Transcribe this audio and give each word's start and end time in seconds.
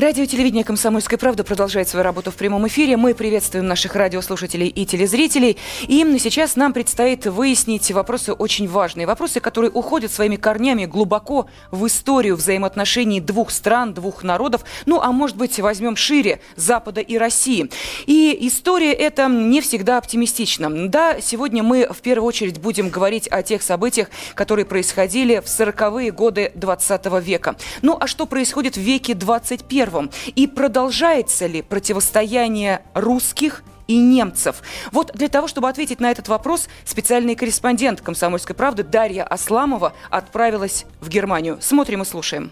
Радио 0.00 0.26
телевидение 0.26 0.62
«Комсомольская 0.62 1.18
правда» 1.18 1.42
продолжает 1.42 1.88
свою 1.88 2.04
работу 2.04 2.30
в 2.30 2.36
прямом 2.36 2.68
эфире. 2.68 2.96
Мы 2.96 3.14
приветствуем 3.14 3.66
наших 3.66 3.96
радиослушателей 3.96 4.68
и 4.68 4.86
телезрителей. 4.86 5.58
И 5.88 5.98
именно 5.98 6.20
сейчас 6.20 6.54
нам 6.54 6.72
предстоит 6.72 7.26
выяснить 7.26 7.90
вопросы 7.90 8.32
очень 8.32 8.68
важные. 8.68 9.08
Вопросы, 9.08 9.40
которые 9.40 9.72
уходят 9.72 10.12
своими 10.12 10.36
корнями 10.36 10.84
глубоко 10.84 11.48
в 11.72 11.84
историю 11.84 12.36
взаимоотношений 12.36 13.20
двух 13.20 13.50
стран, 13.50 13.92
двух 13.92 14.22
народов. 14.22 14.64
Ну, 14.86 15.00
а 15.00 15.10
может 15.10 15.36
быть, 15.36 15.58
возьмем 15.58 15.96
шире 15.96 16.40
Запада 16.54 17.00
и 17.00 17.18
России. 17.18 17.68
И 18.06 18.38
история 18.42 18.92
эта 18.92 19.26
не 19.26 19.60
всегда 19.60 19.98
оптимистична. 19.98 20.88
Да, 20.88 21.20
сегодня 21.20 21.64
мы 21.64 21.88
в 21.92 22.02
первую 22.02 22.28
очередь 22.28 22.60
будем 22.60 22.90
говорить 22.90 23.26
о 23.26 23.42
тех 23.42 23.62
событиях, 23.62 24.10
которые 24.34 24.64
происходили 24.64 25.40
в 25.40 25.46
40-е 25.46 26.12
годы 26.12 26.52
20 26.54 27.04
века. 27.20 27.56
Ну, 27.82 27.96
а 28.00 28.06
что 28.06 28.26
происходит 28.26 28.76
в 28.76 28.80
веке 28.80 29.14
21 29.14 29.87
первым? 29.88 30.10
И 30.36 30.46
продолжается 30.46 31.46
ли 31.46 31.62
противостояние 31.62 32.82
русских 32.94 33.62
и 33.86 33.98
немцев? 33.98 34.62
Вот 34.92 35.12
для 35.14 35.28
того, 35.28 35.48
чтобы 35.48 35.68
ответить 35.68 35.98
на 36.00 36.10
этот 36.10 36.28
вопрос, 36.28 36.68
специальный 36.84 37.34
корреспондент 37.34 38.02
«Комсомольской 38.02 38.54
правды» 38.54 38.82
Дарья 38.82 39.24
Асламова 39.24 39.94
отправилась 40.10 40.84
в 41.00 41.08
Германию. 41.08 41.56
Смотрим 41.60 42.02
и 42.02 42.04
слушаем. 42.04 42.50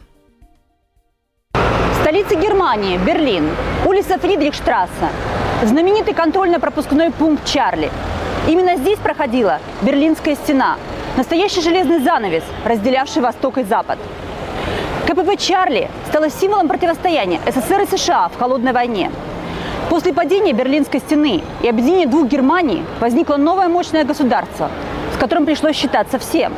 Столица 2.00 2.36
Германии, 2.36 2.96
Берлин, 2.96 3.50
улица 3.84 4.18
Фридрихштрассе, 4.18 5.10
знаменитый 5.64 6.14
контрольно-пропускной 6.14 7.10
пункт 7.10 7.44
Чарли. 7.44 7.90
Именно 8.48 8.76
здесь 8.76 8.98
проходила 8.98 9.60
Берлинская 9.82 10.36
стена, 10.36 10.78
настоящий 11.16 11.60
железный 11.60 11.98
занавес, 11.98 12.44
разделявший 12.64 13.20
Восток 13.20 13.58
и 13.58 13.64
Запад– 13.64 13.98
КПП 15.06 15.36
«Чарли» 15.38 15.88
стало 16.08 16.30
символом 16.30 16.66
противостояния 16.66 17.40
СССР 17.46 17.82
и 17.82 17.96
США 17.96 18.28
в 18.28 18.36
холодной 18.36 18.72
войне. 18.72 19.12
После 19.88 20.12
падения 20.12 20.52
Берлинской 20.52 20.98
стены 20.98 21.42
и 21.62 21.68
объединения 21.68 22.06
двух 22.06 22.26
Германий 22.26 22.82
возникло 22.98 23.36
новое 23.36 23.68
мощное 23.68 24.02
государство, 24.02 24.68
с 25.14 25.16
которым 25.16 25.46
пришлось 25.46 25.76
считаться 25.76 26.18
всем. 26.18 26.52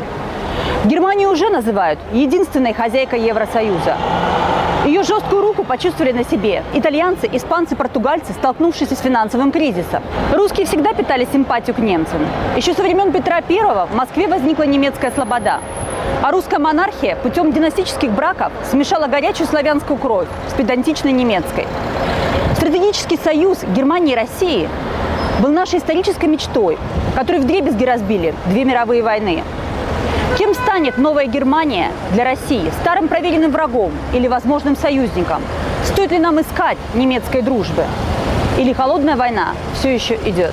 Германию 0.86 1.30
уже 1.30 1.50
называют 1.50 1.98
единственной 2.14 2.72
хозяйкой 2.72 3.20
Евросоюза. 3.20 3.96
Ее 4.86 5.02
жесткую 5.02 5.42
руку 5.42 5.62
почувствовали 5.62 6.12
на 6.12 6.24
себе 6.24 6.62
итальянцы, 6.72 7.28
испанцы, 7.30 7.76
португальцы, 7.76 8.32
столкнувшиеся 8.32 8.96
с 8.96 9.00
финансовым 9.00 9.52
кризисом. 9.52 10.02
Русские 10.32 10.64
всегда 10.64 10.94
питали 10.94 11.28
симпатию 11.30 11.76
к 11.76 11.80
немцам. 11.80 12.26
Еще 12.56 12.72
со 12.72 12.82
времен 12.82 13.12
Петра 13.12 13.42
I 13.46 13.86
в 13.86 13.94
Москве 13.94 14.26
возникла 14.26 14.62
немецкая 14.62 15.10
слобода. 15.10 15.60
А 16.28 16.30
русская 16.30 16.58
монархия 16.58 17.16
путем 17.16 17.54
династических 17.54 18.10
браков 18.10 18.52
смешала 18.70 19.06
горячую 19.06 19.46
славянскую 19.46 19.96
кровь 19.98 20.28
с 20.50 20.52
педантичной 20.52 21.12
немецкой. 21.12 21.66
Стратегический 22.54 23.16
союз 23.16 23.60
Германии 23.74 24.12
и 24.12 24.14
России 24.14 24.68
был 25.40 25.48
нашей 25.52 25.78
исторической 25.78 26.26
мечтой, 26.26 26.76
которую 27.16 27.44
вдребезги 27.44 27.82
разбили 27.82 28.34
две 28.44 28.66
мировые 28.66 29.02
войны. 29.02 29.42
Кем 30.36 30.52
станет 30.52 30.98
новая 30.98 31.24
Германия 31.24 31.92
для 32.12 32.24
России? 32.24 32.70
Старым 32.82 33.08
проверенным 33.08 33.50
врагом 33.50 33.92
или 34.12 34.28
возможным 34.28 34.76
союзником? 34.76 35.40
Стоит 35.82 36.10
ли 36.10 36.18
нам 36.18 36.38
искать 36.42 36.76
немецкой 36.92 37.40
дружбы? 37.40 37.84
Или 38.58 38.74
холодная 38.74 39.16
война 39.16 39.54
все 39.72 39.94
еще 39.94 40.16
идет? 40.26 40.52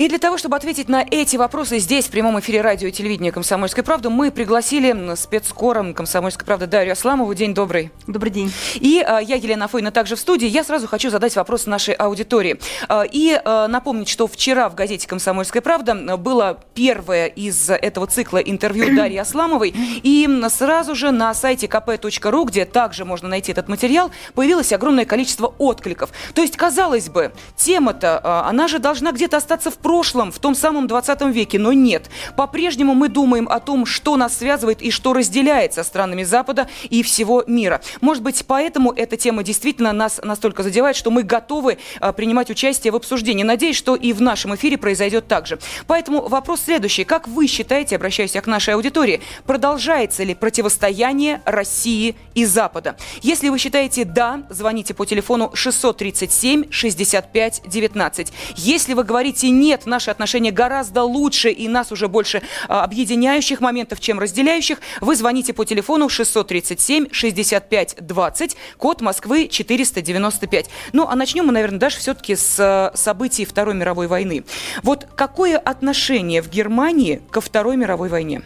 И 0.00 0.08
для 0.08 0.18
того, 0.18 0.38
чтобы 0.38 0.56
ответить 0.56 0.88
на 0.88 1.04
эти 1.10 1.36
вопросы 1.36 1.78
здесь, 1.78 2.06
в 2.06 2.10
прямом 2.10 2.40
эфире 2.40 2.62
радио 2.62 2.88
и 2.88 2.90
телевидения 2.90 3.32
«Комсомольской 3.32 3.84
правды», 3.84 4.08
мы 4.08 4.30
пригласили 4.30 5.14
спецскором 5.14 5.92
«Комсомольской 5.92 6.46
правды» 6.46 6.66
Дарью 6.66 6.92
Асламову. 6.92 7.34
День 7.34 7.52
добрый. 7.52 7.90
Добрый 8.06 8.32
день. 8.32 8.50
И 8.76 9.04
а, 9.06 9.18
я, 9.18 9.36
Елена 9.36 9.66
Афойна, 9.66 9.90
также 9.90 10.16
в 10.16 10.18
студии. 10.18 10.48
Я 10.48 10.64
сразу 10.64 10.86
хочу 10.86 11.10
задать 11.10 11.36
вопрос 11.36 11.66
нашей 11.66 11.92
аудитории. 11.92 12.58
А, 12.88 13.02
и 13.02 13.38
а, 13.44 13.68
напомнить, 13.68 14.08
что 14.08 14.26
вчера 14.26 14.70
в 14.70 14.74
газете 14.74 15.06
«Комсомольская 15.06 15.60
правда» 15.60 16.16
было 16.16 16.58
первое 16.72 17.26
из 17.26 17.68
этого 17.68 18.06
цикла 18.06 18.38
интервью 18.38 18.96
Дарьи 18.96 19.18
Асламовой. 19.18 19.74
И 20.02 20.26
сразу 20.48 20.94
же 20.94 21.10
на 21.10 21.34
сайте 21.34 21.66
kp.ru, 21.66 22.46
где 22.46 22.64
также 22.64 23.04
можно 23.04 23.28
найти 23.28 23.52
этот 23.52 23.68
материал, 23.68 24.10
появилось 24.32 24.72
огромное 24.72 25.04
количество 25.04 25.54
откликов. 25.58 26.08
То 26.32 26.40
есть, 26.40 26.56
казалось 26.56 27.10
бы, 27.10 27.34
тема-то, 27.54 28.46
она 28.48 28.66
же 28.66 28.78
должна 28.78 29.12
где-то 29.12 29.36
остаться 29.36 29.70
в 29.70 29.74
прошлом 29.74 29.89
прошлом, 29.90 30.30
в 30.30 30.38
том 30.38 30.54
самом 30.54 30.86
20 30.86 31.20
веке, 31.32 31.58
но 31.58 31.72
нет. 31.72 32.10
По-прежнему 32.36 32.94
мы 32.94 33.08
думаем 33.08 33.48
о 33.48 33.58
том, 33.58 33.86
что 33.86 34.16
нас 34.16 34.38
связывает 34.38 34.82
и 34.82 34.92
что 34.92 35.12
разделяет 35.12 35.74
со 35.74 35.82
странами 35.82 36.22
Запада 36.22 36.68
и 36.90 37.02
всего 37.02 37.42
мира. 37.48 37.80
Может 38.00 38.22
быть, 38.22 38.44
поэтому 38.46 38.92
эта 38.92 39.16
тема 39.16 39.42
действительно 39.42 39.92
нас 39.92 40.20
настолько 40.22 40.62
задевает, 40.62 40.94
что 40.94 41.10
мы 41.10 41.24
готовы 41.24 41.78
а, 41.98 42.12
принимать 42.12 42.50
участие 42.50 42.92
в 42.92 42.96
обсуждении. 42.96 43.42
Надеюсь, 43.42 43.74
что 43.74 43.96
и 43.96 44.12
в 44.12 44.22
нашем 44.22 44.54
эфире 44.54 44.78
произойдет 44.78 45.26
так 45.26 45.48
же. 45.48 45.58
Поэтому 45.88 46.28
вопрос 46.28 46.60
следующий. 46.66 47.02
Как 47.02 47.26
вы 47.26 47.48
считаете, 47.48 47.96
обращаясь 47.96 48.30
к 48.30 48.46
нашей 48.46 48.74
аудитории, 48.74 49.20
продолжается 49.44 50.22
ли 50.22 50.36
противостояние 50.36 51.42
России 51.44 52.14
и 52.34 52.44
Запада? 52.44 52.94
Если 53.22 53.48
вы 53.48 53.58
считаете 53.58 54.04
«да», 54.04 54.44
звоните 54.50 54.94
по 54.94 55.04
телефону 55.04 55.50
637 55.52 56.70
65 56.70 57.62
19. 57.66 58.32
Если 58.54 58.94
вы 58.94 59.02
говорите 59.02 59.50
«нет», 59.50 59.79
нет, 59.80 59.86
наши 59.86 60.10
отношения 60.10 60.50
гораздо 60.50 61.02
лучше 61.02 61.50
и 61.50 61.68
нас 61.68 61.92
уже 61.92 62.08
больше 62.08 62.42
а, 62.68 62.84
объединяющих 62.84 63.60
моментов, 63.60 64.00
чем 64.00 64.18
разделяющих, 64.18 64.78
вы 65.00 65.16
звоните 65.16 65.52
по 65.52 65.64
телефону 65.64 66.08
637 66.08 67.08
65 67.12 67.96
20, 68.00 68.56
код 68.76 69.00
Москвы 69.00 69.48
495. 69.48 70.70
Ну, 70.92 71.06
а 71.08 71.16
начнем 71.16 71.46
мы, 71.46 71.52
наверное, 71.52 71.78
даже 71.78 71.98
все-таки 71.98 72.36
с 72.36 72.56
а, 72.58 72.92
событий 72.94 73.44
Второй 73.44 73.74
мировой 73.74 74.06
войны. 74.06 74.44
Вот 74.82 75.06
какое 75.14 75.58
отношение 75.58 76.42
в 76.42 76.50
Германии 76.50 77.22
ко 77.30 77.40
Второй 77.40 77.76
мировой 77.76 78.08
войне? 78.08 78.42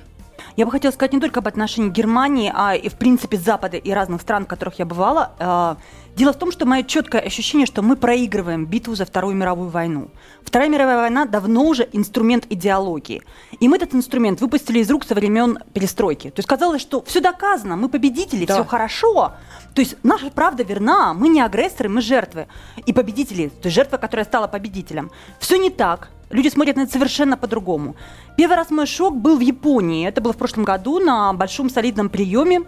Я 0.57 0.67
бы 0.67 0.71
хотела 0.71 0.93
сказать 0.93 1.13
не 1.13 1.21
только 1.21 1.41
об 1.41 1.49
отношении 1.49 1.91
Германии, 1.91 2.53
а 2.55 2.77
и, 2.77 2.89
в 2.89 2.95
принципе, 2.95 3.37
Запада 3.37 3.77
и 3.77 3.91
разных 3.91 4.23
стран, 4.23 4.45
в 4.45 4.47
которых 4.47 4.79
я 4.79 4.85
бывала. 4.85 5.79
Дело 6.17 6.33
в 6.33 6.39
том, 6.39 6.53
что 6.53 6.65
мое 6.65 6.85
четкое 6.85 7.21
ощущение, 7.21 7.67
что 7.67 7.83
мы 7.83 7.97
проигрываем 7.97 8.67
битву 8.67 8.95
за 8.95 9.05
Вторую 9.05 9.35
мировую 9.35 9.69
войну. 9.69 10.11
Вторая 10.43 10.69
мировая 10.69 10.99
война 10.99 11.25
давно 11.25 11.65
уже 11.65 11.89
инструмент 11.93 12.47
идеологии. 12.51 13.23
И 13.59 13.69
мы 13.69 13.77
этот 13.77 13.95
инструмент 13.95 14.41
выпустили 14.41 14.79
из 14.79 14.91
рук 14.91 15.05
со 15.05 15.17
времен 15.17 15.59
перестройки. 15.73 16.31
То 16.31 16.39
есть 16.39 16.49
казалось, 16.49 16.83
что 16.83 17.03
все 17.03 17.21
доказано, 17.21 17.75
мы 17.75 17.89
победители, 17.89 18.47
да. 18.47 18.55
все 18.55 18.65
хорошо. 18.65 19.33
То 19.75 19.81
есть 19.81 19.97
наша 20.05 20.31
правда 20.31 20.63
верна, 20.63 21.15
мы 21.15 21.29
не 21.29 21.41
агрессоры, 21.41 21.89
мы 21.89 22.01
жертвы. 22.01 22.47
И 22.87 22.93
победители, 22.93 23.49
то 23.49 23.67
есть 23.67 23.75
жертва, 23.75 23.97
которая 23.97 24.25
стала 24.25 24.47
победителем. 24.47 25.11
Все 25.41 25.57
не 25.57 25.71
так. 25.71 26.11
Люди 26.31 26.49
смотрят 26.49 26.77
на 26.77 26.83
это 26.83 26.93
совершенно 26.93 27.37
по-другому. 27.37 27.97
Первый 28.37 28.55
раз 28.55 28.71
мой 28.71 28.87
шок 28.87 29.17
был 29.17 29.37
в 29.37 29.41
Японии. 29.41 30.07
Это 30.07 30.21
было 30.21 30.33
в 30.33 30.37
прошлом 30.37 30.63
году 30.63 31.01
на 31.01 31.33
большом 31.33 31.69
солидном 31.69 32.09
приеме 32.09 32.63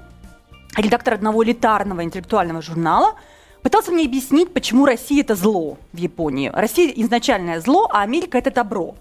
редактор 0.76 1.14
одного 1.14 1.44
элитарного 1.44 2.02
интеллектуального 2.02 2.60
журнала– 2.60 3.14
пытался 3.66 3.91
мне 3.91 4.04
объяснить, 4.04 4.54
почему 4.54 4.87
Россия 4.87 5.22
это 5.22 5.34
зло 5.34 5.77
в 5.93 5.97
Японии. 5.97 6.53
Россия 6.54 6.88
изначальное 7.03 7.60
зло, 7.60 7.88
а 7.93 8.03
Америка 8.03 8.38
это 8.38 8.53
добро. 8.53 8.94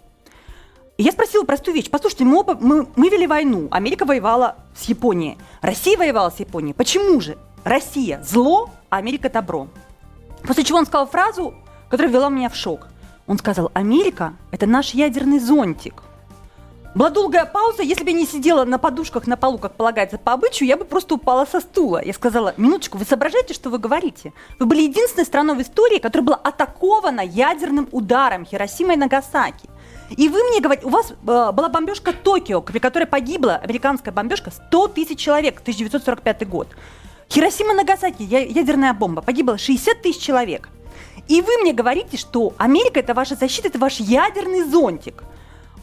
И 0.98 1.03
я 1.03 1.12
спросила 1.12 1.44
простую 1.44 1.76
вещь. 1.76 1.92
Послушайте, 1.92 2.26
мы, 2.26 2.40
оба, 2.40 2.58
мы, 2.59 2.88
мы 2.96 3.09
вели 3.09 3.28
войну. 3.28 3.68
Америка 3.70 4.06
воевала 4.06 4.56
с 4.75 4.86
Японией. 4.86 5.38
Россия 5.62 5.96
воевала 5.96 6.31
с 6.31 6.40
Японией. 6.40 6.74
Почему 6.74 7.22
же 7.22 7.38
Россия 7.64 8.24
зло, 8.24 8.72
а 8.90 8.98
Америка 8.98 9.30
добро? 9.30 9.68
После 10.42 10.64
чего 10.64 10.80
он 10.80 10.88
сказал 10.88 11.06
фразу, 11.06 11.54
которая 11.88 12.12
ввела 12.12 12.30
меня 12.30 12.50
в 12.50 12.56
шок. 12.56 12.88
Он 13.28 13.38
сказал, 13.38 13.69
Америка– 13.75 14.34
это 14.51 14.66
наш 14.66 14.95
ядерный 14.95 15.38
зонтик. 15.38 16.01
Была 16.95 17.09
долгая 17.09 17.45
пауза. 17.45 17.83
Если 17.83 18.06
бы 18.06 18.12
я 18.12 18.15
не 18.15 18.25
сидела 18.25 18.63
на 18.63 18.77
подушках 18.77 19.27
на 19.27 19.36
полу, 19.36 19.57
как 19.57 19.75
полагается 19.75 20.18
по 20.18 20.31
обычаю, 20.31 20.69
я 20.69 20.77
бы 20.77 20.86
просто 20.86 21.15
упала 21.15 21.45
со 21.45 21.59
стула. 21.59 22.01
Я 22.01 22.13
сказала, 22.13 22.53
минуточку, 22.56 22.97
вы 22.97 23.03
соображаете, 23.03 23.53
что 23.53 23.69
вы 23.69 23.80
говорите? 23.80 24.31
Вы 24.59 24.65
были 24.65 24.83
единственной 24.83 25.25
страной 25.25 25.57
в 25.57 25.62
истории, 25.62 26.00
которая 26.00 26.25
была 26.25 26.38
атакована 26.38 27.19
ядерным 27.19 27.89
ударом 27.92 28.45
Хиросима 28.45 28.94
и 28.94 28.95
Нагасаки. 28.95 29.69
И 30.15 30.30
вы 30.30 30.42
мне 30.44 30.62
говорите, 30.62 30.88
у 30.88 30.89
вас 30.89 31.12
э, 31.12 31.15
была 31.25 31.68
бомбежка 31.68 32.13
Токио, 32.13 32.62
при 32.62 32.80
которой 32.80 33.06
погибла 33.07 33.56
американская 33.56 34.13
бомбежка 34.13 34.51
100 34.51 34.88
тысяч 34.89 35.19
человек, 35.19 35.59
1945 35.59 36.48
год. 36.48 36.69
Хиросима 37.30 37.74
Нагасаки, 37.74 38.24
ядерная 38.24 38.94
бомба, 38.94 39.21
погибло 39.21 39.57
60 39.57 40.01
тысяч 40.01 40.21
человек. 40.21 40.69
И 41.27 41.41
вы 41.41 41.57
мне 41.57 41.74
говорите, 41.74 42.15
что 42.15 42.53
Америка 42.57 43.01
это 43.01 43.13
ваша 43.13 43.36
защита, 43.36 43.68
это 43.68 43.80
ваш 43.80 44.00
ядерный 44.00 44.63
зонтик– 44.63 45.25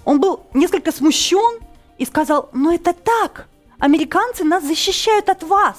он 0.05 0.21
был 0.21 0.47
несколько 0.55 0.93
смущен 0.93 1.61
и 1.99 2.05
сказал, 2.05 2.51
но 2.53 2.73
это 2.73 2.93
так, 2.93 3.49
американцы 3.79 4.45
нас 4.45 4.65
защищают 4.65 5.29
от 5.29 5.43
вас. 5.43 5.77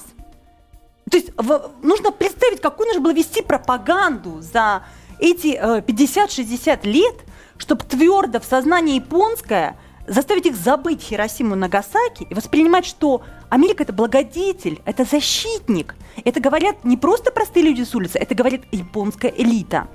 То 1.10 1.18
есть 1.18 1.32
в, 1.38 1.72
нужно 1.82 2.12
представить, 2.12 2.62
какую 2.62 2.88
нужно 2.88 3.02
было 3.02 3.14
вести 3.14 3.42
пропаганду 3.42 4.42
за 4.42 4.84
эти 5.20 5.58
э, 5.60 5.82
50-60 5.82 6.88
лет, 6.88 7.16
чтобы 7.58 7.84
твердо 7.84 8.40
в 8.40 8.46
сознании 8.46 8.96
японское 8.96 9.78
заставить 10.08 10.46
их 10.46 10.56
забыть 10.56 11.02
Хиросиму 11.02 11.56
Нагасаки 11.56 12.28
и 12.30 12.34
воспринимать, 12.34 12.86
что 12.86 13.22
Америка 13.50 13.84
это 13.84 13.94
благодетель, 13.94 14.82
это 14.86 15.06
защитник. 15.06 15.96
Это 16.26 16.40
говорят 16.40 16.84
не 16.84 16.98
просто 16.98 17.32
простые 17.32 17.66
люди 17.66 17.84
с 17.84 17.96
улицы, 17.96 18.18
это 18.18 18.36
говорит 18.36 18.64
японская 18.72 19.32
элита. 19.32 19.88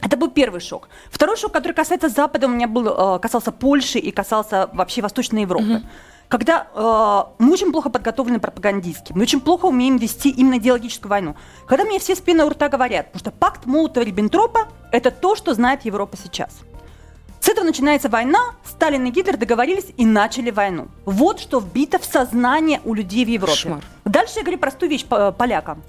Это 0.00 0.16
был 0.16 0.30
первый 0.30 0.60
шок. 0.60 0.88
Второй 1.10 1.36
шок, 1.36 1.52
который 1.52 1.72
касается 1.72 2.08
Запада, 2.08 2.46
у 2.46 2.50
меня 2.50 2.68
был, 2.68 2.86
э, 2.86 3.18
касался 3.18 3.50
Польши 3.52 3.98
и 3.98 4.10
касался 4.10 4.70
вообще 4.72 5.02
Восточной 5.02 5.42
Европы. 5.42 5.64
Mm-hmm. 5.64 5.86
Когда 6.28 6.66
э, 6.74 7.42
мы 7.42 7.52
очень 7.52 7.72
плохо 7.72 7.90
подготовлены 7.90 8.38
пропагандистски, 8.38 9.12
мы 9.14 9.22
очень 9.22 9.40
плохо 9.40 9.66
умеем 9.66 9.96
вести 9.96 10.28
именно 10.28 10.58
идеологическую 10.58 11.10
войну. 11.10 11.36
Когда 11.66 11.84
мне 11.84 11.98
все 11.98 12.14
спины 12.14 12.44
у 12.44 12.50
рта 12.50 12.68
говорят, 12.68 13.12
потому 13.12 13.20
что 13.20 13.30
пакт 13.30 13.66
Молотова-Риббентропа– 13.66 14.68
это 14.92 15.10
то, 15.10 15.34
что 15.34 15.54
знает 15.54 15.84
Европа 15.84 16.16
сейчас. 16.22 16.50
С 17.40 17.48
этого 17.48 17.64
начинается 17.64 18.08
война, 18.08 18.40
Сталин 18.64 19.06
и 19.06 19.10
Гитлер 19.10 19.36
договорились 19.36 19.86
и 19.96 20.04
начали 20.04 20.50
войну. 20.50 20.88
Вот 21.06 21.40
что 21.40 21.60
вбито 21.60 21.98
в 21.98 22.04
сознание 22.04 22.80
у 22.84 22.94
людей 22.94 23.24
в 23.24 23.28
Европе. 23.28 23.52
Кошмар. 23.52 23.84
Дальше 24.04 24.34
я 24.36 24.42
говорю 24.42 24.58
простую 24.58 24.90
вещь 24.90 25.06
полякам. 25.06 25.82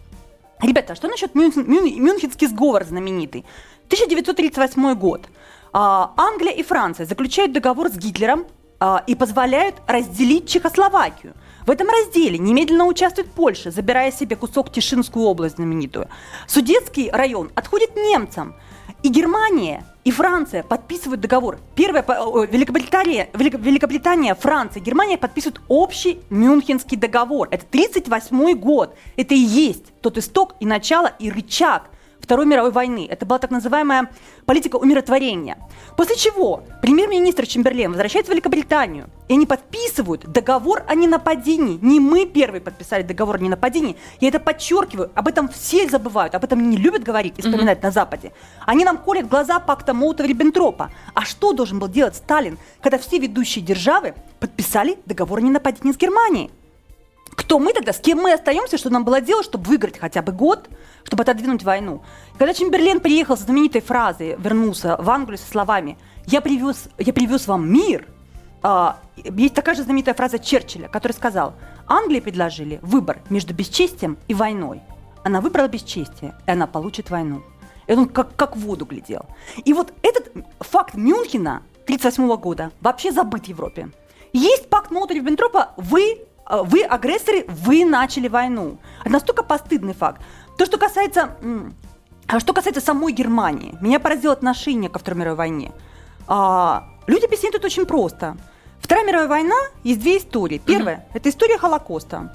Ребята, 0.61 0.95
что 0.95 1.07
насчет 1.07 1.35
Мюнхен, 1.35 1.65
Мюнхенский 1.67 2.47
сговор 2.47 2.83
знаменитый? 2.83 3.45
1938 3.89 4.93
год. 4.93 5.27
А, 5.73 6.13
Англия 6.15 6.51
и 6.51 6.61
Франция 6.61 7.07
заключают 7.07 7.53
договор 7.53 7.89
с 7.89 7.97
Гитлером 7.97 8.45
а, 8.79 9.03
и 9.07 9.15
позволяют 9.15 9.77
разделить 9.87 10.47
Чехословакию. 10.47 11.33
В 11.65 11.71
этом 11.71 11.87
разделе 11.89 12.37
немедленно 12.37 12.85
участвует 12.85 13.31
Польша, 13.31 13.71
забирая 13.71 14.11
себе 14.11 14.35
кусок 14.35 14.71
Тишинскую 14.71 15.25
область 15.25 15.55
знаменитую. 15.55 16.07
Судетский 16.45 17.09
район 17.09 17.51
отходит 17.55 17.95
немцам. 17.95 18.55
И 19.01 19.09
Германия, 19.09 19.85
и 20.03 20.11
Франция 20.11 20.61
подписывают 20.61 21.21
договор. 21.21 21.57
Первая, 21.73 22.03
Великобритания, 22.03 23.29
Великобритания, 23.33 24.35
Франция, 24.35 24.81
Германия 24.81 25.17
подписывают 25.17 25.61
общий 25.67 26.19
Мюнхенский 26.29 26.97
договор. 26.97 27.47
Это 27.49 27.65
1938 27.65 28.59
год. 28.59 28.95
Это 29.15 29.33
и 29.33 29.39
есть 29.39 29.93
тот 30.01 30.17
исток 30.19 30.55
и 30.59 30.67
начало, 30.67 31.11
и 31.17 31.31
рычаг– 31.31 31.89
Второй 32.29 32.45
мировой 32.45 32.69
войны. 32.69 33.07
Это 33.09 33.25
была 33.25 33.39
так 33.39 33.49
называемая 33.49 34.11
политика 34.45 34.75
умиротворения. 34.75 35.57
После 35.97 36.15
чего 36.15 36.61
премьер-министр 36.79 37.47
Чемберлен 37.47 37.89
возвращается 37.89 38.31
в 38.31 38.35
Великобританию, 38.35 39.09
и 39.27 39.33
они 39.33 39.47
подписывают 39.47 40.31
договор 40.31 40.83
о 40.87 40.93
ненападении. 40.93 41.79
Не 41.81 41.99
мы 41.99 42.27
первые 42.27 42.61
подписали 42.61 43.01
договор 43.01 43.37
о 43.37 43.39
ненападении. 43.39 43.95
Я 44.19 44.27
это 44.27 44.39
подчеркиваю. 44.39 45.09
Об 45.15 45.27
этом 45.27 45.49
все 45.49 45.89
забывают. 45.89 46.35
Об 46.35 46.43
этом 46.43 46.69
не 46.69 46.77
любят 46.77 47.01
говорить 47.01 47.33
и 47.37 47.41
вспоминать 47.41 47.79
mm-hmm. 47.79 47.85
на 47.85 47.91
Западе. 47.91 48.31
Они 48.67 48.85
нам 48.85 48.99
колят 48.99 49.27
глаза 49.27 49.59
пакта 49.59 49.93
Молотова-Риббентропа. 49.93 50.91
А 51.15 51.25
что 51.25 51.53
должен 51.53 51.79
был 51.79 51.87
делать 51.87 52.15
Сталин, 52.15 52.59
когда 52.79 52.99
все 52.99 53.17
ведущие 53.17 53.65
державы 53.65 54.13
подписали 54.39 54.99
договор 55.07 55.39
о 55.39 55.41
ненападении 55.41 55.93
с 55.93 55.97
Германией? 55.97 56.51
Кто 57.35 57.59
мы 57.59 57.73
тогда, 57.73 57.93
с 57.93 57.99
кем 57.99 58.19
мы 58.19 58.33
остаемся, 58.33 58.77
что 58.77 58.89
нам 58.89 59.03
было 59.03 59.21
делать, 59.21 59.45
чтобы 59.45 59.65
выиграть 59.65 59.97
хотя 59.97 60.21
бы 60.21 60.31
год, 60.31 60.69
чтобы 61.03 61.23
отодвинуть 61.23 61.63
войну. 61.63 62.01
Когда 62.37 62.53
Чемберлен 62.53 62.99
приехал 62.99 63.37
с 63.37 63.41
знаменитой 63.41 63.81
фразой, 63.81 64.35
вернулся 64.37 64.97
в 64.99 65.09
Англию 65.09 65.37
со 65.37 65.49
словами 65.49 65.97
«Я 66.25 66.41
привез, 66.41 66.89
я 66.97 67.13
привез 67.13 67.47
вам 67.47 67.71
мир», 67.71 68.07
а, 68.61 68.99
есть 69.15 69.53
такая 69.53 69.75
же 69.75 69.83
знаменитая 69.83 70.15
фраза 70.15 70.37
Черчилля, 70.37 70.87
который 70.87 71.13
сказал 71.13 71.53
«Англии 71.87 72.19
предложили 72.19 72.79
выбор 72.81 73.21
между 73.29 73.53
бесчестием 73.53 74.17
и 74.27 74.33
войной. 74.33 74.81
Она 75.23 75.41
выбрала 75.41 75.67
бесчестие, 75.67 76.35
и 76.45 76.51
она 76.51 76.67
получит 76.67 77.09
войну». 77.09 77.41
И 77.87 77.93
он 77.93 78.07
как, 78.07 78.35
как 78.35 78.55
в 78.55 78.59
воду 78.59 78.85
глядел. 78.85 79.25
И 79.65 79.73
вот 79.73 79.93
этот 80.03 80.31
факт 80.59 80.93
Мюнхена 80.93 81.63
1938 81.85 82.35
года 82.39 82.71
вообще 82.81 83.11
забыт 83.11 83.45
в 83.45 83.47
Европе. 83.47 83.89
Есть 84.31 84.69
пакт 84.69 84.91
Молотова-Риббентропа, 84.91 85.69
вы 85.75 86.19
вы 86.49 86.83
агрессоры, 86.83 87.45
вы 87.47 87.85
начали 87.85 88.27
войну. 88.27 88.77
Это 89.01 89.11
настолько 89.11 89.43
постыдный 89.43 89.93
факт. 89.93 90.21
То, 90.57 90.65
что 90.65 90.77
касается, 90.77 91.37
а 92.27 92.39
что 92.39 92.53
касается 92.53 92.81
самой 92.81 93.13
Германии, 93.13 93.77
меня 93.81 93.99
поразило 93.99 94.33
отношение 94.33 94.89
ко 94.89 94.99
Второй 94.99 95.19
мировой 95.19 95.37
войне. 95.37 95.71
А, 96.27 96.89
люди 97.07 97.25
объясняют 97.25 97.55
это 97.55 97.67
очень 97.67 97.85
просто. 97.85 98.37
Вторая 98.79 99.05
мировая 99.05 99.27
война 99.27 99.55
есть 99.83 99.99
две 99.99 100.17
истории. 100.17 100.61
Первая 100.63 100.97
mm-hmm. 100.97 101.11
это 101.15 101.29
история 101.29 101.57
Холокоста. 101.57 102.33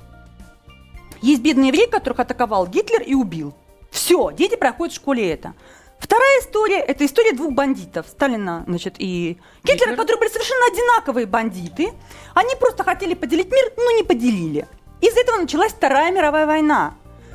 Есть 1.21 1.43
бедный 1.43 1.69
еврей, 1.69 1.89
которых 1.89 2.21
атаковал 2.21 2.67
Гитлер 2.67 3.03
и 3.03 3.15
убил. 3.15 3.55
Все, 3.91 4.31
дети 4.33 4.57
проходят 4.57 4.93
в 4.93 4.97
школе 4.97 5.31
это. 5.31 5.55
Вторая 6.05 6.41
история– 6.41 6.81
это 6.87 7.07
история 7.07 7.33
двух 7.33 7.53
бандитов, 7.53 8.05
Сталина 8.07 8.63
значит, 8.67 8.97
и 8.99 9.39
Гитлера, 9.63 9.79
Гитлер? 9.79 9.97
которые 9.97 10.19
были 10.19 10.29
совершенно 10.29 10.67
одинаковые 10.67 11.25
бандиты. 11.25 11.93
Они 12.35 12.55
просто 12.61 12.85
хотели 12.85 13.15
поделить 13.15 13.51
мир, 13.51 13.73
но 13.79 13.91
не 13.93 14.03
поделили. 14.03 14.69
Из 15.01 15.17
этого 15.17 15.39
началась 15.39 15.73
Вторая 15.73 16.13
мировая 16.13 16.47
война. 16.47 16.93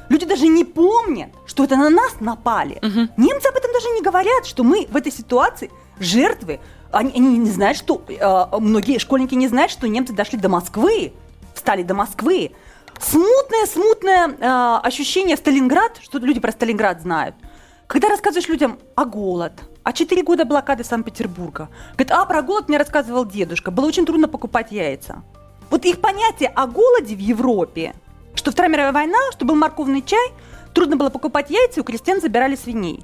Люди 0.09 0.27
даже 0.27 0.47
не 0.47 0.65
помнят, 0.65 1.31
что 1.47 1.63
это 1.63 1.77
на 1.77 1.89
нас 1.89 2.19
напали. 2.19 2.75
Угу. 2.83 3.09
Немцы 3.17 3.47
об 3.47 3.55
этом 3.55 3.73
даже 3.73 3.89
не 3.89 4.03
говорят, 4.03 4.45
что 4.45 4.63
мы 4.63 4.85
в 4.87 4.95
этой 4.95 5.11
ситуации 5.11 5.71
жертвы. 5.99 6.59
Они, 6.91 7.11
они 7.15 7.39
не 7.39 7.49
знают, 7.49 7.75
что 7.75 8.03
э, 8.07 8.59
многие 8.59 8.99
школьники 8.99 9.33
не 9.33 9.47
знают, 9.47 9.71
что 9.71 9.87
немцы 9.87 10.13
дошли 10.13 10.37
до 10.37 10.47
Москвы, 10.47 11.13
встали 11.55 11.81
до 11.81 11.95
Москвы. 11.95 12.51
Смутное, 12.99 13.65
смутное 13.65 14.27
э, 14.29 14.87
ощущение 14.87 15.35
в 15.35 15.39
Сталинград, 15.39 15.99
что 16.03 16.19
люди 16.19 16.39
про 16.39 16.51
Сталинград 16.51 17.01
знают– 17.01 17.33
когда 17.89 18.07
рассказываешь 18.07 18.47
людям 18.47 18.77
о 18.93 19.03
голод, 19.03 19.53
о 19.83 19.93
4 19.93 20.21
года 20.21 20.45
блокады 20.45 20.83
Санкт-Петербурга, 20.83 21.69
говорит, 21.93 22.11
а 22.11 22.23
про 22.25 22.43
голод 22.43 22.69
мне 22.69 22.77
рассказывал 22.77 23.25
дедушка, 23.25 23.71
было 23.71 23.87
очень 23.87 24.05
трудно 24.05 24.27
покупать 24.27 24.71
яйца. 24.71 25.23
Вот 25.71 25.85
их 25.85 25.99
понятие 25.99 26.49
о 26.49 26.67
голоде 26.67 27.15
в 27.15 27.19
Европе, 27.19 27.95
что 28.35 28.51
Вторая 28.51 28.71
мировая 28.71 28.93
война, 28.93 29.17
что 29.31 29.43
был 29.43 29.55
морковный 29.55 30.03
чай, 30.03 30.29
трудно 30.75 30.97
было 30.97 31.09
покупать 31.09 31.49
яйца, 31.49 31.79
и 31.79 31.81
у 31.81 31.83
крестьян 31.83 32.21
забирали 32.21 32.55
свиней. 32.55 33.03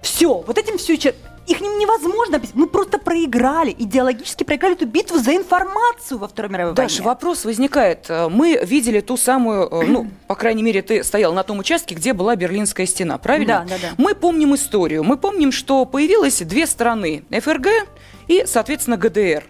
Все, 0.00 0.38
вот 0.38 0.56
этим 0.56 0.78
все 0.78 0.96
их 1.46 1.60
невозможно 1.60 2.36
объяснить. 2.36 2.56
Мы 2.56 2.66
просто 2.66 2.98
проиграли, 2.98 3.74
идеологически 3.76 4.44
проиграли 4.44 4.74
эту 4.74 4.86
битву 4.86 5.18
за 5.18 5.36
информацию 5.36 6.18
во 6.18 6.28
Второй 6.28 6.50
мировой 6.50 6.74
Даша, 6.74 6.96
войне. 6.96 7.06
вопрос 7.06 7.44
возникает. 7.44 8.08
Мы 8.08 8.60
видели 8.64 9.00
ту 9.00 9.16
самую, 9.16 9.68
э, 9.70 9.86
ну, 9.86 10.06
по 10.26 10.34
крайней 10.34 10.62
мере, 10.62 10.82
ты 10.82 11.04
стоял 11.04 11.32
на 11.34 11.42
том 11.42 11.58
участке, 11.58 11.94
где 11.94 12.12
была 12.12 12.36
Берлинская 12.36 12.86
стена, 12.86 13.18
правильно? 13.18 13.64
Да, 13.68 13.76
да, 13.76 13.88
да. 13.90 13.94
Мы 13.98 14.14
помним 14.14 14.54
историю. 14.54 15.04
Мы 15.04 15.16
помним, 15.16 15.52
что 15.52 15.84
появилось 15.84 16.38
две 16.40 16.66
страны, 16.66 17.24
ФРГ 17.30 17.68
и, 18.28 18.44
соответственно, 18.46 18.96
ГДР. 18.96 19.44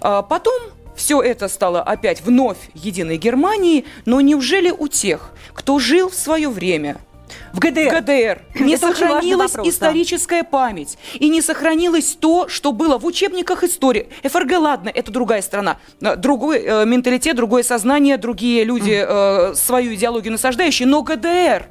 А 0.00 0.22
потом 0.22 0.54
все 0.96 1.20
это 1.20 1.48
стало 1.48 1.82
опять 1.82 2.22
вновь 2.22 2.58
единой 2.74 3.16
Германией, 3.16 3.84
но 4.06 4.20
неужели 4.20 4.70
у 4.70 4.88
тех, 4.88 5.32
кто 5.52 5.78
жил 5.78 6.08
в 6.08 6.14
свое 6.14 6.48
время– 6.48 6.96
в 7.52 7.58
ГДР. 7.58 8.00
ГДР. 8.00 8.42
Не 8.60 8.74
Это 8.74 8.88
сохранилась 8.88 9.52
вопрос, 9.52 9.68
историческая 9.68 10.42
да. 10.42 10.48
память. 10.48 10.98
И 11.14 11.28
не 11.28 11.40
сохранилось 11.40 12.16
то, 12.18 12.48
что 12.48 12.72
было 12.72 12.98
в 12.98 13.06
учебниках 13.06 13.64
истории. 13.64 14.08
ФРГ, 14.22 14.58
ладно, 14.58 14.88
это 14.88 15.12
другая 15.12 15.42
страна. 15.42 15.78
Э, 16.00 16.16
другой 16.16 16.62
э, 16.62 16.84
менталитет, 16.84 17.36
другое 17.36 17.62
сознание, 17.62 18.16
другие 18.16 18.64
люди 18.64 19.04
э, 19.06 19.54
свою 19.54 19.94
идеологию 19.94 20.32
насаждающие. 20.32 20.86
Но 20.86 21.02
ГДР, 21.02 21.68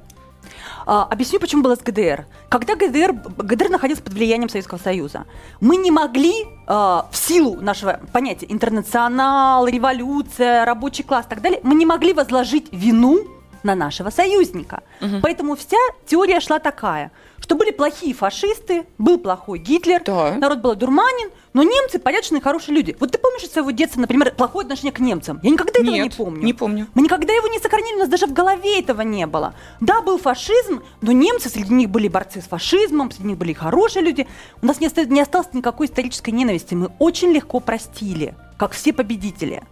а, 0.86 1.04
объясню, 1.04 1.40
почему 1.40 1.64
было 1.64 1.76
с 1.76 1.80
ГДР. 1.80 2.26
Когда 2.50 2.76
ГДР, 2.76 3.14
ГДР 3.38 3.70
находился 3.70 4.04
под 4.04 4.14
влиянием 4.14 4.50
Советского 4.50 4.78
Союза, 4.78 5.26
мы 5.62 5.78
не 5.78 5.92
могли 5.92 6.34
а, 6.68 7.08
в 7.12 7.18
силу 7.18 7.60
нашего 7.62 8.00
понятия 8.12 8.48
интернационал, 8.50 9.68
революция, 9.68 10.66
рабочий 10.66 11.04
класс 11.04 11.26
и 11.26 11.30
так 11.30 11.42
далее, 11.42 11.60
мы 11.64 11.76
не 11.76 11.86
могли 11.86 12.14
возложить 12.14 12.68
вину 12.72 13.20
на 13.64 13.76
нашего 13.76 14.10
союзника. 14.10 14.84
Угу. 15.02 15.22
Поэтому 15.22 15.56
вся 15.56 15.78
теория 16.06 16.40
шла 16.40 16.60
такая, 16.60 17.12
что 17.40 17.56
были 17.56 17.72
плохие 17.72 18.14
фашисты, 18.14 18.86
был 18.98 19.18
плохой 19.18 19.60
Гитлер, 19.60 20.02
да. 20.06 20.36
народ 20.36 20.60
был 20.60 20.76
дурманин, 20.76 21.30
но 21.54 21.64
немцы 21.64 22.00
порядочные, 22.00 22.42
хорошие 22.42 22.76
люди. 22.76 22.96
Вот 23.00 23.12
ты 23.12 23.18
помнишь 23.18 23.44
из 23.44 23.52
своего 23.52 23.72
детства, 23.72 24.00
например, 24.00 24.34
плохое 24.36 24.64
отношение 24.64 24.94
к 24.94 25.00
немцам? 25.00 25.40
Я 25.44 25.52
никогда 25.52 25.80
этого 25.80 25.94
Нет, 25.94 26.04
не 26.04 26.10
помню. 26.10 26.44
не 26.44 26.54
помню. 26.54 26.88
Мы 26.94 27.02
никогда 27.02 27.34
его 27.34 27.48
не 27.48 27.60
сохранили, 27.60 27.96
у 27.96 28.00
нас 28.00 28.10
даже 28.10 28.28
в 28.28 28.34
голове 28.34 28.80
этого 28.80 29.02
не 29.02 29.28
было. 29.28 29.54
Да, 29.82 30.02
был 30.02 30.18
фашизм, 30.18 30.82
но 31.02 31.12
немцы, 31.12 31.50
среди 31.50 31.74
них 31.74 31.90
были 31.90 32.08
борцы 32.08 32.42
с 32.42 32.46
фашизмом, 32.46 33.12
среди 33.12 33.28
них 33.28 33.38
были 33.38 33.54
хорошие 33.54 34.04
люди. 34.04 34.28
У 34.62 34.66
нас 34.66 34.80
не 34.80 34.88
осталось, 34.88 35.10
не 35.10 35.22
осталось 35.22 35.48
никакой 35.54 35.88
исторической 35.88 36.32
ненависти. 36.32 36.74
Мы 36.74 36.92
очень 37.00 37.32
легко 37.32 37.60
простили, 37.60 38.36
как 38.58 38.72
все 38.72 38.94
победители. 38.94 39.64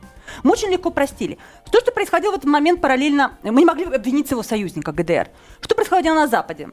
Мы 0.43 0.51
очень 0.51 0.69
легко 0.69 0.89
простили. 0.89 1.37
То, 1.71 1.79
что 1.79 1.91
происходило 1.91 2.31
в 2.31 2.35
этот 2.35 2.49
момент 2.49 2.81
параллельно, 2.81 3.37
мы 3.43 3.61
не 3.61 3.65
могли 3.65 3.85
обвинить 3.85 4.27
своего 4.27 4.43
союзника 4.43 4.91
ГДР. 4.91 5.29
Что 5.61 5.75
происходило 5.75 6.15
на 6.15 6.27
Западе? 6.27 6.69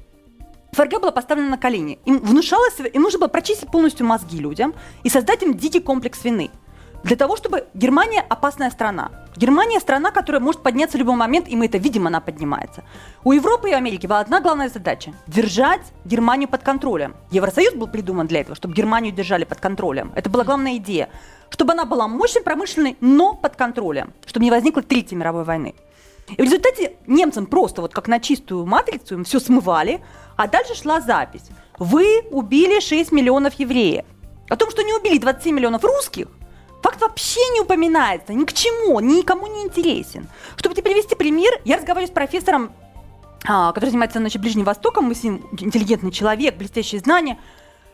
ФРГ 0.72 1.00
была 1.00 1.10
поставлена 1.12 1.50
на 1.50 1.58
колени. 1.58 1.98
Им 2.04 2.18
внушалось, 2.18 2.74
им 2.92 3.02
нужно 3.02 3.18
было 3.20 3.28
прочистить 3.28 3.70
полностью 3.70 4.06
мозги 4.06 4.38
людям 4.38 4.74
и 5.02 5.08
создать 5.08 5.42
им 5.42 5.54
дикий 5.54 5.80
комплекс 5.80 6.22
вины. 6.24 6.50
для 7.04 7.16
того, 7.16 7.36
чтобы 7.36 7.66
Германия 7.74 8.24
опасная 8.28 8.70
страна. 8.70 9.10
Германия 9.36 9.78
страна, 9.78 10.10
которая 10.10 10.40
может 10.40 10.62
подняться 10.62 10.96
в 10.96 11.00
любой 11.00 11.14
момент, 11.14 11.48
и 11.48 11.54
мы 11.54 11.66
это 11.66 11.78
видим, 11.78 12.06
она 12.06 12.20
поднимается. 12.20 12.82
У 13.22 13.32
Европы 13.32 13.70
и 13.70 13.72
Америки 13.72 14.06
была 14.06 14.20
одна 14.20 14.40
главная 14.40 14.68
задача– 14.68 15.12
держать 15.26 15.82
Германию 16.04 16.48
под 16.48 16.62
контролем. 16.62 17.14
Евросоюз 17.30 17.74
был 17.74 17.86
придуман 17.86 18.26
для 18.26 18.40
этого, 18.40 18.56
чтобы 18.56 18.74
Германию 18.74 19.12
держали 19.12 19.44
под 19.44 19.60
контролем. 19.60 20.12
Это 20.16 20.28
была 20.28 20.44
главная 20.44 20.76
идея. 20.76 21.08
Чтобы 21.50 21.72
она 21.72 21.84
была 21.84 22.08
мощной, 22.08 22.42
промышленной, 22.42 22.96
но 23.00 23.34
под 23.34 23.56
контролем. 23.56 24.12
Чтобы 24.26 24.44
не 24.44 24.50
возникло 24.50 24.82
Третьей 24.82 25.16
мировой 25.16 25.44
войны. 25.44 25.74
И 26.36 26.42
в 26.42 26.44
результате 26.44 26.96
немцам 27.06 27.46
просто 27.46 27.80
вот 27.80 27.94
как 27.94 28.06
на 28.06 28.20
чистую 28.20 28.66
матрицу 28.66 29.14
им 29.14 29.24
все 29.24 29.40
смывали, 29.40 30.02
а 30.36 30.46
дальше 30.46 30.74
шла 30.74 31.00
запись. 31.00 31.44
Вы 31.78 32.22
убили 32.30 32.80
6 32.80 33.12
миллионов 33.12 33.54
евреев. 33.54 34.04
О 34.48 34.56
том, 34.56 34.70
что 34.70 34.82
не 34.82 34.92
убили 34.94 35.18
27 35.18 35.54
миллионов 35.54 35.84
русских, 35.84 36.28
факт 36.82 37.00
вообще 37.00 37.40
не 37.54 37.60
упоминается, 37.60 38.32
ни 38.32 38.44
к 38.44 38.52
чему, 38.52 39.00
никому 39.00 39.46
не 39.46 39.62
интересен. 39.62 40.28
Чтобы 40.56 40.74
тебе 40.74 40.90
привести 40.90 41.14
пример, 41.14 41.52
я 41.64 41.76
разговариваю 41.76 42.08
с 42.08 42.14
профессором, 42.14 42.72
а, 43.46 43.72
который 43.72 43.90
занимается 43.90 44.18
значит, 44.18 44.40
Ближним 44.40 44.64
Востоком, 44.64 45.04
мы 45.04 45.14
с 45.14 45.22
ним 45.22 45.46
интеллигентный 45.52 46.10
человек, 46.10 46.56
блестящие 46.56 47.00
знания. 47.00 47.38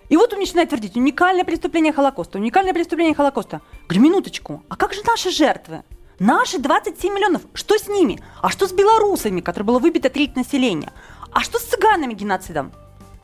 И 0.08 0.16
вот 0.16 0.32
он 0.32 0.40
начинает 0.40 0.68
твердить, 0.68 0.96
уникальное 0.96 1.44
преступление 1.44 1.92
Холокоста, 1.92 2.38
уникальное 2.38 2.74
преступление 2.74 3.14
Холокоста. 3.14 3.60
Говорю, 3.88 4.02
минуточку, 4.02 4.62
а 4.68 4.76
как 4.76 4.92
же 4.92 5.02
наши 5.06 5.30
жертвы? 5.30 5.82
Наши 6.18 6.58
27 6.58 7.12
миллионов, 7.12 7.42
что 7.54 7.76
с 7.76 7.88
ними? 7.88 8.20
А 8.40 8.50
что 8.50 8.68
с 8.68 8.72
белорусами, 8.72 9.40
которые 9.40 9.66
было 9.66 9.78
выбито 9.78 10.10
треть 10.10 10.36
населения? 10.36 10.92
А 11.32 11.40
что 11.40 11.58
с 11.58 11.62
цыганами 11.62 12.14
геноцидом? 12.14 12.72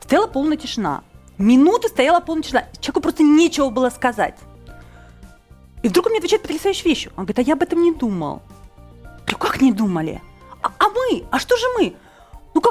Стояла 0.01 0.27
полная 0.27 0.57
тишина. 0.57 1.03
Минуты 1.37 1.87
стояла 1.87 2.19
полная 2.19 2.43
тишина. 2.43 2.65
Человеку 2.79 3.01
просто 3.01 3.23
нечего 3.23 3.69
было 3.69 3.89
сказать. 3.89 4.37
И 5.83 5.87
вдруг 5.87 6.07
он 6.07 6.11
мне 6.11 6.19
отвечает 6.19 6.41
потрясающую 6.41 6.85
вещь. 6.85 7.07
Он 7.15 7.23
говорит, 7.23 7.39
а 7.39 7.41
я 7.41 7.53
об 7.53 7.63
этом 7.63 7.81
не 7.81 7.93
думал. 7.93 8.41
Я 9.03 9.37
говорю, 9.37 9.37
как 9.37 9.61
не 9.61 9.71
думали? 9.71 10.21
А, 10.61 10.71
а 10.77 10.89
мы? 10.89 11.23
А 11.31 11.39
что 11.39 11.55
же 11.57 11.65
мы? 11.77 11.95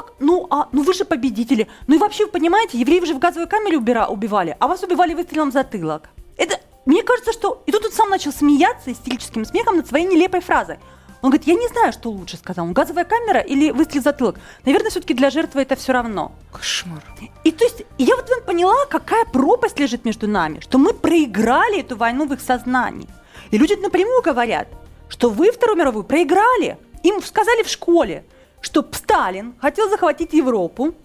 Ну 0.01 0.03
как? 0.03 0.13
Ну, 0.19 0.47
а, 0.49 0.67
ну 0.71 0.83
вы 0.83 0.93
же 0.93 1.05
победители. 1.05 1.67
Ну 1.87 1.95
и 1.95 1.97
вообще, 1.97 2.25
вы 2.25 2.31
понимаете, 2.31 2.79
евреев 2.79 3.05
же 3.05 3.13
в 3.13 3.19
газовой 3.19 3.47
камере 3.47 3.77
убира, 3.77 4.07
убивали, 4.07 4.55
а 4.59 4.67
вас 4.67 4.83
убивали 4.83 5.13
выстрелом 5.13 5.51
в 5.51 5.53
затылок. 5.53 6.09
Это, 6.37 6.59
мне 6.85 7.03
кажется, 7.03 7.31
что... 7.31 7.61
И 7.65 7.71
тут 7.71 7.85
он 7.85 7.91
сам 7.91 8.09
начал 8.09 8.31
смеяться 8.31 8.91
истерическим 8.91 9.45
смехом 9.45 9.77
над 9.77 9.87
своей 9.87 10.05
нелепой 10.05 10.41
фразой. 10.41 10.79
Он 11.21 11.29
говорит, 11.29 11.45
я 11.45 11.53
не 11.53 11.67
знаю, 11.67 11.93
что 11.93 12.09
лучше, 12.09 12.37
сказал 12.37 12.65
он, 12.65 12.73
газовая 12.73 13.05
камера 13.05 13.41
или 13.41 13.69
выстрел 13.69 14.01
в 14.01 14.05
затылок. 14.05 14.37
Наверное, 14.65 14.89
все-таки 14.89 15.13
для 15.13 15.29
жертвы 15.29 15.61
это 15.61 15.75
все 15.75 15.93
равно. 15.93 16.31
Кошмар. 16.51 17.03
И 17.43 17.51
то 17.51 17.63
есть, 17.63 17.83
я 17.99 18.15
вот 18.15 18.27
поняла, 18.45 18.85
какая 18.89 19.25
пропасть 19.25 19.79
лежит 19.79 20.03
между 20.03 20.27
нами, 20.27 20.61
что 20.61 20.79
мы 20.79 20.93
проиграли 20.93 21.81
эту 21.81 21.95
войну 21.95 22.25
в 22.25 22.33
их 22.33 22.41
сознании. 22.41 23.07
И 23.51 23.57
люди 23.59 23.73
напрямую 23.73 24.23
говорят, 24.23 24.67
что 25.09 25.29
вы 25.29 25.51
Вторую 25.51 25.77
мировую 25.77 26.05
проиграли. 26.05 26.79
Им 27.03 27.21
сказали 27.21 27.61
в 27.61 27.67
школе, 27.67 28.23
что 28.61 28.87
Сталин 28.91 29.55
хотел 29.59 29.89
захватить 29.89 30.33
Европу, 30.33 30.95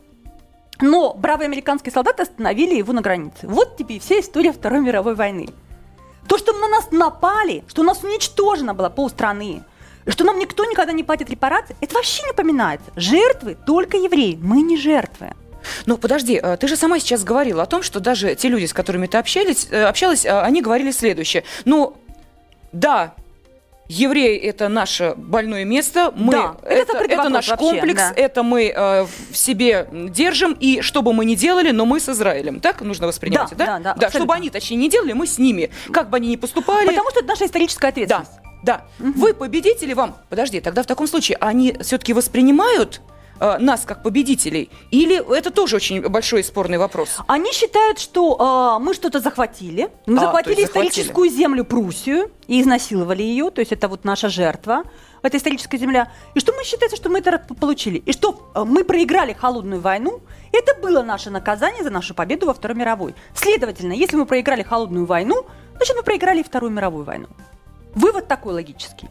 но 0.80 1.14
бравые 1.14 1.46
американские 1.46 1.92
солдаты 1.92 2.22
остановили 2.22 2.74
его 2.74 2.92
на 2.92 3.00
границе. 3.00 3.46
Вот 3.46 3.76
тебе 3.76 3.96
и 3.96 3.98
вся 3.98 4.20
история 4.20 4.52
Второй 4.52 4.80
мировой 4.80 5.14
войны. 5.14 5.48
То, 6.28 6.38
что 6.38 6.52
на 6.52 6.68
нас 6.68 6.90
напали, 6.90 7.64
что 7.68 7.82
у 7.82 7.84
нас 7.84 8.02
уничтожена 8.02 8.74
была 8.74 8.90
полстраны, 8.90 9.62
что 10.08 10.24
нам 10.24 10.38
никто 10.38 10.64
никогда 10.64 10.92
не 10.92 11.02
платит 11.02 11.30
репарации, 11.30 11.76
это 11.80 11.94
вообще 11.94 12.22
не 12.24 12.30
упоминается. 12.30 12.90
Жертвы 12.96 13.56
только 13.66 13.96
евреи, 13.96 14.38
мы 14.40 14.62
не 14.62 14.76
жертвы. 14.76 15.32
Ну, 15.86 15.98
подожди, 15.98 16.38
э, 16.40 16.56
ты 16.56 16.68
же 16.68 16.76
сама 16.76 17.00
сейчас 17.00 17.24
говорила 17.24 17.62
о 17.62 17.66
том, 17.66 17.82
что 17.82 17.98
даже 17.98 18.34
те 18.34 18.48
люди, 18.48 18.66
с 18.66 18.72
которыми 18.72 19.06
ты 19.06 19.18
общались, 19.18 19.66
э, 19.70 19.84
общалась, 19.84 20.24
э, 20.24 20.40
они 20.40 20.62
говорили 20.62 20.92
следующее. 20.92 21.42
Ну, 21.64 21.96
да, 22.72 23.14
Евреи 23.88 24.36
это 24.38 24.68
наше 24.68 25.14
больное 25.16 25.64
место, 25.64 26.12
мы 26.16 26.32
да, 26.32 26.56
это, 26.62 26.98
это, 26.98 27.04
это 27.04 27.28
наш 27.28 27.48
вообще, 27.48 27.64
комплекс, 27.64 28.00
да. 28.00 28.12
это 28.16 28.42
мы 28.42 28.72
э, 28.74 29.06
в 29.30 29.36
себе 29.36 29.88
держим, 29.92 30.56
и 30.58 30.80
что 30.80 31.02
бы 31.02 31.12
мы 31.12 31.24
ни 31.24 31.34
делали, 31.36 31.70
но 31.70 31.86
мы 31.86 32.00
с 32.00 32.08
Израилем. 32.08 32.60
Так 32.60 32.80
нужно 32.80 33.06
воспринимать, 33.06 33.50
да? 33.50 33.56
Да, 33.56 33.78
да, 33.78 33.94
да, 33.94 33.94
да 33.94 34.10
чтобы 34.10 34.34
они, 34.34 34.50
точнее, 34.50 34.76
не 34.76 34.90
делали, 34.90 35.12
мы 35.12 35.26
с 35.26 35.38
ними. 35.38 35.70
Как 35.92 36.10
бы 36.10 36.16
они 36.16 36.28
ни 36.28 36.36
поступали. 36.36 36.86
Потому 36.86 37.10
что 37.10 37.20
это 37.20 37.28
наша 37.28 37.46
историческая 37.46 37.88
ответственность. 37.88 38.32
Да, 38.64 38.86
да. 38.98 39.06
Угу. 39.06 39.18
Вы 39.20 39.34
победители, 39.34 39.92
вам. 39.92 40.16
Подожди, 40.28 40.60
тогда 40.60 40.82
в 40.82 40.86
таком 40.86 41.06
случае 41.06 41.38
они 41.40 41.76
все-таки 41.80 42.12
воспринимают 42.12 43.00
э, 43.40 43.58
нас 43.58 43.84
как 43.84 44.02
победителей? 44.02 44.70
Или 44.90 45.16
это 45.36 45.50
тоже 45.50 45.76
очень 45.76 46.00
большой 46.08 46.40
и 46.40 46.42
спорный 46.42 46.78
вопрос? 46.78 47.18
Они 47.26 47.52
считают, 47.52 47.98
что 47.98 48.76
э, 48.78 48.82
мы 48.82 48.94
что-то 48.94 49.20
захватили. 49.20 49.88
Мы 50.06 50.18
а, 50.18 50.20
захватили 50.20 50.64
историческую 50.64 51.06
захватили. 51.06 51.36
землю 51.36 51.64
Пруссию 51.64 52.30
и 52.46 52.60
изнасиловали 52.60 53.22
ее. 53.22 53.50
То 53.50 53.60
есть 53.60 53.72
это 53.72 53.88
вот 53.88 54.04
наша 54.04 54.28
жертва, 54.28 54.84
эта 55.22 55.36
историческая 55.36 55.78
земля. 55.78 56.12
И 56.34 56.40
что 56.40 56.52
мы 56.52 56.64
считаем, 56.64 56.94
что 56.94 57.08
мы 57.08 57.18
это 57.18 57.38
получили. 57.38 57.98
И 57.98 58.12
что 58.12 58.50
э, 58.54 58.64
мы 58.64 58.84
проиграли 58.84 59.32
холодную 59.32 59.80
войну. 59.80 60.20
Это 60.52 60.74
было 60.80 61.02
наше 61.02 61.30
наказание 61.30 61.82
за 61.82 61.90
нашу 61.90 62.14
победу 62.14 62.46
во 62.46 62.54
Второй 62.54 62.76
мировой. 62.76 63.14
Следовательно, 63.34 63.92
если 63.92 64.16
мы 64.16 64.26
проиграли 64.26 64.62
холодную 64.62 65.06
войну, 65.06 65.46
значит 65.76 65.96
мы 65.96 66.02
проиграли 66.02 66.40
и 66.40 66.44
Вторую 66.44 66.72
мировую 66.72 67.04
войну. 67.04 67.28
Вывод 67.94 68.28
такой 68.28 68.54
логический. 68.54 69.08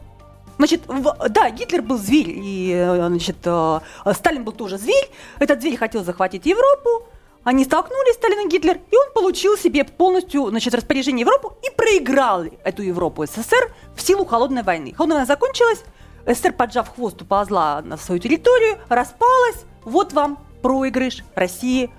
Значит, 0.58 0.82
в, 0.86 1.28
да, 1.28 1.50
Гитлер 1.50 1.82
был 1.82 1.98
зверь, 1.98 2.30
и 2.30 2.72
э, 2.74 3.08
значит, 3.08 3.36
э, 3.44 3.80
Сталин 4.14 4.44
был 4.44 4.52
тоже 4.52 4.78
зверь. 4.78 5.10
Этот 5.38 5.60
зверь 5.60 5.76
хотел 5.76 6.02
захватить 6.02 6.46
Европу. 6.46 7.08
Они 7.44 7.64
столкнулись, 7.64 8.14
Сталин 8.14 8.48
и 8.48 8.50
Гитлер, 8.50 8.78
и 8.90 8.96
он 8.96 9.12
получил 9.14 9.56
себе 9.56 9.84
полностью 9.84 10.48
значит, 10.48 10.74
распоряжение 10.74 11.20
Европу 11.20 11.56
и 11.62 11.70
проиграл 11.76 12.44
эту 12.64 12.82
Европу 12.82 13.24
СССР 13.26 13.70
в 13.94 14.00
силу 14.00 14.24
холодной 14.24 14.62
войны. 14.62 14.94
Холодная 14.96 15.18
война 15.18 15.26
закончилась, 15.26 15.84
СССР, 16.26 16.52
поджав 16.52 16.92
хвост, 16.94 17.22
уползла 17.22 17.82
на 17.82 17.96
свою 17.96 18.20
территорию, 18.20 18.78
распалась. 18.88 19.64
Вот 19.84 20.12
вам 20.12 20.38
проигрыш 20.62 21.22
России 21.34 21.90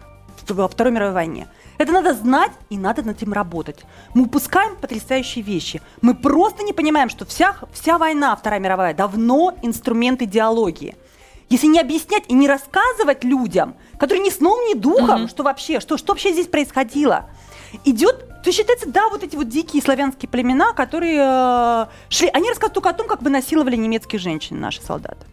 во 0.49 0.67
Второй 0.67 0.91
мировой 0.91 1.13
войне. 1.13 1.47
Это 1.77 1.91
надо 1.91 2.13
знать 2.13 2.51
и 2.69 2.77
надо 2.77 3.03
над 3.03 3.17
этим 3.17 3.33
работать. 3.33 3.79
Мы 4.13 4.23
упускаем 4.23 4.75
потрясающие 4.75 5.43
вещи. 5.43 5.81
Мы 6.01 6.15
просто 6.15 6.63
не 6.63 6.73
понимаем, 6.73 7.09
что 7.09 7.25
вся, 7.25 7.55
вся 7.71 7.97
война, 7.97 8.35
Вторая 8.35 8.59
мировая, 8.59 8.93
давно 8.93 9.55
инструмент 9.61 10.21
идеологии. 10.21 10.95
Если 11.49 11.67
не 11.67 11.79
объяснять 11.79 12.23
и 12.27 12.33
не 12.33 12.47
рассказывать 12.47 13.23
людям, 13.23 13.75
которые 13.99 14.23
ни 14.23 14.29
сном, 14.29 14.59
ни 14.67 14.73
духом, 14.73 15.23
угу. 15.23 15.27
что 15.29 15.43
вообще, 15.43 15.79
что, 15.79 15.97
что 15.97 16.13
вообще 16.13 16.33
здесь 16.33 16.47
происходило, 16.47 17.29
идет, 17.85 18.43
то 18.43 18.51
считается, 18.51 18.89
да, 18.89 19.07
вот 19.09 19.23
эти 19.23 19.35
вот 19.35 19.47
дикие 19.47 19.81
славянские 19.81 20.29
племена, 20.29 20.73
которые 20.73 21.19
э, 21.19 21.85
шли, 22.09 22.29
они 22.33 22.49
рассказывают 22.49 22.73
только 22.73 22.89
о 22.89 22.93
том, 22.93 23.07
как 23.07 23.21
бы 23.21 23.29
насиловали 23.29 23.75
немецких 23.75 24.19
женщин 24.19 24.59
наши 24.59 24.81
солдаты. 24.81 25.25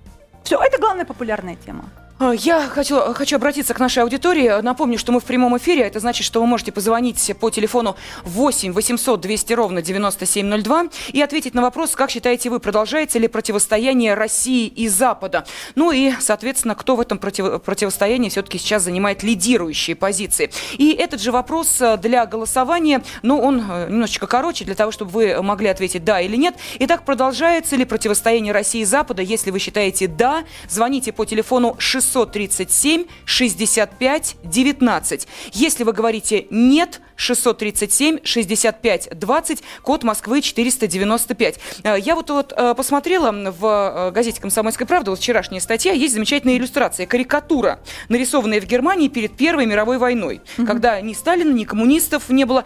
Все, 0.44 0.60
это 0.62 0.78
главная 0.78 1.04
популярная 1.04 1.56
тема. 1.56 1.86
А, 2.16 2.32
я 2.32 2.68
хочу, 2.68 3.12
хочу 3.12 3.36
обратиться 3.36 3.74
к 3.74 3.80
нашей 3.80 4.04
аудитории. 4.04 4.62
Напомню, 4.62 4.98
что 4.98 5.10
мы 5.10 5.18
в 5.18 5.24
прямом 5.24 5.56
эфире. 5.58 5.82
Это 5.82 5.98
значит, 5.98 6.24
что 6.24 6.40
вы 6.40 6.46
можете 6.46 6.70
позвонить 6.70 7.34
по 7.40 7.50
телефону 7.50 7.96
8 8.22 8.72
800 8.72 9.20
200 9.20 9.52
ровно 9.54 9.82
9702 9.82 10.86
и 11.12 11.20
ответить 11.20 11.54
на 11.54 11.62
вопрос, 11.62 11.96
как 11.96 12.10
считаете 12.10 12.50
вы, 12.50 12.60
продолжается 12.60 13.18
ли 13.18 13.26
противостояние 13.26 14.14
России 14.14 14.68
и 14.68 14.86
Запада. 14.86 15.44
Ну 15.74 15.90
и, 15.90 16.12
соответственно, 16.20 16.76
кто 16.76 16.94
в 16.94 17.00
этом 17.00 17.18
против, 17.18 17.60
противостоянии 17.62 18.28
все-таки 18.28 18.58
сейчас 18.58 18.84
занимает 18.84 19.24
лидирующие 19.24 19.96
позиции. 19.96 20.52
И 20.78 20.92
этот 20.92 21.20
же 21.20 21.32
вопрос 21.32 21.80
э, 21.80 21.96
для 21.96 22.26
голосования, 22.26 23.02
ну, 23.22 23.40
он 23.40 23.60
э, 23.68 23.88
немножечко 23.90 24.28
короче, 24.28 24.64
для 24.64 24.76
того, 24.76 24.92
чтобы 24.92 25.10
вы 25.10 25.42
могли 25.42 25.66
ответить 25.66 26.04
да 26.04 26.20
или 26.20 26.36
нет. 26.36 26.54
Итак, 26.78 27.04
продолжается 27.04 27.74
ли 27.74 27.84
противостояние 27.84 28.52
России 28.52 28.82
и 28.82 28.84
Запада? 28.84 29.20
Если 29.20 29.50
вы 29.50 29.58
считаете 29.58 30.06
да, 30.06 30.44
звоните 30.68 31.12
по 31.12 31.24
телефону 31.24 31.74
6 31.78 32.03
637 32.04 33.06
65 33.24 34.36
19. 34.44 35.28
Если 35.52 35.84
вы 35.84 35.92
говорите 35.92 36.46
«нет», 36.50 37.00
637 37.16 38.18
65 38.24 39.18
20, 39.18 39.62
код 39.82 40.02
Москвы 40.02 40.42
495. 40.42 41.60
Э, 41.84 41.96
я 41.98 42.14
вот, 42.14 42.30
вот 42.30 42.52
э, 42.56 42.74
посмотрела 42.74 43.32
в 43.32 44.08
э, 44.08 44.10
газете 44.10 44.40
«Комсомольская 44.40 44.86
правда», 44.86 45.10
вот 45.10 45.20
вчерашняя 45.20 45.60
статья, 45.60 45.92
есть 45.92 46.14
замечательная 46.14 46.56
иллюстрация, 46.56 47.06
карикатура, 47.06 47.80
нарисованная 48.08 48.60
в 48.60 48.66
Германии 48.66 49.08
перед 49.08 49.36
Первой 49.36 49.66
мировой 49.66 49.98
войной, 49.98 50.40
mm-hmm. 50.56 50.66
когда 50.66 51.00
ни 51.00 51.12
Сталина, 51.12 51.52
ни 51.52 51.64
коммунистов 51.64 52.28
не 52.28 52.44
было. 52.44 52.64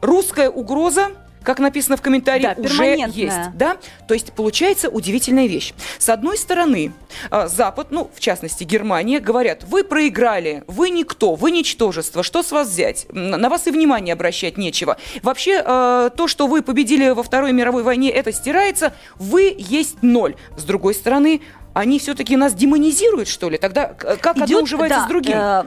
Русская 0.00 0.48
угроза 0.48 1.10
как 1.42 1.58
написано 1.58 1.96
в 1.96 2.02
комментарии, 2.02 2.42
да, 2.42 2.62
уже 2.62 2.96
есть. 3.08 3.36
Да? 3.54 3.76
То 4.06 4.14
есть 4.14 4.32
получается 4.32 4.88
удивительная 4.88 5.46
вещь. 5.46 5.72
С 5.98 6.08
одной 6.08 6.36
стороны, 6.36 6.92
а, 7.30 7.48
Запад, 7.48 7.88
ну, 7.90 8.10
в 8.14 8.20
частности, 8.20 8.64
Германия, 8.64 9.20
говорят, 9.20 9.64
вы 9.64 9.84
проиграли, 9.84 10.64
вы 10.66 10.90
никто, 10.90 11.34
вы 11.34 11.50
ничтожество, 11.50 12.22
что 12.22 12.42
с 12.42 12.52
вас 12.52 12.68
взять? 12.68 13.06
На 13.10 13.48
вас 13.48 13.66
и 13.66 13.70
внимание 13.70 14.12
обращать 14.12 14.56
нечего. 14.56 14.96
Вообще, 15.22 15.62
а, 15.64 16.10
то, 16.10 16.28
что 16.28 16.46
вы 16.46 16.62
победили 16.62 17.10
во 17.10 17.22
Второй 17.22 17.52
мировой 17.52 17.82
войне, 17.82 18.10
это 18.10 18.32
стирается, 18.32 18.92
вы 19.16 19.54
есть 19.56 20.02
ноль. 20.02 20.36
С 20.56 20.64
другой 20.64 20.94
стороны, 20.94 21.40
они 21.72 21.98
все-таки 21.98 22.36
нас 22.36 22.54
демонизируют, 22.54 23.28
что 23.28 23.48
ли? 23.48 23.56
Тогда 23.56 23.86
как 23.86 24.36
Идет, 24.36 24.44
одно 24.44 24.60
уживается 24.60 24.98
да, 24.98 25.04
с 25.04 25.08
другим? 25.08 25.36
Э, 25.36 25.64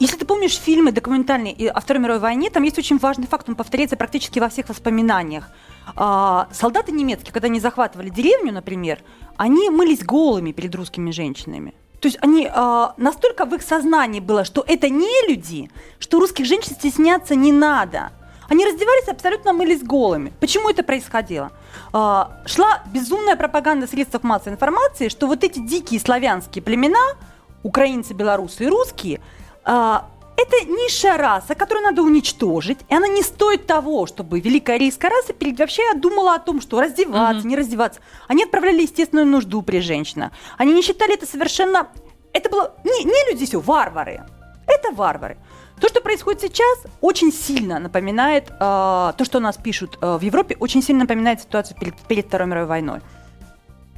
если 0.00 0.16
ты 0.16 0.24
помнишь 0.24 0.56
фильмы 0.56 0.92
документальные 0.92 1.70
о 1.70 1.80
Второй 1.80 2.02
мировой 2.02 2.20
войне, 2.20 2.50
там 2.50 2.62
есть 2.64 2.78
очень 2.78 2.98
важный 2.98 3.26
факт, 3.26 3.48
он 3.48 3.54
повторяется 3.54 3.96
практически 3.96 4.40
во 4.40 4.48
всех 4.48 4.68
воспоминаниях. 4.68 5.48
А, 5.94 6.48
солдаты 6.52 6.92
немецкие, 6.92 7.32
когда 7.32 7.46
они 7.46 7.60
захватывали 7.60 8.08
деревню, 8.08 8.52
например, 8.52 9.00
они 9.36 9.70
мылись 9.70 10.02
голыми 10.04 10.52
перед 10.52 10.74
русскими 10.74 11.10
женщинами. 11.10 11.74
То 12.00 12.08
есть 12.08 12.18
они 12.20 12.46
э, 12.46 12.86
настолько 12.98 13.46
в 13.46 13.54
их 13.54 13.62
сознании 13.62 14.20
было, 14.20 14.44
что 14.44 14.62
это 14.66 14.90
не 14.90 15.26
люди, 15.26 15.70
что 15.98 16.20
русских 16.20 16.44
женщин 16.44 16.74
стесняться 16.74 17.34
не 17.34 17.50
надо. 17.50 18.12
Они 18.50 18.66
раздевались 18.66 19.08
абсолютно 19.08 19.54
мылись 19.54 19.82
голыми. 19.82 20.30
Почему 20.38 20.68
это 20.68 20.82
происходило? 20.82 21.50
Э, 21.94 22.24
шла 22.44 22.82
безумная 22.92 23.36
пропаганда 23.36 23.86
средств 23.86 24.22
массовой 24.22 24.52
информации, 24.52 25.08
что 25.08 25.26
вот 25.26 25.44
эти 25.44 25.60
дикие 25.60 25.98
славянские 25.98 26.62
племена, 26.62 27.14
украинцы, 27.62 28.12
белорусы 28.12 28.64
и 28.64 28.68
русские, 28.68 29.22
э, 29.66 29.98
это 30.36 30.66
низшая 30.66 31.16
раса, 31.16 31.54
которую 31.54 31.84
надо 31.84 32.02
уничтожить, 32.02 32.78
и 32.88 32.94
она 32.94 33.06
не 33.08 33.22
стоит 33.22 33.66
того, 33.66 34.06
чтобы 34.06 34.40
великая 34.40 34.74
арийская 34.74 35.10
раса 35.10 35.32
вообще 35.58 35.82
думала 35.94 36.34
о 36.34 36.38
том, 36.38 36.60
что 36.60 36.80
раздеваться, 36.80 37.46
mm-hmm. 37.46 37.50
не 37.50 37.56
раздеваться. 37.56 38.00
Они 38.26 38.42
отправляли 38.42 38.82
естественную 38.82 39.26
нужду 39.26 39.62
при 39.62 39.80
женщинах. 39.80 40.32
Они 40.58 40.72
не 40.72 40.82
считали 40.82 41.14
это 41.14 41.26
совершенно... 41.26 41.88
Это 42.32 42.50
было 42.50 42.74
не, 42.82 43.04
не 43.04 43.30
люди 43.30 43.46
все, 43.46 43.60
варвары. 43.60 44.24
Это 44.66 44.90
варвары. 44.92 45.38
То, 45.80 45.88
что 45.88 46.00
происходит 46.00 46.40
сейчас, 46.40 46.78
очень 47.00 47.32
сильно 47.32 47.78
напоминает, 47.78 48.50
э, 48.50 48.54
то, 48.58 49.22
что 49.22 49.38
у 49.38 49.40
нас 49.40 49.56
пишут 49.56 49.98
э, 50.00 50.16
в 50.16 50.22
Европе, 50.22 50.56
очень 50.58 50.82
сильно 50.82 51.02
напоминает 51.02 51.42
ситуацию 51.42 51.76
перед, 51.78 51.96
перед 52.02 52.26
Второй 52.26 52.48
мировой 52.48 52.68
войной. 52.68 53.00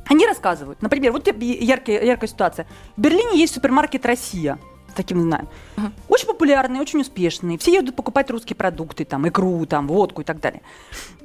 Они 0.06 0.26
рассказывают, 0.26 0.82
например, 0.82 1.12
вот 1.12 1.26
яркая, 1.26 2.02
яркая 2.04 2.28
ситуация. 2.28 2.66
В 2.96 3.00
Берлине 3.00 3.38
есть 3.38 3.54
супермаркет 3.54 4.06
«Россия», 4.06 4.58
таким 4.96 5.22
знаем. 5.22 5.48
Uh-huh. 5.76 5.92
Очень 6.08 6.26
популярные, 6.26 6.80
очень 6.80 7.00
успешные. 7.00 7.58
Все 7.58 7.74
едут 7.74 7.94
покупать 7.94 8.30
русские 8.30 8.56
продукты, 8.56 9.04
там, 9.04 9.28
икру, 9.28 9.66
там, 9.66 9.86
водку 9.86 10.22
и 10.22 10.24
так 10.24 10.40
далее. 10.40 10.62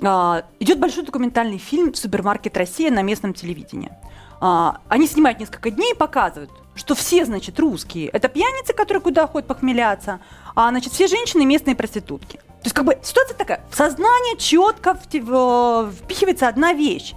А, 0.02 0.44
идет 0.60 0.80
большой 0.80 1.04
документальный 1.04 1.58
фильм 1.58 1.94
«Супермаркет 1.94 2.56
Россия» 2.58 2.92
на 2.92 3.02
местном 3.02 3.34
телевидении. 3.34 3.92
А, 4.40 4.82
они 4.90 5.08
снимают 5.08 5.40
несколько 5.40 5.72
дней 5.72 5.94
и 5.94 5.96
показывают, 5.96 6.52
что 6.76 6.96
все, 6.96 7.26
значит, 7.26 7.60
русские. 7.60 8.08
Это 8.08 8.28
пьяницы, 8.28 8.74
которые 8.74 9.02
куда 9.02 9.28
ходят 9.28 9.48
похмеляться, 9.48 10.20
а, 10.56 10.70
значит, 10.70 10.94
все 10.94 11.08
женщины 11.08 11.46
местные 11.46 11.76
проститутки. 11.76 12.38
То 12.38 12.66
есть, 12.66 12.76
как 12.76 12.86
бы, 12.86 12.98
ситуация 13.02 13.36
такая, 13.36 13.64
в 13.70 13.76
сознание 13.76 14.38
четко 14.38 14.96
впихивается 14.96 16.48
одна 16.48 16.74
вещь. 16.74 17.14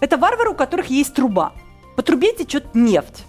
Это 0.00 0.16
варвары, 0.16 0.50
у 0.50 0.54
которых 0.54 0.86
есть 0.86 1.14
труба. 1.14 1.52
По 1.96 2.02
трубе 2.02 2.32
течет 2.32 2.74
нефть. 2.74 3.24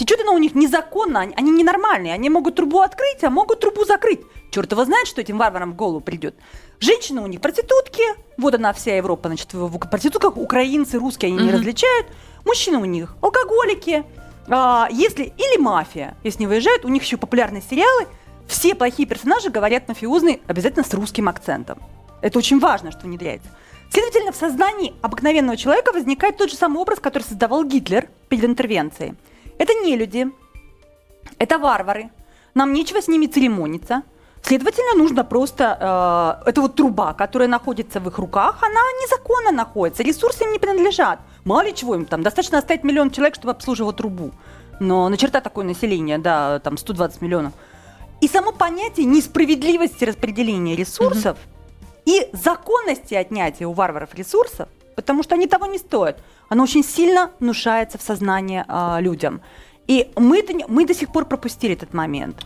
Течет 0.00 0.18
она 0.22 0.32
у 0.32 0.38
них 0.38 0.54
незаконно, 0.54 1.20
они, 1.20 1.34
они 1.36 1.50
ненормальные. 1.50 2.14
Они 2.14 2.30
могут 2.30 2.54
трубу 2.54 2.80
открыть, 2.80 3.22
а 3.22 3.28
могут 3.28 3.60
трубу 3.60 3.84
закрыть. 3.84 4.22
Черт 4.50 4.72
его 4.72 4.82
знает, 4.86 5.06
что 5.06 5.20
этим 5.20 5.36
варварам 5.36 5.72
в 5.72 5.76
голову 5.76 6.00
придет. 6.00 6.34
Женщины 6.78 7.20
у 7.20 7.26
них 7.26 7.42
проститутки, 7.42 8.02
вот 8.38 8.54
она 8.54 8.72
вся 8.72 8.96
Европа, 8.96 9.28
значит, 9.28 9.52
в 9.52 9.78
проститутках 9.90 10.38
украинцы, 10.38 10.98
русские, 10.98 11.28
они 11.28 11.40
mm-hmm. 11.40 11.42
не 11.42 11.52
различают. 11.52 12.06
Мужчины 12.46 12.78
у 12.78 12.86
них 12.86 13.14
алкоголики, 13.20 14.04
а, 14.48 14.88
если 14.90 15.34
или 15.36 15.60
мафия, 15.60 16.16
если 16.24 16.40
не 16.40 16.46
выезжают, 16.46 16.86
у 16.86 16.88
них 16.88 17.02
еще 17.02 17.18
популярные 17.18 17.60
сериалы. 17.60 18.06
Все 18.46 18.74
плохие 18.74 19.06
персонажи 19.06 19.50
говорят 19.50 19.86
мафиозные 19.86 20.40
обязательно 20.46 20.82
с 20.82 20.94
русским 20.94 21.28
акцентом. 21.28 21.78
Это 22.22 22.38
очень 22.38 22.58
важно, 22.58 22.90
что 22.90 23.02
внедряется. 23.02 23.50
Следовательно, 23.92 24.32
в 24.32 24.36
сознании 24.36 24.94
обыкновенного 25.02 25.58
человека 25.58 25.92
возникает 25.92 26.38
тот 26.38 26.48
же 26.48 26.56
самый 26.56 26.80
образ, 26.80 27.00
который 27.00 27.24
создавал 27.24 27.64
Гитлер 27.64 28.08
перед 28.30 28.44
интервенцией. 28.44 29.14
Это 29.60 29.74
не 29.74 29.94
люди, 29.94 30.26
это 31.38 31.58
варвары. 31.58 32.10
Нам 32.54 32.72
нечего 32.72 33.02
с 33.02 33.08
ними 33.08 33.26
церемониться. 33.26 34.04
Следовательно, 34.42 34.94
нужно 34.94 35.22
просто... 35.22 36.40
Э, 36.44 36.48
это 36.48 36.62
вот 36.62 36.76
труба, 36.76 37.12
которая 37.12 37.46
находится 37.46 38.00
в 38.00 38.08
их 38.08 38.16
руках, 38.16 38.62
она 38.62 38.80
незаконно 39.02 39.52
находится, 39.52 40.02
ресурсы 40.02 40.44
им 40.44 40.52
не 40.52 40.58
принадлежат. 40.58 41.18
Мало 41.44 41.64
ли 41.64 41.74
чего 41.74 41.94
им 41.94 42.06
там, 42.06 42.22
достаточно 42.22 42.56
оставить 42.56 42.84
миллион 42.84 43.10
человек, 43.10 43.34
чтобы 43.34 43.50
обслуживать 43.50 43.96
трубу. 43.96 44.30
Но 44.80 45.10
на 45.10 45.18
черта 45.18 45.42
такое 45.42 45.66
население, 45.66 46.16
да, 46.16 46.58
там 46.60 46.78
120 46.78 47.20
миллионов. 47.20 47.52
И 48.22 48.28
само 48.28 48.52
понятие 48.52 49.04
несправедливости 49.04 50.04
распределения 50.06 50.74
ресурсов 50.74 51.36
угу. 51.36 52.00
и 52.06 52.30
законности 52.32 53.12
отнятия 53.12 53.66
у 53.66 53.74
варваров 53.74 54.14
ресурсов, 54.14 54.70
потому 54.96 55.22
что 55.22 55.34
они 55.34 55.46
того 55.46 55.66
не 55.66 55.76
стоят, 55.76 56.18
оно 56.50 56.64
очень 56.64 56.84
сильно 56.84 57.30
внушается 57.40 57.96
в 57.96 58.02
сознание 58.02 58.64
э, 58.68 59.00
людям. 59.00 59.40
И 59.86 60.10
мы, 60.16 60.44
мы 60.68 60.84
до 60.84 60.94
сих 60.94 61.12
пор 61.12 61.24
пропустили 61.24 61.74
этот 61.74 61.94
момент 61.94 62.44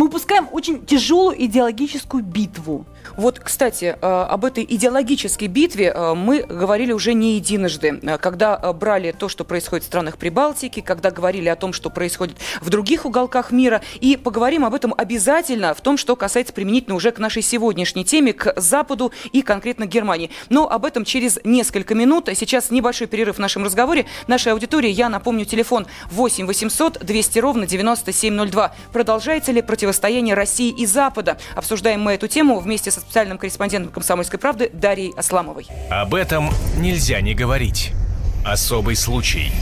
мы 0.00 0.06
упускаем 0.06 0.48
очень 0.50 0.86
тяжелую 0.86 1.44
идеологическую 1.44 2.22
битву. 2.22 2.86
Вот, 3.18 3.38
кстати, 3.38 3.96
э, 4.00 4.06
об 4.06 4.46
этой 4.46 4.64
идеологической 4.66 5.46
битве 5.46 5.92
э, 5.94 6.14
мы 6.14 6.42
говорили 6.42 6.92
уже 6.92 7.12
не 7.12 7.34
единожды, 7.34 8.00
э, 8.02 8.16
когда 8.16 8.56
брали 8.72 9.12
то, 9.12 9.28
что 9.28 9.44
происходит 9.44 9.84
в 9.84 9.88
странах 9.88 10.16
Прибалтики, 10.16 10.80
когда 10.80 11.10
говорили 11.10 11.50
о 11.50 11.56
том, 11.56 11.74
что 11.74 11.90
происходит 11.90 12.38
в 12.62 12.70
других 12.70 13.04
уголках 13.04 13.50
мира, 13.52 13.82
и 14.00 14.16
поговорим 14.16 14.64
об 14.64 14.72
этом 14.72 14.94
обязательно 14.96 15.74
в 15.74 15.82
том, 15.82 15.98
что 15.98 16.16
касается 16.16 16.54
применительно 16.54 16.96
уже 16.96 17.10
к 17.10 17.18
нашей 17.18 17.42
сегодняшней 17.42 18.06
теме, 18.06 18.32
к 18.32 18.58
Западу 18.58 19.12
и 19.32 19.42
конкретно 19.42 19.84
Германии. 19.84 20.30
Но 20.48 20.66
об 20.66 20.86
этом 20.86 21.04
через 21.04 21.38
несколько 21.44 21.94
минут. 21.94 22.30
Сейчас 22.34 22.70
небольшой 22.70 23.06
перерыв 23.06 23.36
в 23.36 23.40
нашем 23.40 23.64
разговоре. 23.64 24.06
Нашей 24.28 24.52
аудитории, 24.52 24.88
я 24.88 25.10
напомню, 25.10 25.44
телефон 25.44 25.86
8 26.10 26.46
800 26.46 27.04
200 27.04 27.38
ровно 27.38 27.66
9702. 27.66 28.74
Продолжается 28.94 29.52
ли 29.52 29.60
противостояние 29.60 29.89
России 30.34 30.70
и 30.70 30.86
Запада? 30.86 31.38
Обсуждаем 31.54 32.02
мы 32.02 32.12
эту 32.12 32.28
тему 32.28 32.58
вместе 32.60 32.90
со 32.90 33.00
специальным 33.00 33.38
корреспондентом 33.38 33.92
«Комсомольской 33.92 34.38
правды» 34.38 34.70
Дарьей 34.72 35.12
Асламовой. 35.16 35.66
Об 35.90 36.14
этом 36.14 36.50
нельзя 36.78 37.20
не 37.20 37.34
говорить. 37.34 37.92
Особый 38.44 38.96
случай. 38.96 39.52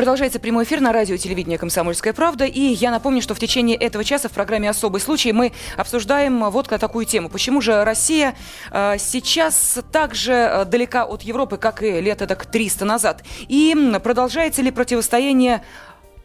Продолжается 0.00 0.38
прямой 0.38 0.64
эфир 0.64 0.80
на 0.80 0.92
радио 0.92 1.16
и 1.16 1.18
телевидении 1.18 1.58
«Комсомольская 1.58 2.12
правда». 2.12 2.46
И 2.46 2.60
я 2.60 2.90
напомню, 2.90 3.20
что 3.20 3.34
в 3.34 3.38
течение 3.38 3.76
этого 3.76 4.02
часа 4.02 4.28
в 4.28 4.32
программе 4.32 4.70
«Особый 4.70 5.00
случай» 5.00 5.32
мы 5.32 5.52
обсуждаем 5.76 6.48
вот 6.48 6.68
такую 6.68 7.04
тему. 7.04 7.28
Почему 7.28 7.60
же 7.60 7.84
Россия 7.84 8.34
э, 8.70 8.96
сейчас 8.98 9.78
так 9.92 10.14
же 10.14 10.32
э, 10.32 10.64
далека 10.64 11.04
от 11.04 11.20
Европы, 11.22 11.58
как 11.58 11.82
и 11.82 12.00
лет 12.00 12.18
так 12.18 12.46
300 12.46 12.84
назад? 12.86 13.24
И 13.48 13.76
продолжается 14.02 14.62
ли 14.62 14.70
противостояние 14.70 15.62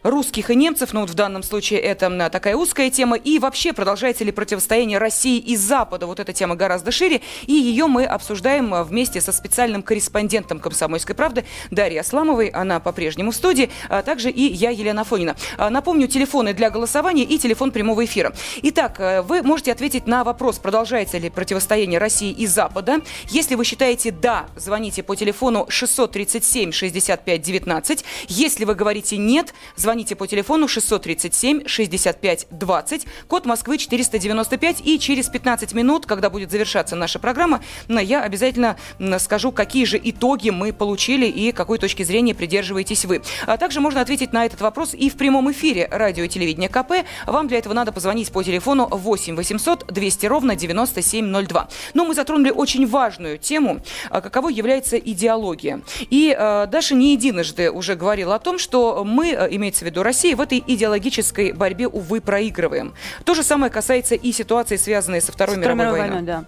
русских 0.06 0.50
и 0.50 0.54
немцев, 0.54 0.92
ну 0.92 1.00
вот 1.00 1.10
в 1.10 1.14
данном 1.14 1.42
случае 1.42 1.80
это 1.80 2.30
такая 2.30 2.56
узкая 2.56 2.90
тема, 2.90 3.16
и 3.16 3.38
вообще 3.38 3.72
продолжается 3.72 4.24
ли 4.24 4.32
противостояние 4.32 4.98
России 4.98 5.38
и 5.38 5.56
Запада, 5.56 6.06
вот 6.06 6.20
эта 6.20 6.32
тема 6.32 6.54
гораздо 6.54 6.92
шире, 6.92 7.22
и 7.46 7.52
ее 7.52 7.86
мы 7.86 8.04
обсуждаем 8.04 8.72
а, 8.72 8.84
вместе 8.84 9.20
со 9.20 9.32
специальным 9.32 9.82
корреспондентом 9.82 10.60
«Комсомольской 10.60 11.14
правды» 11.14 11.44
Дарьей 11.70 12.00
Асламовой, 12.00 12.48
она 12.48 12.78
по-прежнему 12.78 13.32
в 13.32 13.34
студии, 13.34 13.70
а 13.88 14.02
также 14.02 14.30
и 14.30 14.42
я, 14.42 14.70
Елена 14.70 15.04
Фонина. 15.04 15.36
А, 15.58 15.70
напомню, 15.70 16.06
телефоны 16.06 16.54
для 16.54 16.70
голосования 16.70 17.24
и 17.24 17.38
телефон 17.38 17.72
прямого 17.72 18.04
эфира. 18.04 18.32
Итак, 18.62 19.00
э, 19.00 19.22
вы 19.22 19.42
можете 19.42 19.72
ответить 19.72 20.06
на 20.06 20.22
вопрос, 20.24 20.58
продолжается 20.58 21.18
ли 21.18 21.30
противостояние 21.30 21.98
России 21.98 22.30
и 22.30 22.46
Запада. 22.46 23.00
Если 23.28 23.56
вы 23.56 23.64
считаете 23.64 24.12
«да», 24.12 24.46
звоните 24.56 25.02
по 25.02 25.16
телефону 25.16 25.66
637 25.68 26.72
65 26.72 27.42
19. 27.42 28.04
Если 28.28 28.64
вы 28.64 28.74
говорите 28.74 29.16
«нет», 29.16 29.52
звоните 29.74 29.95
Звоните 29.96 30.14
по 30.14 30.26
телефону 30.26 30.68
637 30.68 31.66
65 31.66 32.48
20, 32.50 33.06
код 33.28 33.46
Москвы 33.46 33.78
495. 33.78 34.82
И 34.84 34.98
через 34.98 35.30
15 35.30 35.72
минут, 35.72 36.04
когда 36.04 36.28
будет 36.28 36.50
завершаться 36.50 36.96
наша 36.96 37.18
программа, 37.18 37.62
я 37.88 38.20
обязательно 38.20 38.76
скажу, 39.18 39.52
какие 39.52 39.86
же 39.86 39.98
итоги 40.04 40.50
мы 40.50 40.74
получили 40.74 41.24
и 41.24 41.50
какой 41.50 41.78
точки 41.78 42.02
зрения 42.02 42.34
придерживаетесь 42.34 43.06
вы. 43.06 43.22
А 43.46 43.56
также 43.56 43.80
можно 43.80 44.02
ответить 44.02 44.34
на 44.34 44.44
этот 44.44 44.60
вопрос 44.60 44.92
и 44.92 45.08
в 45.08 45.16
прямом 45.16 45.50
эфире 45.52 45.88
радио 45.90 46.24
и 46.24 46.28
телевидения 46.28 46.68
КП. 46.68 47.06
Вам 47.26 47.48
для 47.48 47.56
этого 47.56 47.72
надо 47.72 47.90
позвонить 47.90 48.30
по 48.30 48.42
телефону 48.42 48.88
8 48.90 49.34
800 49.34 49.86
200 49.86 50.26
ровно 50.26 50.56
9702. 50.56 51.68
Но 51.94 52.04
мы 52.04 52.14
затронули 52.14 52.50
очень 52.50 52.86
важную 52.86 53.38
тему, 53.38 53.80
а, 54.10 54.20
каково 54.20 54.50
является 54.50 54.98
идеология. 54.98 55.80
И 56.10 56.36
э, 56.38 56.66
Даша 56.66 56.94
не 56.94 57.14
единожды 57.14 57.70
уже 57.70 57.94
говорила 57.94 58.34
о 58.34 58.38
том, 58.38 58.58
что 58.58 59.02
мы, 59.06 59.30
э, 59.30 59.48
имеется 59.52 59.84
в 59.84 59.85
виду 59.86 60.02
России, 60.02 60.34
в 60.34 60.40
этой 60.40 60.62
идеологической 60.66 61.52
борьбе, 61.52 61.88
увы, 61.88 62.20
проигрываем. 62.20 62.94
То 63.24 63.34
же 63.34 63.42
самое 63.42 63.72
касается 63.72 64.14
и 64.14 64.32
ситуации, 64.32 64.76
связанной 64.76 65.20
со 65.20 65.32
Второй, 65.32 65.56
Второй 65.56 65.74
мировой, 65.76 66.00
мировой 66.00 66.10
войной. 66.10 66.26
Да. 66.26 66.44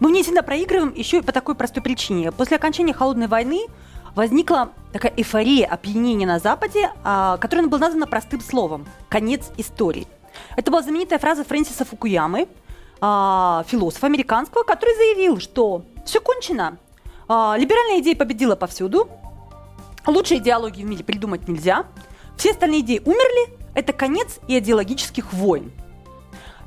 Мы 0.00 0.10
в 0.10 0.12
ней 0.12 0.22
всегда 0.22 0.42
проигрываем 0.42 0.92
еще 0.94 1.18
и 1.18 1.20
по 1.20 1.32
такой 1.32 1.54
простой 1.54 1.82
причине. 1.82 2.32
После 2.32 2.56
окончания 2.56 2.92
Холодной 2.92 3.26
войны 3.26 3.66
возникла 4.14 4.70
такая 4.92 5.12
эйфория 5.16 5.66
опьянения 5.66 6.26
на 6.26 6.38
Западе, 6.38 6.90
а, 7.04 7.36
которая 7.38 7.66
была 7.66 7.80
названа 7.80 8.06
простым 8.06 8.40
словом– 8.40 8.86
конец 9.08 9.50
истории. 9.56 10.06
Это 10.56 10.70
была 10.70 10.82
знаменитая 10.82 11.18
фраза 11.18 11.44
Фрэнсиса 11.44 11.84
Фукуямы, 11.84 12.48
а, 13.00 13.64
философа 13.68 14.06
американского, 14.06 14.62
который 14.62 14.94
заявил, 14.96 15.40
что 15.40 15.82
все 16.04 16.20
кончено, 16.20 16.78
а, 17.28 17.56
либеральная 17.58 18.00
идея 18.00 18.16
победила 18.16 18.56
повсюду, 18.56 19.08
лучшей 20.06 20.38
идеологии 20.38 20.82
в 20.82 20.86
мире 20.86 21.04
придумать 21.04 21.48
нельзя– 21.48 21.84
все 22.38 22.52
остальные 22.52 22.80
идеи 22.80 23.02
умерли, 23.04 23.52
это 23.74 23.92
конец 23.92 24.38
идеологических 24.48 25.32
войн. 25.32 25.70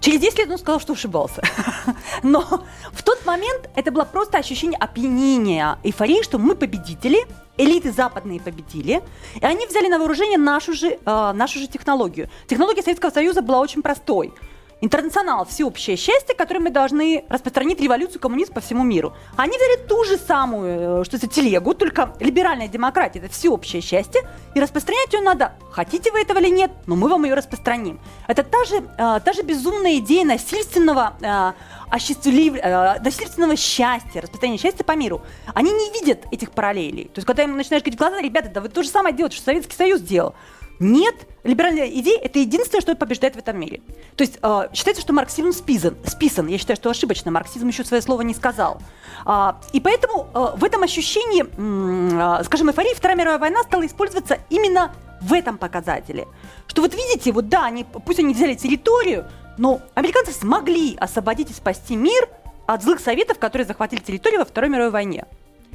Через 0.02 0.20
10 0.20 0.40
лет 0.40 0.50
он 0.50 0.58
сказал, 0.58 0.80
что 0.80 0.94
ошибался. 0.94 1.44
Но 2.24 2.66
в 2.92 3.04
тот 3.04 3.26
момент 3.26 3.70
это 3.76 3.92
было 3.92 4.04
просто 4.04 4.38
ощущение 4.38 4.78
опьянения, 4.80 5.78
эйфории, 5.84 6.24
что 6.24 6.40
мы 6.40 6.56
победители, 6.56 7.26
элиты 7.58 7.92
западные 7.92 8.40
победили, 8.40 9.02
и 9.36 9.46
они 9.46 9.68
взяли 9.68 9.88
на 9.88 10.00
вооружение 10.00 10.40
нашу 10.40 10.74
же, 10.74 10.98
э, 11.06 11.32
нашу 11.34 11.60
же 11.60 11.68
технологию. 11.68 12.30
Технология 12.48 12.82
Советского 12.82 13.12
Союза 13.12 13.42
была 13.42 13.60
очень 13.60 13.82
простой– 13.82 14.34
Интернационал– 14.84 15.46
всеобщее 15.50 15.96
счастье, 15.96 16.34
которое 16.36 16.60
мы 16.60 16.72
должны 16.72 17.24
распространить 17.30 17.80
революцию 17.80 18.20
коммунизма 18.20 18.56
по 18.56 18.62
всему 18.62 18.84
миру. 18.84 19.14
Они 19.38 19.56
взяли 19.56 19.88
ту 19.88 20.04
же 20.06 20.18
самую, 20.18 21.02
э, 21.02 21.04
что 21.04 21.18
это 21.18 21.28
телегу, 21.28 21.76
только 21.76 22.16
либеральная 22.20 22.68
демократия– 22.68 23.20
это 23.24 23.30
всеобщее 23.30 23.84
счастье, 23.84 24.22
и 24.56 24.60
распространять 24.60 25.14
ее 25.14 25.22
надо, 25.22 25.54
хотите 25.70 26.12
вы 26.12 26.22
этого 26.22 26.40
или 26.40 26.50
нет, 26.50 26.72
но 26.88 26.96
мы 26.96 27.10
вам 27.10 27.26
ее 27.26 27.36
распространим. 27.36 28.00
Это 28.28 28.42
та 28.42 28.66
же, 28.66 28.78
э, 28.78 29.20
та 29.24 29.34
же 29.34 29.44
безумная 29.44 30.00
идея 30.00 30.26
насильственного 30.26 31.14
э, 31.22 31.52
э, 31.92 33.00
насильственного 33.04 33.56
счастья, 33.56 34.22
распространения 34.22 34.60
счастья 34.60 34.84
по 34.84 34.96
миру. 34.96 35.22
Они 35.54 35.72
не 35.72 35.92
видят 35.92 36.26
этих 36.32 36.50
параллелей. 36.50 37.04
То 37.06 37.20
есть, 37.20 37.28
когда 37.28 37.44
им 37.44 37.56
начинаешь 37.56 37.84
говорить 37.84 38.00
глаза, 38.00 38.20
ребята, 38.20 38.50
да 38.50 38.62
вы 38.62 38.70
то 38.70 38.82
же 38.82 38.90
самое 38.90 39.16
делаете, 39.16 39.36
что 39.36 39.46
Советский 39.46 39.76
Союз 39.76 40.02
делал. 40.02 40.34
Нет, 40.82 41.14
либеральная 41.44 41.88
идея– 41.88 42.20
это 42.24 42.40
единственное, 42.40 42.82
что 42.82 42.96
побеждает 42.96 43.36
в 43.36 43.40
этом 43.40 43.60
мире. 43.60 43.82
То 44.16 44.24
есть 44.24 44.40
э, 44.42 44.70
считается, 44.74 45.04
что 45.04 45.14
марксизм 45.14 45.52
списан, 45.52 45.96
списан. 46.08 46.48
Я 46.48 46.58
считаю, 46.58 46.76
что 46.76 46.90
ошибочно. 46.90 47.30
Марксизм 47.30 47.68
еще 47.68 47.84
свое 47.84 48.02
слово 48.02 48.22
не 48.22 48.34
сказал. 48.34 48.82
А, 49.24 49.62
и 49.74 49.80
поэтому 49.80 50.28
э, 50.34 50.58
в 50.58 50.64
этом 50.64 50.82
ощущении, 50.82 51.46
э, 51.46 52.44
скажем, 52.46 52.70
эйфории 52.72 52.96
Вторая 52.96 53.16
мировая 53.16 53.38
война 53.38 53.62
стала 53.62 53.86
использоваться 53.86 54.40
именно 54.50 54.92
в 55.22 55.34
этом 55.34 55.60
показателе. 55.60 56.28
Что 56.66 56.82
вот 56.82 56.96
видите, 56.96 57.32
вот 57.32 57.48
да, 57.48 57.66
они, 57.66 57.84
пусть 57.84 58.18
они 58.18 58.34
взяли 58.34 58.56
территорию, 58.56 59.28
но 59.60 59.82
американцы 59.94 60.32
смогли 60.32 60.98
освободить 60.98 61.52
и 61.52 61.54
спасти 61.54 61.96
мир 61.96 62.28
от 62.66 62.82
злых 62.82 63.02
советов, 63.02 63.38
которые 63.38 63.68
захватили 63.68 64.00
территорию 64.00 64.40
во 64.40 64.46
Второй 64.46 64.72
мировой 64.72 64.90
войне. 64.90 65.26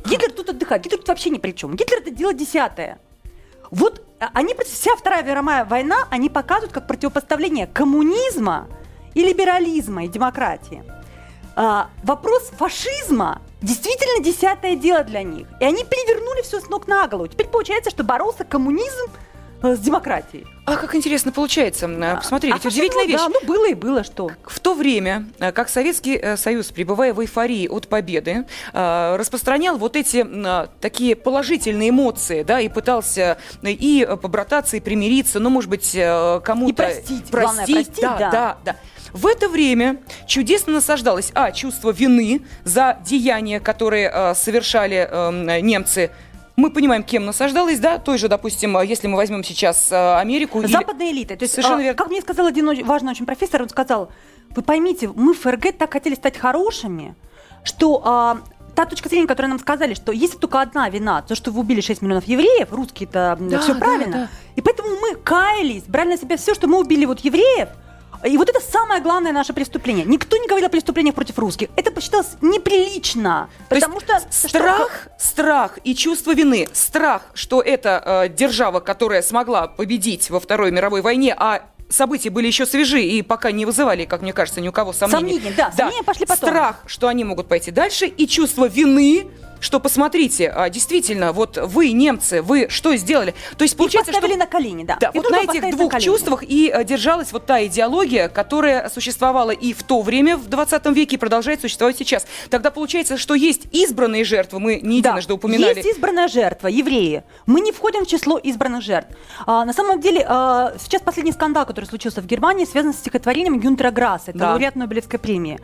Гитлер 0.04 0.32
тут 0.32 0.48
отдыхает, 0.48 0.82
Гитлер 0.82 0.98
тут 0.98 1.08
вообще 1.08 1.30
ни 1.30 1.38
при 1.38 1.52
чем. 1.52 1.76
Гитлер 1.76 1.98
это 1.98 2.10
дело 2.10 2.34
десятое. 2.34 2.98
Вот 3.70 4.02
а, 4.20 4.30
они, 4.34 4.54
вся 4.64 4.96
Вторая 4.96 5.22
мировая 5.22 5.64
война, 5.64 6.06
они 6.10 6.28
показывают 6.28 6.72
как 6.72 6.86
противопоставление 6.86 7.66
коммунизма 7.66 8.68
и 9.14 9.22
либерализма, 9.22 10.04
и 10.04 10.08
демократии. 10.08 10.84
А, 11.54 11.90
вопрос 12.02 12.50
фашизма 12.56 13.40
действительно 13.62 14.22
десятое 14.22 14.76
дело 14.76 15.04
для 15.04 15.22
них. 15.22 15.48
И 15.60 15.64
они 15.64 15.84
перевернули 15.84 16.42
все 16.42 16.60
с 16.60 16.68
ног 16.68 16.86
на 16.86 17.08
голову. 17.08 17.28
Теперь 17.28 17.48
получается, 17.48 17.90
что 17.90 18.04
боролся 18.04 18.44
коммунизм 18.44 19.10
с 19.62 19.78
демократией. 19.78 20.46
А 20.64 20.76
как 20.76 20.94
интересно 20.94 21.32
получается. 21.32 21.86
Э, 21.86 22.16
посмотри, 22.16 22.52
ведь 22.52 22.64
а 22.64 22.68
удивительная 22.68 23.04
ну, 23.04 23.10
вещь. 23.10 23.20
Да, 23.20 23.28
ну 23.28 23.46
было 23.46 23.68
и 23.68 23.74
было 23.74 24.04
что. 24.04 24.30
В 24.44 24.60
то 24.60 24.74
время, 24.74 25.26
э, 25.38 25.52
как 25.52 25.68
Советский 25.68 26.36
Союз, 26.36 26.66
пребывая 26.66 27.14
в 27.14 27.20
эйфории 27.20 27.68
от 27.68 27.88
победы, 27.88 28.46
распространял 28.72 29.78
вот 29.78 29.96
эти 29.96 30.26
такие 30.80 31.16
положительные 31.16 31.90
эмоции, 31.90 32.42
да, 32.42 32.60
и 32.60 32.68
пытался 32.68 33.38
и 33.62 34.06
побрататься, 34.20 34.76
и 34.76 34.80
примириться, 34.80 35.40
ну, 35.40 35.50
может 35.50 35.70
быть, 35.70 35.92
кому-то... 35.92 36.82
И 36.82 36.86
простить, 36.86 37.24
простить, 37.24 37.30
главное, 37.30 37.66
простить 37.66 38.00
да, 38.00 38.16
да, 38.18 38.30
да. 38.30 38.58
да. 38.64 38.76
В 39.16 39.26
это 39.26 39.48
время 39.48 39.96
чудесно 40.26 40.74
насаждалось, 40.74 41.30
а, 41.34 41.50
чувство 41.50 41.90
вины 41.90 42.42
за 42.64 42.98
деяния, 43.02 43.60
которые 43.60 44.10
э, 44.12 44.34
совершали 44.34 45.08
э, 45.10 45.60
немцы 45.60 46.10
мы 46.56 46.70
понимаем, 46.70 47.02
кем 47.02 47.26
насаждалась, 47.26 47.78
да, 47.78 47.98
той 47.98 48.18
же, 48.18 48.28
допустим, 48.28 48.80
если 48.80 49.06
мы 49.06 49.16
возьмем 49.16 49.44
сейчас 49.44 49.92
э, 49.92 50.18
Америку. 50.18 50.66
Западная 50.66 51.10
или... 51.10 51.18
элита. 51.18 51.36
То 51.36 51.44
есть, 51.44 51.54
Совершенно 51.54 51.80
а, 51.80 51.82
верно. 51.82 51.98
Как 51.98 52.08
мне 52.08 52.20
сказал 52.22 52.46
один 52.46 52.84
важный 52.84 53.10
очень 53.10 53.26
профессор, 53.26 53.62
он 53.62 53.68
сказал, 53.68 54.10
вы 54.50 54.62
поймите, 54.62 55.08
мы 55.08 55.34
в 55.34 55.40
ФРГ 55.40 55.76
так 55.76 55.92
хотели 55.92 56.14
стать 56.14 56.38
хорошими, 56.38 57.14
что 57.62 58.02
а, 58.04 58.38
та 58.74 58.86
точка 58.86 59.08
зрения, 59.08 59.26
которую 59.26 59.50
нам 59.50 59.58
сказали, 59.58 59.94
что 59.94 60.12
есть 60.12 60.38
только 60.40 60.60
одна 60.60 60.88
вина, 60.88 61.22
то, 61.22 61.34
что 61.34 61.50
вы 61.50 61.60
убили 61.60 61.80
6 61.80 62.00
миллионов 62.02 62.26
евреев, 62.26 62.72
русские-то 62.72 63.36
да, 63.38 63.58
все 63.58 63.74
правильно. 63.74 64.12
Да, 64.12 64.18
да. 64.18 64.28
И 64.54 64.62
поэтому 64.62 64.88
мы 65.00 65.14
каялись, 65.16 65.82
брали 65.84 66.10
на 66.10 66.16
себя 66.16 66.36
все, 66.36 66.54
что 66.54 66.68
мы 66.68 66.78
убили 66.80 67.04
вот 67.04 67.20
евреев, 67.20 67.68
и 68.24 68.36
вот 68.36 68.48
это 68.48 68.60
самое 68.60 69.00
главное 69.00 69.32
наше 69.32 69.52
преступление. 69.52 70.04
Никто 70.04 70.36
не 70.36 70.46
говорил 70.46 70.66
о 70.66 70.70
преступлениях 70.70 71.14
против 71.14 71.38
русских. 71.38 71.68
Это 71.76 71.90
посчиталось 71.90 72.36
неприлично. 72.40 73.48
То 73.68 73.74
потому 73.74 74.00
что 74.00 74.20
страх, 74.30 74.76
что... 74.76 75.10
страх 75.18 75.78
и 75.84 75.94
чувство 75.94 76.34
вины. 76.34 76.68
Страх, 76.72 77.22
что 77.34 77.60
это 77.60 78.02
э, 78.04 78.28
держава, 78.28 78.80
которая 78.80 79.22
смогла 79.22 79.66
победить 79.66 80.30
во 80.30 80.40
Второй 80.40 80.70
мировой 80.70 81.02
войне, 81.02 81.34
а 81.36 81.62
события 81.88 82.30
были 82.30 82.46
еще 82.46 82.66
свежи 82.66 83.02
и 83.02 83.22
пока 83.22 83.52
не 83.52 83.64
вызывали, 83.64 84.04
как 84.04 84.22
мне 84.22 84.32
кажется, 84.32 84.60
ни 84.60 84.68
у 84.68 84.72
кого 84.72 84.92
сомнений. 84.92 85.34
Сомнения, 85.34 85.54
да, 85.56 85.70
да. 85.70 85.76
сомнения 85.76 86.02
пошли 86.02 86.26
потом. 86.26 86.48
Страх, 86.48 86.76
что 86.86 87.08
они 87.08 87.24
могут 87.24 87.48
пойти 87.48 87.70
дальше, 87.70 88.06
и 88.06 88.26
чувство 88.26 88.66
вины, 88.66 89.28
что 89.66 89.80
посмотрите, 89.80 90.48
а, 90.48 90.70
действительно, 90.70 91.32
вот 91.32 91.58
вы, 91.58 91.90
немцы, 91.90 92.40
вы 92.40 92.68
что 92.70 92.94
сделали? 92.94 93.34
То 93.58 93.64
есть 93.64 93.76
получается, 93.76 94.12
поставили 94.12 94.34
что... 94.34 94.44
на 94.44 94.46
колени, 94.46 94.84
да. 94.84 94.96
Да, 95.00 95.10
вот 95.12 95.28
на 95.28 95.40
этих 95.40 95.70
двух 95.72 95.92
на 95.92 96.00
чувствах 96.00 96.44
и 96.44 96.70
а, 96.70 96.84
держалась 96.84 97.32
вот 97.32 97.46
та 97.46 97.66
идеология, 97.66 98.28
которая 98.28 98.88
существовала 98.88 99.50
и 99.50 99.72
в 99.72 99.82
то 99.82 100.02
время, 100.02 100.36
в 100.36 100.48
20 100.48 100.86
веке, 100.86 101.16
и 101.16 101.18
продолжает 101.18 101.60
существовать 101.60 101.98
сейчас. 101.98 102.26
Тогда 102.48 102.70
получается, 102.70 103.18
что 103.18 103.34
есть 103.34 103.66
избранные 103.72 104.22
жертвы, 104.22 104.60
мы 104.60 104.80
не 104.80 104.98
единожды 104.98 105.30
да, 105.30 105.34
упоминали. 105.34 105.74
есть 105.74 105.88
избранная 105.88 106.28
жертва, 106.28 106.68
евреи. 106.68 107.24
Мы 107.46 107.60
не 107.60 107.72
входим 107.72 108.04
в 108.04 108.06
число 108.06 108.38
избранных 108.38 108.82
жертв. 108.82 109.16
А, 109.46 109.64
на 109.64 109.72
самом 109.72 110.00
деле, 110.00 110.24
а, 110.28 110.74
сейчас 110.78 111.02
последний 111.02 111.32
скандал, 111.32 111.66
который 111.66 111.86
случился 111.86 112.22
в 112.22 112.26
Германии, 112.26 112.64
связан 112.66 112.94
с 112.94 112.98
стихотворением 112.98 113.58
Гюнтера 113.58 113.90
Грасса, 113.90 114.30
это 114.30 114.38
да. 114.38 114.50
лауреат 114.50 114.76
Нобелевской 114.76 115.18
премии 115.18 115.58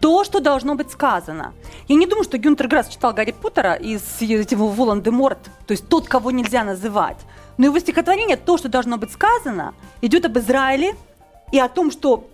то, 0.00 0.24
что 0.24 0.40
должно 0.40 0.74
быть 0.74 0.90
сказано. 0.90 1.54
Я 1.88 1.96
не 1.96 2.06
думаю, 2.06 2.24
что 2.24 2.38
Гюнтер 2.38 2.68
Грасс 2.68 2.88
читал 2.88 3.12
Гарри 3.12 3.32
Поттера 3.32 3.74
из 3.74 4.02
этого 4.20 4.68
Волан-де-Морт, 4.68 5.50
то 5.66 5.72
есть 5.72 5.88
тот, 5.88 6.08
кого 6.08 6.30
нельзя 6.30 6.64
называть. 6.64 7.18
Но 7.56 7.66
его 7.66 7.78
стихотворение, 7.78 8.36
то, 8.36 8.56
что 8.56 8.68
должно 8.68 8.96
быть 8.96 9.12
сказано, 9.12 9.74
идет 10.00 10.24
об 10.24 10.38
Израиле 10.38 10.94
и 11.50 11.58
о 11.58 11.68
том, 11.68 11.90
что 11.90 12.28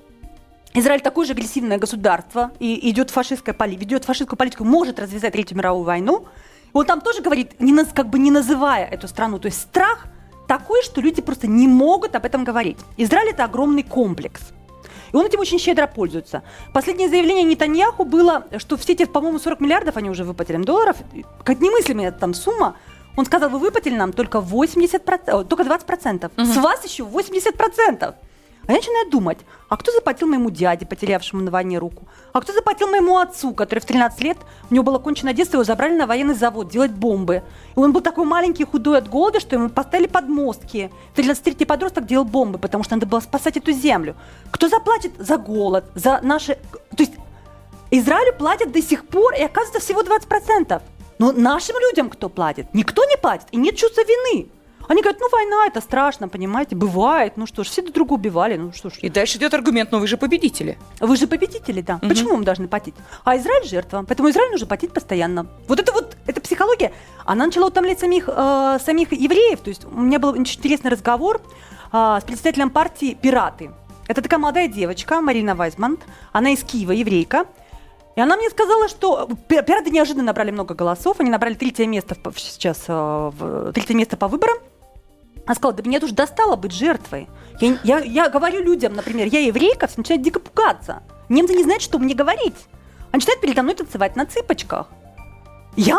Израиль 0.75 1.01
такое 1.01 1.25
же 1.25 1.33
агрессивное 1.33 1.79
государство 1.79 2.51
и 2.59 2.91
идет 2.91 3.11
фашистская 3.11 3.55
политика, 3.55 3.81
ведет 3.81 4.05
фашистскую 4.05 4.37
политику, 4.37 4.65
может 4.65 4.99
развязать 4.99 5.33
Третью 5.33 5.57
мировую 5.57 5.85
войну. 5.85 6.27
Он 6.73 6.85
там 6.85 7.01
тоже 7.01 7.23
говорит, 7.23 7.61
не, 7.61 7.85
как 7.85 8.11
бы 8.11 8.19
не 8.19 8.33
называя 8.33 8.85
эту 8.85 9.07
страну. 9.07 9.39
То 9.39 9.47
есть 9.47 9.61
страх 9.61 10.07
такой, 10.49 10.83
что 10.83 11.01
люди 11.01 11.23
просто 11.23 11.47
не 11.47 11.69
могут 11.69 12.17
об 12.17 12.27
этом 12.27 12.45
говорить. 12.45 12.79
Израиль 12.97 13.31
это 13.31 13.45
огромный 13.45 13.85
комплекс. 13.85 14.53
И 15.15 15.17
он 15.17 15.27
этим 15.27 15.39
очень 15.39 15.61
щедро 15.61 15.87
пользуется. 15.87 16.43
Последнее 16.73 17.09
заявление 17.09 17.45
Нетаньяху 17.45 18.05
было, 18.05 18.47
что 18.59 18.77
все 18.77 18.95
эти, 18.95 19.05
по-моему, 19.05 19.39
40 19.39 19.61
миллиардов 19.61 19.97
они 19.97 20.11
уже 20.11 20.25
выплатили 20.25 20.57
долларов, 20.57 20.97
как 21.45 21.61
немыслимая 21.61 22.11
там 22.11 22.35
сумма, 22.35 22.77
он 23.17 23.25
сказал, 23.25 23.49
вы 23.49 23.61
выплатили 23.61 23.95
нам 23.95 24.13
только 24.13 24.39
80%, 24.39 25.45
только 25.45 25.63
20%. 25.63 26.33
Угу. 26.37 26.45
С 26.45 26.57
вас 26.57 26.85
еще 26.85 27.05
80%. 27.05 28.15
А 28.67 28.73
я 28.73 28.79
начинаю 28.79 29.11
думать, 29.11 29.39
а 29.69 29.77
кто 29.77 29.93
заплатил 29.93 30.27
моему 30.27 30.51
дяде, 30.51 30.87
потерявшему 30.87 31.43
на 31.43 31.51
войне 31.51 31.79
руку? 31.79 32.07
А 32.33 32.41
кто 32.41 32.53
заплатил 32.53 32.89
моему 32.89 33.19
отцу, 33.19 33.53
который 33.53 33.81
в 33.81 33.85
13 33.85 34.21
лет, 34.23 34.39
у 34.71 34.75
него 34.75 34.85
было 34.85 34.99
кончено 34.99 35.35
детство, 35.35 35.57
его 35.57 35.65
забрали 35.65 35.97
на 35.97 36.07
военный 36.07 36.35
завод 36.35 36.71
делать 36.71 36.93
бомбы. 36.93 37.43
И 37.77 37.79
он 37.79 37.93
был 37.93 38.01
такой 38.01 38.25
маленький, 38.25 38.65
худой 38.65 38.99
от 38.99 39.09
голода, 39.09 39.41
что 39.41 39.57
ему 39.57 39.69
поставили 39.69 40.07
подмостки. 40.07 40.91
13-летний 41.17 41.67
подросток 41.67 42.07
делал 42.07 42.25
бомбы, 42.25 42.59
потому 42.59 42.85
что 42.85 42.95
надо 42.95 43.07
было 43.07 43.21
спасать 43.21 43.57
эту 43.57 43.73
землю. 43.73 44.17
Кто 44.51 44.69
заплатит 44.69 45.13
за 45.19 45.37
голод, 45.37 45.85
за 45.95 46.21
наши... 46.23 46.55
То 46.97 47.03
есть 47.03 47.13
Израилю 47.91 48.35
платят 48.37 48.73
до 48.73 48.81
сих 48.81 49.07
пор, 49.07 49.35
и 49.35 49.43
оказывается 49.43 49.81
всего 49.81 50.03
20%. 50.03 50.81
Но 51.19 51.33
нашим 51.33 51.77
людям 51.79 52.11
кто 52.11 52.29
платит? 52.29 52.73
Никто 52.73 53.05
не 53.05 53.17
платит, 53.17 53.47
и 53.53 53.57
нет 53.57 53.77
чувства 53.77 54.03
вины. 54.03 54.49
Они 54.89 55.03
говорят, 55.03 55.21
ну 55.21 55.29
война 55.31 55.67
это 55.67 55.81
страшно, 55.81 56.29
понимаете, 56.29 56.77
бывает, 56.77 57.37
ну 57.37 57.47
что 57.47 57.65
ж, 57.65 57.69
все 57.69 57.83
друг 57.83 57.95
друга 57.95 58.13
убивали, 58.15 58.57
ну 58.57 58.73
что 58.73 58.91
ж. 58.91 58.95
И 59.01 59.09
дальше 59.09 59.39
идет 59.39 59.55
аргумент, 59.55 59.93
ну 59.93 59.99
вы 59.99 60.07
же 60.07 60.17
победители. 60.17 60.79
Вы 61.01 61.17
же 61.17 61.27
победители, 61.27 61.81
да. 61.81 61.97
Угу. 61.97 62.09
Почему 62.09 62.37
мы 62.37 62.45
должны 62.45 62.69
платить? 62.69 62.95
А 63.25 63.37
Израиль 63.37 63.67
жертва, 63.67 64.05
поэтому 64.07 64.31
Израиль 64.31 64.51
нужно 64.51 64.67
платить 64.67 64.93
постоянно. 64.93 65.47
Вот 65.69 65.81
это 65.81 65.93
вот, 65.93 66.17
эта 66.27 66.41
психология, 66.41 66.93
она 67.25 67.47
начала 67.47 67.67
утомлять 67.67 68.01
самих, 68.01 68.29
э, 68.29 68.79
самих 68.85 69.13
евреев, 69.13 69.61
то 69.61 69.69
есть 69.69 69.85
у 69.85 70.01
меня 70.01 70.19
был 70.19 70.31
очень 70.31 70.59
интересный 70.59 70.91
разговор 70.91 71.41
э, 71.93 72.19
с 72.21 72.25
представителем 72.25 72.71
партии 72.71 73.17
«Пираты». 73.21 73.71
Это 74.07 74.21
такая 74.21 74.39
молодая 74.39 74.69
девочка, 74.69 75.23
Марина 75.23 75.55
Вайзман, 75.55 75.99
она 76.33 76.51
из 76.51 76.63
Киева, 76.63 76.93
еврейка, 76.93 77.47
и 78.17 78.21
она 78.21 78.37
мне 78.37 78.49
сказала, 78.51 78.89
что 78.89 79.29
пираты 79.49 79.91
неожиданно 79.91 80.27
набрали 80.27 80.51
много 80.51 80.75
голосов, 80.75 81.19
они 81.19 81.31
набрали 81.31 81.55
третье 81.55 81.87
место 81.87 82.17
сейчас, 82.37 82.85
э, 82.87 83.73
третье 83.75 83.95
место 83.95 84.17
по 84.17 84.29
выборам. 84.29 84.57
Она 85.47 85.55
сказала, 85.55 85.75
да 85.75 85.83
меня 85.89 86.01
уже 86.03 86.15
достало 86.15 86.57
быть 86.57 86.73
жертвой. 86.73 87.29
Я, 87.61 87.79
я, 87.85 87.99
я 87.99 88.29
говорю 88.29 88.63
людям, 88.63 88.95
например, 88.95 89.29
я 89.29 89.41
еврейка, 89.41 89.87
все 89.87 89.99
начинают 89.99 90.23
дико 90.23 90.41
пугаться. 90.41 91.03
Немцы 91.29 91.55
не 91.55 91.65
знают, 91.65 91.83
что 91.83 91.99
мне 91.99 92.15
говорить. 92.15 92.57
Они 93.11 93.21
начинают 93.21 93.41
передо 93.41 93.63
мной 93.63 93.75
танцевать 93.75 94.17
на 94.17 94.27
цыпочках. 94.27 94.89
Я, 95.77 95.99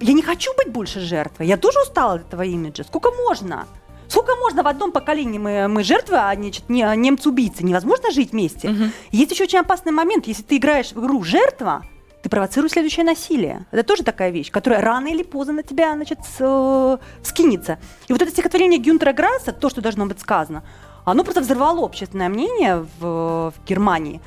я 0.00 0.12
не 0.12 0.22
хочу 0.22 0.52
быть 0.56 0.72
больше 0.72 1.00
жертвой. 1.00 1.46
Я 1.46 1.56
тоже 1.56 1.80
устала 1.80 2.14
от 2.14 2.26
этого 2.28 2.42
имиджа. 2.42 2.84
Сколько 2.84 3.10
можно? 3.10 3.66
Сколько 4.08 4.36
можно 4.36 4.62
в 4.62 4.68
одном 4.68 4.92
поколении 4.92 5.38
мы, 5.38 5.68
мы 5.68 5.82
жертвы, 5.82 6.16
а 6.16 6.32
значит, 6.34 6.68
не, 6.68 6.82
немцы-убийцы? 6.96 7.64
Невозможно 7.64 8.12
жить 8.12 8.32
вместе. 8.32 8.68
Мгм. 8.68 8.92
Есть 9.10 9.32
еще 9.32 9.44
очень 9.44 9.58
опасный 9.58 9.92
момент. 9.92 10.26
Если 10.28 10.42
ты 10.42 10.56
играешь 10.58 10.92
в 10.92 11.00
игру 11.00 11.22
«жертва», 11.24 11.84
ты 12.26 12.30
провоцируешь 12.30 12.72
следующее 12.72 13.04
насилие. 13.04 13.66
Это 13.70 13.84
тоже 13.84 14.02
такая 14.02 14.30
вещь, 14.30 14.50
которая 14.50 14.80
рано 14.80 15.06
или 15.06 15.22
поздно 15.22 15.52
на 15.52 15.62
тебя, 15.62 15.94
значит, 15.94 16.18
э, 16.40 16.98
скинется. 17.22 17.78
И 18.08 18.12
вот 18.12 18.20
это 18.20 18.32
стихотворение 18.32 18.80
Гюнтера 18.80 19.12
Грасса, 19.12 19.52
то, 19.52 19.70
что 19.70 19.80
должно 19.80 20.06
быть 20.06 20.18
сказано, 20.18 20.64
оно 21.04 21.22
просто 21.22 21.40
взорвало 21.40 21.84
общественное 21.84 22.28
мнение 22.28 22.84
в, 22.98 23.52
в 23.52 23.54
Германии. 23.64 24.20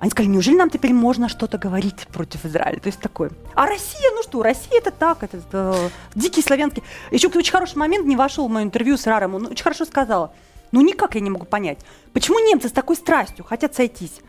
Они 0.00 0.10
сказали, 0.10 0.32
неужели 0.32 0.56
нам 0.56 0.70
теперь 0.70 0.94
можно 0.94 1.28
что-то 1.28 1.58
говорить 1.58 2.08
против 2.08 2.46
Израиля? 2.46 2.80
То 2.80 2.86
есть 2.86 3.00
такое. 3.00 3.32
А 3.54 3.66
Россия, 3.66 4.10
ну 4.14 4.22
что, 4.22 4.42
Россия 4.42 4.78
это 4.78 4.90
так, 4.90 5.22
это, 5.22 5.42
э, 5.52 5.90
дикий 6.14 6.40
славянский. 6.40 6.82
Еще 7.10 7.28
очень 7.28 7.52
хороший 7.52 7.76
момент 7.76 8.06
не 8.06 8.16
вошел 8.16 8.48
в 8.48 8.50
мое 8.50 8.64
интервью 8.64 8.96
с 8.96 9.06
Раром, 9.06 9.34
он 9.34 9.48
очень 9.48 9.62
хорошо 9.62 9.84
сказала. 9.84 10.32
Ну 10.70 10.80
никак 10.80 11.16
я 11.16 11.20
не 11.20 11.28
могу 11.28 11.44
понять, 11.44 11.80
почему 12.14 12.38
немцы 12.38 12.70
с 12.70 12.72
такой 12.72 12.96
страстью 12.96 13.44
хотят 13.44 13.74
сойтись 13.74 14.22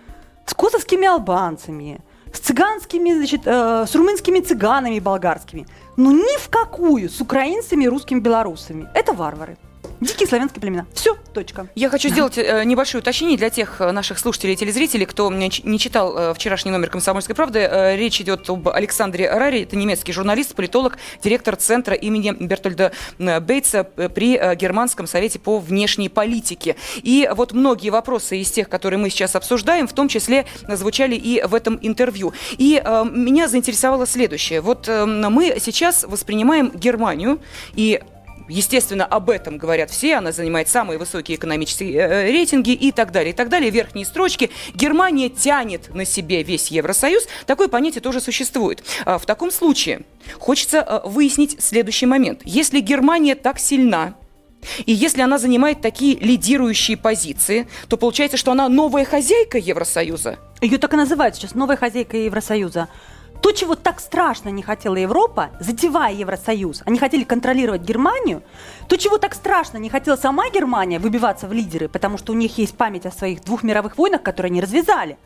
с 0.46 0.54
косовскими 0.54 1.08
албанцами, 1.08 2.02
с 2.34 2.40
цыганскими, 2.40 3.14
значит, 3.14 3.42
э, 3.46 3.86
с 3.88 3.96
румынскими 3.96 4.40
цыганами 4.40 5.00
болгарскими. 5.00 5.66
Ну 5.96 6.12
ни 6.12 6.38
в 6.40 6.50
какую 6.50 7.10
с 7.10 7.22
украинцами, 7.22 7.86
русскими, 7.86 8.20
белорусами. 8.20 8.90
Это 8.94 9.14
варвары. 9.14 9.58
Дикие 10.04 10.28
славянские 10.28 10.62
племена. 10.62 10.86
Все, 10.94 11.16
точка. 11.34 11.68
Я 11.76 11.90
хочу 11.90 12.10
сделать 12.10 12.38
э, 12.38 12.64
небольшое 12.66 13.02
уточнение 13.02 13.38
для 13.38 13.50
тех 13.50 13.80
э, 13.80 13.92
наших 13.92 14.20
слушателей 14.20 14.54
и 14.54 14.58
телезрителей, 14.58 15.06
кто 15.06 15.32
не, 15.32 15.50
не 15.64 15.80
читал 15.80 16.18
э, 16.18 16.34
вчерашний 16.34 16.72
номер 16.72 16.90
«Комсомольской 16.90 17.36
правды». 17.36 17.60
Э, 17.60 17.96
речь 17.96 18.20
идет 18.20 18.50
об 18.50 18.68
Александре 18.68 19.30
Раре. 19.30 19.64
Это 19.64 19.76
немецкий 19.76 20.12
журналист, 20.12 20.56
политолог, 20.56 20.98
директор 21.24 21.56
центра 21.56 21.96
имени 21.96 22.32
Бертольда 22.32 22.92
Бейтса 23.18 23.88
э, 23.96 24.10
при 24.10 24.38
э, 24.38 24.56
Германском 24.56 25.08
совете 25.08 25.40
по 25.40 25.60
внешней 25.60 26.10
политике. 26.10 26.76
И 27.02 27.30
вот 27.34 27.54
многие 27.54 27.90
вопросы 27.90 28.38
из 28.38 28.52
тех, 28.52 28.68
которые 28.70 29.00
мы 29.00 29.10
сейчас 29.10 29.36
обсуждаем, 29.36 29.88
в 29.88 29.94
том 29.94 30.08
числе 30.08 30.46
звучали 30.68 31.16
и 31.16 31.42
в 31.44 31.56
этом 31.56 31.80
интервью. 31.82 32.34
И 32.58 32.82
э, 32.84 33.06
меня 33.06 33.48
заинтересовало 33.48 34.06
следующее. 34.06 34.62
Вот 34.62 34.88
э, 34.88 35.06
мы 35.06 35.56
сейчас 35.60 36.04
воспринимаем 36.04 36.72
Германию 36.72 37.40
и 37.76 38.02
Естественно, 38.48 39.06
об 39.06 39.30
этом 39.30 39.58
говорят 39.58 39.90
все. 39.90 40.16
Она 40.16 40.32
занимает 40.32 40.68
самые 40.68 40.98
высокие 40.98 41.38
экономические 41.38 41.94
э, 41.94 42.32
рейтинги 42.32 42.72
и 42.72 42.92
так 42.92 43.12
далее, 43.12 43.34
и 43.34 43.36
так 43.36 43.50
далее. 43.50 43.72
Верхние 43.72 44.06
строчки. 44.06 44.50
Германия 44.74 45.30
тянет 45.30 45.94
на 45.94 46.06
себе 46.06 46.44
весь 46.44 46.68
Евросоюз. 46.68 47.28
Такое 47.46 47.68
понятие 47.68 48.02
тоже 48.02 48.20
существует. 48.20 48.84
А, 49.06 49.18
В 49.18 49.26
таком 49.26 49.52
случае 49.52 50.02
хочется 50.40 50.78
э, 50.78 51.08
выяснить 51.08 51.62
следующий 51.64 52.06
момент. 52.06 52.42
Если 52.44 52.80
Германия 52.80 53.36
так 53.36 53.60
сильна, 53.60 54.16
и 54.86 54.94
если 54.94 55.22
она 55.22 55.38
занимает 55.38 55.82
такие 55.82 56.16
лидирующие 56.16 56.98
позиции, 56.98 57.68
то 57.88 57.98
получается, 57.98 58.38
что 58.38 58.52
она 58.52 58.70
новая 58.70 59.06
хозяйка 59.06 59.58
Евросоюза. 59.58 60.38
Ее 60.62 60.78
так 60.78 60.94
и 60.94 60.98
называют 60.98 61.36
сейчас 61.36 61.56
новая 61.56 61.78
хозяйка 61.78 62.18
Евросоюза. 62.18 62.88
То, 63.44 63.52
чего 63.52 63.76
так 63.76 64.00
страшно 64.00 64.48
не 64.48 64.64
хотела 64.64 64.96
Европа, 64.96 65.50
затевая 65.60 66.14
Евросоюз, 66.14 66.82
они 66.86 66.98
хотели 66.98 67.26
контролировать 67.26 67.82
Германию, 67.82 68.42
то, 68.88 68.96
чего 68.96 69.18
так 69.18 69.34
страшно 69.34 69.78
не 69.80 69.90
хотела 69.90 70.16
сама 70.16 70.50
Германия 70.50 70.98
выбиваться 70.98 71.46
в 71.48 71.52
лидеры, 71.52 71.90
потому 71.90 72.18
что 72.18 72.32
у 72.32 72.36
них 72.38 72.58
есть 72.58 72.78
память 72.78 73.06
о 73.06 73.12
своих 73.12 73.44
двух 73.44 73.62
мировых 73.64 73.98
войнах, 73.98 74.24
которые 74.24 74.50
они 74.50 74.62
развязали, 74.62 75.18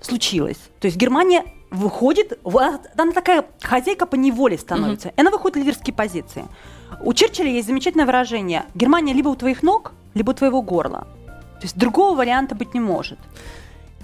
случилось. 0.00 0.58
То 0.78 0.86
есть 0.86 0.96
Германия 0.96 1.44
выходит, 1.72 2.38
она 2.44 3.12
такая 3.12 3.44
хозяйка 3.60 4.06
по 4.06 4.14
неволе 4.14 4.56
становится, 4.56 5.08
и 5.08 5.20
она 5.20 5.32
выходит 5.32 5.56
в 5.56 5.60
лидерские 5.60 5.92
позиции. 5.92 6.44
У 7.00 7.12
Черчилля 7.14 7.50
есть 7.50 7.66
замечательное 7.66 8.06
выражение 8.06 8.66
«Германия 8.76 9.12
либо 9.12 9.30
у 9.30 9.34
твоих 9.34 9.64
ног, 9.64 9.90
либо 10.14 10.30
у 10.30 10.34
твоего 10.34 10.62
горла». 10.62 11.08
То 11.58 11.62
есть 11.62 11.76
другого 11.76 12.16
варианта 12.16 12.54
быть 12.54 12.74
не 12.74 12.80
может. 12.80 13.18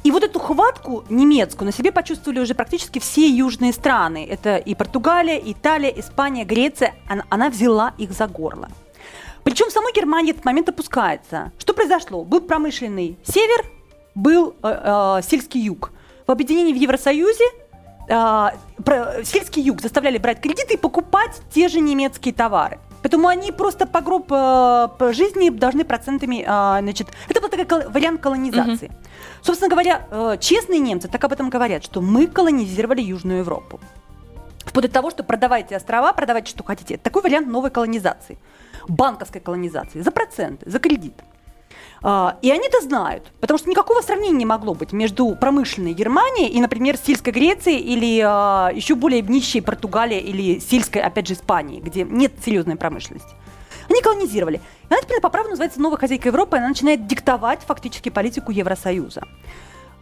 И 0.02 0.10
вот 0.10 0.22
эту 0.24 0.38
хватку 0.38 1.04
немецкую 1.10 1.66
на 1.66 1.72
себе 1.72 1.92
почувствовали 1.92 2.40
уже 2.40 2.54
практически 2.54 2.98
все 2.98 3.28
южные 3.28 3.72
страны. 3.72 4.26
Это 4.28 4.56
и 4.56 4.74
Португалия, 4.74 5.38
Италия, 5.44 5.90
Испания, 5.90 6.44
Греция. 6.44 6.94
Она, 7.06 7.24
она 7.28 7.50
взяла 7.50 7.92
их 7.98 8.12
за 8.12 8.26
горло. 8.26 8.68
Причем 9.44 9.68
в 9.68 9.72
самой 9.72 9.92
Германии 9.92 10.32
этот 10.32 10.44
момент 10.44 10.68
опускается. 10.68 11.52
Что 11.58 11.74
произошло? 11.74 12.24
Был 12.24 12.40
промышленный 12.40 13.18
север, 13.24 13.64
был 14.14 14.54
э, 14.62 15.18
э, 15.18 15.22
сельский 15.22 15.60
юг. 15.60 15.92
В 16.26 16.30
объединении 16.30 16.72
в 16.72 16.76
Евросоюзе 16.76 17.44
э, 18.08 18.48
про- 18.84 19.24
сельский 19.24 19.62
юг 19.62 19.82
заставляли 19.82 20.18
брать 20.18 20.40
кредиты 20.40 20.74
и 20.74 20.76
покупать 20.76 21.40
те 21.52 21.68
же 21.68 21.80
немецкие 21.80 22.32
товары. 22.32 22.78
Поэтому 23.02 23.28
они 23.28 23.52
просто 23.52 23.86
по 23.86 24.00
групп 24.00 24.30
э, 24.30 25.12
жизни 25.12 25.50
должны 25.50 25.84
процентами, 25.84 26.44
э, 26.46 26.82
значит, 26.82 27.08
это 27.28 27.40
был 27.40 27.48
такой 27.48 27.64
кол- 27.64 27.90
вариант 27.90 28.20
колонизации. 28.20 28.90
Собственно 29.42 29.70
говоря, 29.70 30.06
э, 30.10 30.36
честные 30.38 30.80
немцы 30.80 31.08
так 31.08 31.24
об 31.24 31.32
этом 31.32 31.48
говорят, 31.50 31.82
что 31.82 32.00
мы 32.02 32.26
колонизировали 32.26 33.00
Южную 33.00 33.38
Европу. 33.38 33.80
Вплоть 34.66 34.84
до 34.86 34.90
того, 34.92 35.10
что 35.10 35.24
продавайте 35.24 35.76
острова, 35.76 36.12
продавайте 36.12 36.50
что 36.50 36.62
хотите. 36.62 36.94
Это 36.94 37.04
такой 37.04 37.22
вариант 37.22 37.48
новой 37.48 37.70
колонизации. 37.70 38.38
Банковской 38.88 39.40
колонизации. 39.40 40.00
За 40.02 40.10
проценты, 40.10 40.70
за 40.70 40.78
кредит. 40.78 41.14
А, 42.02 42.38
И 42.42 42.50
они 42.50 42.66
это 42.66 42.80
знают, 42.80 43.30
потому 43.40 43.58
что 43.58 43.68
никакого 43.68 44.00
сравнения 44.00 44.36
не 44.38 44.46
могло 44.46 44.74
быть 44.74 44.92
между 44.92 45.34
промышленной 45.34 45.92
Германией 45.92 46.48
и, 46.48 46.60
например, 46.60 46.96
сельской 46.96 47.32
Грецией 47.32 47.78
или 47.78 48.22
а, 48.24 48.70
еще 48.74 48.94
более 48.94 49.22
нищей 49.22 49.60
Португалией 49.60 50.20
или 50.22 50.58
сельской, 50.60 51.02
опять 51.02 51.26
же, 51.28 51.34
Испанией, 51.34 51.80
где 51.80 52.04
нет 52.04 52.32
серьезной 52.44 52.76
промышленности. 52.76 53.30
Они 53.88 54.00
колонизировали. 54.00 54.58
И 54.88 54.92
она 54.92 55.02
теперь 55.02 55.20
по 55.20 55.28
праву 55.30 55.48
называется 55.48 55.80
новая 55.80 55.98
хозяйка 55.98 56.28
Европы, 56.28 56.56
и 56.56 56.60
она 56.60 56.68
начинает 56.68 57.06
диктовать 57.06 57.60
фактически 57.66 58.08
политику 58.08 58.52
Евросоюза. 58.52 59.22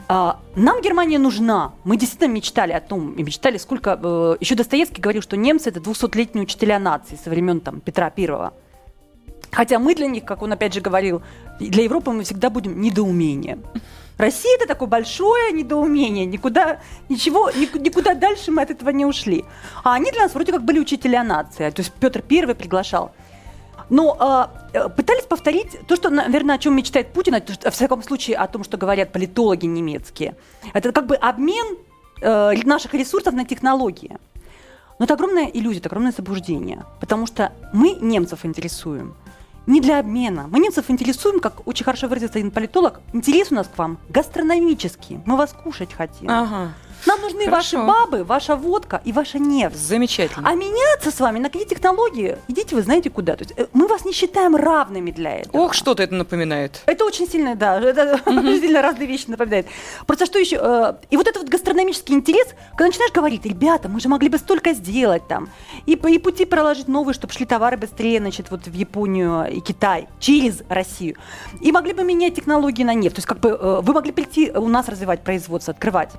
А, 0.09 0.39
Нам 0.55 0.81
Германия 0.83 1.19
нужна. 1.19 1.73
Мы 1.85 1.97
действительно 1.97 2.33
мечтали 2.33 2.73
о 2.73 2.81
том, 2.81 3.13
и 3.13 3.23
мечтали, 3.23 3.59
сколько... 3.59 3.99
э, 4.03 4.37
Еще 4.41 4.55
Достоевский 4.55 5.03
говорил, 5.03 5.23
что 5.23 5.37
немцы– 5.37 5.69
это 5.71 5.81
200-летние 5.81 6.45
учителя 6.45 6.79
нации 6.79 7.17
со 7.23 7.29
времен 7.29 7.61
там, 7.61 7.81
Петра 7.81 8.09
Первого. 8.11 8.55
Хотя 9.53 9.79
мы 9.79 9.95
для 9.95 10.07
них, 10.07 10.25
как 10.25 10.43
он 10.43 10.53
опять 10.53 10.75
же 10.75 10.81
говорил, 10.81 11.23
для 11.59 11.85
Европы 11.85 12.11
мы 12.11 12.25
всегда 12.25 12.51
будем 12.51 12.81
недоумением. 12.81 13.65
Россия 14.19 14.57
это 14.57 14.67
такое 14.67 14.89
большое 14.89 15.53
недоумение, 15.53 16.27
никуда, 16.27 16.81
ничего, 17.09 17.51
ник- 17.51 17.77
никуда 17.77 18.15
дальше 18.15 18.51
мы 18.51 18.63
от 18.63 18.71
этого 18.71 18.91
не 18.91 19.07
ушли. 19.07 19.45
А 19.85 19.95
они 19.95 20.11
для 20.11 20.23
нас 20.23 20.35
вроде 20.35 20.53
как 20.53 20.65
были 20.65 20.81
учителя 20.81 21.23
нации, 21.23 21.71
то 21.71 21.81
есть 21.81 21.93
Петр 21.93 22.21
Первый 22.21 22.57
приглашал. 22.57 23.13
Но 23.91 24.17
а, 24.19 24.51
э, 24.73 24.89
пытались 24.89 25.25
повторить 25.25 25.79
то, 25.87 25.97
что, 25.97 26.11
наверное, 26.11 26.57
о 26.57 26.59
чем 26.59 26.77
мечтает 26.77 27.13
Путин, 27.13 27.37
во 27.65 27.71
всяком 27.71 28.03
случае 28.03 28.37
о 28.37 28.47
том, 28.47 28.65
что 28.65 28.77
говорят 28.77 29.13
политологи 29.13 29.67
немецкие. 29.67 30.35
Это 30.75 30.93
как 30.93 31.07
бы 31.07 31.15
обмен 31.15 31.79
э, 32.21 32.55
наших 32.65 32.93
ресурсов 32.95 33.33
на 33.35 33.47
технологии. 33.47 34.19
Но 34.99 35.05
это 35.05 35.15
огромная 35.15 35.47
иллюзия, 35.47 35.79
это 35.79 35.89
огромное 35.89 36.13
заблуждение. 36.13 36.85
Потому 37.01 37.27
что 37.27 37.53
мы 37.73 37.93
немцев 37.93 38.45
интересуем 38.45 39.15
не 39.69 39.81
для 39.81 40.01
обмена. 40.01 40.49
Мы 40.51 40.59
немцев 40.59 40.87
интересуем, 40.89 41.41
как 41.41 41.67
очень 41.69 41.85
хорошо 41.85 42.09
выразился 42.09 42.39
один 42.39 42.51
политолог, 42.51 43.01
интерес 43.13 43.53
у 43.53 43.55
нас 43.55 43.69
к 43.69 43.79
вам 43.79 43.99
гастрономический. 44.09 45.21
Мы 45.27 45.37
вас 45.37 45.53
кушать 45.53 45.93
хотим. 45.93 46.31
Ага. 46.31 46.73
Нам 47.07 47.21
нужны 47.21 47.49
ваши 47.49 47.77
Хорошо. 47.77 47.87
бабы, 47.87 48.25
ваша 48.25 48.57
водка 48.57 49.01
и 49.05 49.13
ваша 49.13 49.39
нефть. 49.39 49.77
Замечательно. 49.77 50.49
А 50.49 50.55
меняться 50.55 51.11
с 51.11 51.21
вами 51.21 51.39
на 51.39 51.49
какие 51.49 51.65
технологии, 51.67 52.37
идите 52.49 52.75
вы 52.75 52.83
знаете 52.83 53.09
куда. 53.11 53.37
То 53.37 53.45
есть 53.45 53.55
э, 53.57 53.67
мы 53.73 53.87
вас 53.87 54.05
не 54.05 54.13
считаем 54.13 54.57
равными 54.57 55.11
для 55.11 55.39
этого. 55.39 55.63
Ох, 55.63 55.75
что-то 55.75 56.03
это 56.03 56.15
напоминает. 56.15 56.83
Это 56.87 57.05
очень 57.05 57.29
сильно, 57.29 57.55
да, 57.55 57.81
это 57.81 58.21
очень 58.27 58.61
сильно 58.61 58.83
разные 58.83 59.07
вещи 59.07 59.25
напоминает. 59.29 59.67
Просто 60.07 60.27
что 60.27 60.39
еще? 60.39 60.59
э, 60.61 60.95
И 61.11 61.17
вот 61.17 61.29
этот 61.29 61.43
вот 61.45 61.51
гастрономический 61.51 62.15
интерес, 62.15 62.49
когда 62.73 62.87
начинаешь 62.87 63.13
говорить, 63.13 63.45
ребята, 63.47 63.89
мы 63.89 64.01
же 64.01 64.09
могли 64.09 64.29
бы 64.29 64.39
столько 64.39 64.73
сделать 64.75 65.27
там, 65.29 65.49
и, 65.87 65.97
п- 65.97 66.13
и 66.13 66.19
пути 66.19 66.45
проложить 66.45 66.89
новые, 66.89 67.15
чтобы 67.15 67.33
шли 67.33 67.47
товары 67.47 67.77
быстрее, 67.77 68.19
значит, 68.19 68.51
вот 68.51 68.67
в 68.67 68.73
Японию 68.75 69.47
и 69.51 69.61
Китай 69.61 70.09
через 70.19 70.63
Россию, 70.69 71.17
и 71.61 71.71
могли 71.73 71.93
бы 71.93 72.03
менять 72.05 72.35
технологии 72.35 72.83
на 72.85 72.95
нефть, 72.95 73.17
то 73.17 73.19
есть 73.21 73.29
как 73.29 73.39
бы 73.41 73.51
э, 73.51 73.81
вы 73.83 73.95
могли 73.95 74.13
прийти 74.13 74.51
у 74.51 74.69
нас 74.69 74.89
развивать 74.89 75.23
производство, 75.23 75.73
открывать. 75.73 76.11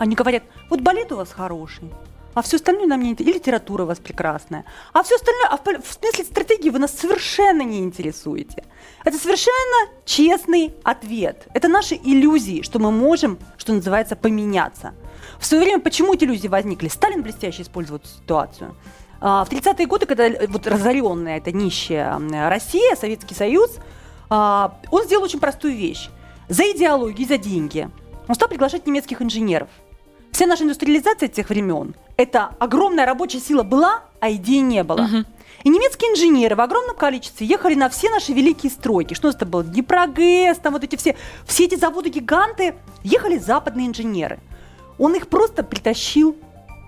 Они 0.00 0.14
говорят, 0.14 0.44
вот 0.70 0.80
балет 0.80 1.12
у 1.12 1.16
вас 1.16 1.30
хороший, 1.30 1.90
а 2.32 2.40
все 2.40 2.56
остальное 2.56 2.86
нам 2.86 3.02
не 3.02 3.10
интересует. 3.10 3.36
И 3.36 3.38
литература 3.38 3.82
у 3.82 3.86
вас 3.86 3.98
прекрасная. 3.98 4.64
А 4.94 5.02
все 5.02 5.16
остальное, 5.16 5.48
а 5.50 5.58
в, 5.58 5.62
в 5.62 5.92
смысле 5.92 6.24
стратегии 6.24 6.70
вы 6.70 6.78
нас 6.78 6.98
совершенно 6.98 7.60
не 7.60 7.80
интересуете. 7.80 8.64
Это 9.04 9.18
совершенно 9.18 9.90
честный 10.06 10.74
ответ. 10.84 11.48
Это 11.52 11.68
наши 11.68 11.96
иллюзии, 11.96 12.62
что 12.62 12.78
мы 12.78 12.90
можем, 12.90 13.38
что 13.58 13.74
называется, 13.74 14.16
поменяться. 14.16 14.94
В 15.38 15.44
свое 15.44 15.64
время 15.64 15.80
почему 15.80 16.14
эти 16.14 16.24
иллюзии 16.24 16.48
возникли? 16.48 16.88
Сталин 16.88 17.22
блестяще 17.22 17.60
использовал 17.60 17.98
эту 17.98 18.08
ситуацию. 18.08 18.74
А, 19.20 19.44
В 19.44 19.50
30-е 19.50 19.86
годы, 19.86 20.06
когда 20.06 20.26
э, 20.26 20.46
вот 20.46 20.66
разоренная 20.66 21.36
эта 21.36 21.52
нищая 21.52 22.18
Россия, 22.48 22.96
Советский 22.96 23.34
Союз, 23.34 23.76
а, 24.30 24.78
он 24.90 25.04
сделал 25.04 25.24
очень 25.24 25.40
простую 25.40 25.76
вещь. 25.76 26.08
За 26.48 26.62
идеологию, 26.62 27.28
за 27.28 27.36
деньги 27.36 27.90
он 28.28 28.34
стал 28.34 28.48
приглашать 28.48 28.86
немецких 28.86 29.20
инженеров. 29.20 29.68
Вся 30.32 30.46
наша 30.46 30.64
индустриализация 30.64 31.28
тех 31.28 31.48
времен– 31.50 31.94
это 32.16 32.50
огромная 32.58 33.04
рабочая 33.06 33.40
сила 33.40 33.62
была, 33.62 34.04
а 34.20 34.30
идеи 34.32 34.58
не 34.60 34.82
было. 34.84 35.02
Мгм. 35.02 35.26
И 35.64 35.68
немецкие 35.68 36.12
инженеры 36.12 36.56
в 36.56 36.60
огромном 36.60 36.96
количестве 36.96 37.46
ехали 37.46 37.74
на 37.74 37.90
все 37.90 38.08
наши 38.08 38.32
великие 38.32 38.70
стройки. 38.70 39.12
Что 39.12 39.28
это 39.28 39.44
было? 39.44 39.62
Днепрогэс, 39.62 40.56
там 40.58 40.72
вот 40.72 40.84
эти 40.84 40.96
все, 40.96 41.16
все 41.44 41.64
эти 41.64 41.74
заводы-гиганты. 41.74 42.74
Ехали 43.02 43.36
западные 43.36 43.88
инженеры. 43.88 44.38
Он 44.98 45.14
их 45.14 45.28
просто 45.28 45.62
притащил 45.62 46.36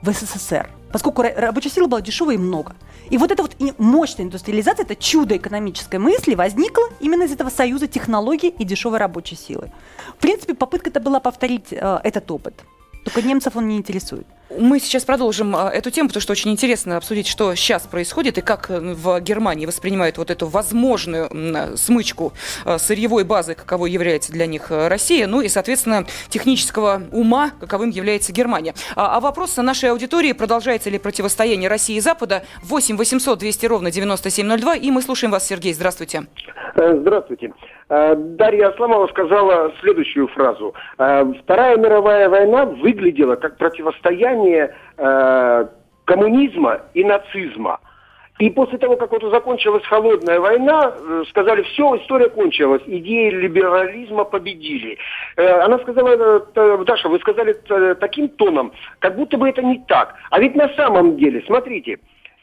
в 0.03 0.11
СССР, 0.11 0.71
поскольку 0.91 1.23
ра- 1.23 1.35
рабочей 1.39 1.69
силы 1.69 1.87
было 1.89 2.01
дешево 2.01 2.31
и 2.31 2.39
много. 2.39 2.75
И 3.11 3.19
вот 3.19 3.31
эта 3.31 3.43
вот 3.43 3.57
мощная 3.77 4.25
индустриализация, 4.25 4.85
это 4.85 4.97
чудо 4.97 5.37
экономической 5.37 5.97
мысли 5.99 6.35
возникло 6.35 6.85
именно 7.01 7.25
из 7.25 7.33
этого 7.33 7.51
союза 7.51 7.89
технологий 7.89 8.49
и 8.49 8.65
дешевой 8.65 8.99
рабочей 8.99 9.37
силы. 9.37 9.71
В 10.17 10.21
принципе, 10.21 10.55
попытка 10.55 10.89
это 10.89 11.01
была 11.01 11.21
повторить 11.21 11.67
э, 11.73 12.01
этот 12.05 12.31
опыт. 12.31 12.55
Только 13.05 13.23
немцев 13.23 13.57
он 13.57 13.69
не 13.69 13.77
интересует. 13.77 14.27
Мы 14.59 14.81
сейчас 14.81 15.05
продолжим 15.05 15.55
а, 15.57 15.71
эту 15.71 15.91
тему, 15.91 16.09
потому 16.09 16.21
что 16.21 16.33
очень 16.33 16.51
интересно 16.51 16.97
обсудить, 16.97 17.27
что 17.27 17.55
сейчас 17.55 17.87
происходит 17.87 18.39
и 18.39 18.41
как 18.41 18.71
э, 18.71 18.81
в 18.81 19.21
Германии 19.21 19.67
воспринимают 19.67 20.19
вот 20.19 20.31
эту 20.31 20.47
возможную 20.47 21.29
м, 21.31 21.77
смычку 21.77 22.33
э, 22.65 22.79
сырьевой 22.79 23.25
базы, 23.25 23.55
каковой 23.55 23.91
является 23.91 24.33
для 24.33 24.47
них 24.47 24.71
э, 24.71 24.89
Россия, 24.89 25.27
ну 25.27 25.41
и, 25.41 25.49
соответственно, 25.49 26.07
технического 26.29 27.03
ума, 27.13 27.53
каковым 27.61 27.91
является 27.91 28.33
Германия. 28.33 28.75
А, 28.97 29.17
а 29.17 29.21
вопрос 29.21 29.57
нашей 29.57 29.91
аудитории, 29.91 30.33
продолжается 30.33 30.91
ли 30.91 30.99
противостояние 30.99 31.69
России 31.69 31.97
и 31.97 32.01
Запада, 32.01 32.45
8 32.63 32.97
800 32.97 33.39
200 33.39 33.67
ровно 33.67 33.91
9702, 33.91 34.77
и 34.77 34.91
мы 34.91 35.03
слушаем 35.03 35.33
вас, 35.33 35.47
Сергей, 35.47 35.73
здравствуйте. 35.73 36.25
Э, 36.75 36.97
Здравствуйте. 36.97 37.53
Э, 37.89 38.15
Дарья 38.17 38.69
Асламова 38.69 39.07
сказала 39.09 39.73
следующую 39.81 40.29
фразу. 40.29 40.75
Э, 40.99 41.25
Вторая 41.43 41.77
мировая 41.77 42.29
война 42.29 42.65
выглядела 42.65 43.37
как 43.37 43.59
противостояние 43.59 44.42
э, 44.47 45.67
коммунизма 46.05 46.81
и 46.95 47.05
нацизма. 47.05 47.81
И 48.39 48.51
после 48.51 48.79
того, 48.79 48.97
как 48.97 49.13
вот 49.13 49.23
закончилась 49.31 49.85
холодная 49.85 50.41
война, 50.41 50.93
э, 50.97 51.23
сказали, 51.29 51.63
все, 51.63 51.97
история 51.97 52.29
кончилась, 52.29 52.83
идеи 52.87 53.31
либерализма 53.31 54.25
победили. 54.25 54.99
Э, 55.37 55.61
Она 55.61 55.79
сказала, 55.79 56.43
э, 56.55 56.85
Даша, 56.85 57.09
вы 57.09 57.21
сказали 57.21 57.53
таким 58.01 58.29
тоном, 58.31 58.73
как 58.99 59.17
будто 59.17 59.37
бы 59.37 59.49
это 59.49 59.63
не 59.63 59.79
так. 59.87 60.15
А 60.31 60.41
ведь 60.41 60.57
на 60.57 60.69
самом 60.71 61.17
деле, 61.19 61.43
смотрите, 61.47 62.01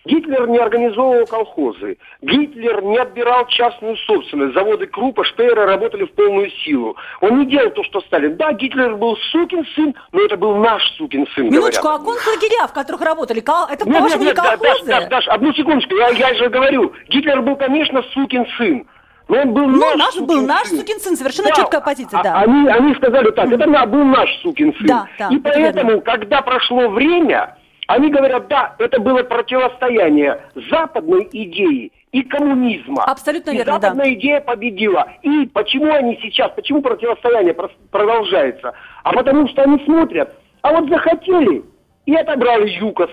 Гитлер 0.10 0.48
не 0.48 0.58
организовывал 0.58 1.28
колхозы. 1.28 1.98
Гитлер 2.22 2.82
не 2.84 2.98
отбирал 2.98 3.46
частную 3.48 3.96
собственность. 3.98 4.56
Заводы 4.56 4.88
Крупа, 4.88 5.24
Шпеера 5.24 5.66
работали 5.68 6.06
в 6.06 6.12
полную 6.14 6.50
силу. 6.66 6.96
Он 7.22 7.40
не 7.40 7.46
делал 7.46 7.70
то, 7.72 7.84
что 7.84 8.02
Сталин. 8.02 8.36
Да, 8.36 8.52
Гитлер 8.54 8.96
был 8.96 9.16
сукин 9.32 9.66
сын, 9.76 9.94
но 10.12 10.22
это 10.26 10.36
был 10.36 10.56
наш 10.56 10.82
сукин 10.98 11.28
сын, 11.36 11.46
Минуточку, 11.46 11.88
а 11.88 12.00
говорят. 12.00 12.24
концлагеря, 12.24 12.68
в 12.68 12.74
которых 12.74 13.02
работали, 13.02 13.40
это, 13.40 13.88
Нет, 13.88 14.02
нет, 14.04 14.20
не 14.20 14.26
нет, 14.26 14.36
да, 14.36 14.44
Даш, 14.58 14.60
колхозы? 14.60 14.86
Даш, 14.90 15.06
Даш, 15.10 15.28
одну 15.28 15.54
секундочку, 15.54 15.96
я, 15.96 16.10
я 16.10 16.34
же 16.34 16.50
говорю, 16.50 16.92
Гитлер 17.10 17.42
был, 17.42 17.56
конечно, 17.56 18.02
сукин 18.14 18.46
сын. 18.58 18.88
Но 19.28 19.42
он 19.42 19.54
был 19.54 19.68
Ну, 19.68 19.80
наш, 19.80 19.98
наш 19.98 20.14
сукин 20.16 20.26
был 20.28 20.42
наш 20.48 20.68
сукин 20.70 21.00
сын, 21.00 21.16
совершенно 21.16 21.50
Да, 21.50 21.56
четкая 21.56 21.82
позиция, 21.82 22.20
а- 22.20 22.24
да. 22.24 22.40
Они, 22.40 22.68
они 22.68 22.96
сказали 22.96 23.30
так, 23.30 23.52
это 23.52 23.68
был 23.86 24.04
наш 24.04 24.30
сукин 24.42 24.74
сын. 24.80 24.88
Да, 24.88 25.08
да, 25.20 25.28
И 25.30 25.36
это 25.36 25.44
поэтому, 25.52 25.90
верно. 25.92 26.02
когда 26.02 26.42
прошло 26.42 26.90
время, 26.90 27.56
они 27.90 28.12
говорят, 28.12 28.48
да, 28.50 28.76
это 28.78 29.02
было 29.02 29.24
противостояние 29.24 30.40
западной 30.70 31.28
идеи 31.32 31.92
и 32.12 32.22
коммунизма. 32.22 33.04
Абсолютно 33.04 33.50
и 33.50 33.58
верно, 33.58 33.80
да. 33.80 33.88
западная 33.88 34.14
идея 34.14 34.42
победила. 34.42 35.08
И 35.24 35.48
почему 35.48 35.92
они 35.92 36.20
сейчас, 36.22 36.52
почему 36.52 36.84
противостояние 36.84 37.56
продолжается? 37.90 38.74
А 39.04 39.12
потому 39.12 39.48
что 39.48 39.64
они 39.64 39.84
смотрят, 39.86 40.32
а 40.62 40.72
вот 40.74 40.88
захотели 40.88 41.64
и 42.06 42.16
отобрали 42.16 42.70
ЮКОС. 42.70 43.10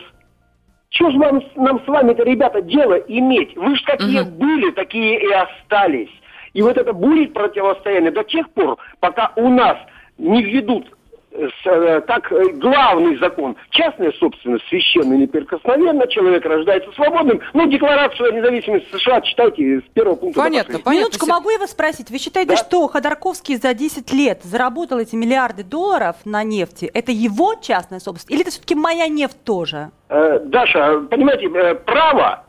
Что 0.90 1.10
же 1.10 1.18
вам, 1.20 1.42
нам 1.56 1.82
с 1.82 1.88
вами-то, 1.88 2.24
ребята, 2.24 2.60
дело 2.60 2.96
иметь? 2.96 3.56
Вы 3.56 3.76
же 3.76 3.84
какие 3.84 4.20
Мгм. 4.20 4.34
были, 4.34 4.72
такие 4.72 5.20
и 5.20 5.32
остались. 5.32 6.12
И 6.52 6.60
вот 6.60 6.76
это 6.76 6.92
будет 6.92 7.32
противостояние 7.32 8.10
до 8.10 8.24
тех 8.24 8.50
пор, 8.50 8.76
пока 9.00 9.32
у 9.36 9.48
нас 9.48 9.78
не 10.18 10.42
введут 10.42 10.95
э, 11.38 11.48
с, 11.62 11.66
э, 11.66 12.52
главный 12.54 13.16
закон. 13.18 13.56
Частная 13.70 14.12
собственность 14.12 14.66
священная 14.68 15.16
неприкосновенна, 15.18 16.06
человек 16.08 16.44
рождается 16.44 16.90
свободным. 16.92 17.40
Ну, 17.54 17.66
декларацию 17.66 18.30
о 18.30 18.32
независимости 18.32 18.86
США 18.96 19.20
читайте 19.20 19.80
с 19.80 19.82
первого 19.94 20.16
пункта. 20.16 20.40
Понятно, 20.40 20.78
понятно. 20.78 20.90
Минуточку, 21.00 21.26
могу 21.26 21.50
я 21.50 21.58
вас 21.58 21.70
спросить? 21.70 22.10
Вы 22.10 22.18
считаете, 22.18 22.50
Да. 22.50 22.56
что 22.56 22.86
Ходорковский 22.88 23.56
за 23.56 23.74
10 23.74 24.12
лет 24.12 24.40
заработал 24.42 24.98
эти 24.98 25.14
миллиарды 25.16 25.62
долларов 25.64 26.16
на 26.24 26.42
нефти? 26.42 26.90
Это 26.92 27.12
его 27.12 27.54
частная 27.60 28.00
собственность? 28.00 28.30
Или 28.30 28.42
это 28.42 28.50
все-таки 28.50 28.74
моя 28.74 29.08
нефть 29.08 29.42
тоже? 29.44 29.90
Э, 30.08 30.38
Даша, 30.44 31.00
понимаете, 31.10 31.48
право, 31.84 32.44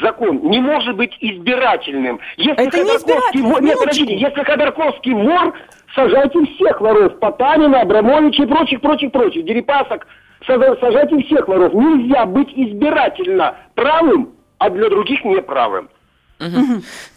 закон 0.00 0.40
не 0.50 0.60
может 0.60 0.96
быть 0.96 1.16
избирательным. 1.20 2.20
Если 2.36 2.52
Это 2.52 2.62
не 2.62 2.70
Ходорковский 2.70 2.96
избирательно, 3.14 3.48
вор- 3.48 3.62
Нет, 3.62 3.78
подождите, 3.78 4.14
если 4.16 4.42
Ходорковский 4.44 5.12
вор, 5.14 5.54
сажайте 5.94 6.38
всех 6.54 6.80
воров. 6.80 7.18
Потанина, 7.20 7.80
Абрамовича 7.82 8.44
и 8.44 8.46
прочих, 8.46 8.80
прочих, 8.80 9.12
прочих. 9.12 9.44
Дерипасок. 9.44 10.06
Сажа- 10.46 10.78
Сажайте 10.80 11.22
всех 11.24 11.46
воров. 11.48 11.72
Нельзя 11.74 12.24
быть 12.26 12.48
избирательно 12.54 13.56
правым, 13.74 14.30
а 14.58 14.70
для 14.70 14.88
других 14.88 15.24
неправым. 15.24 15.88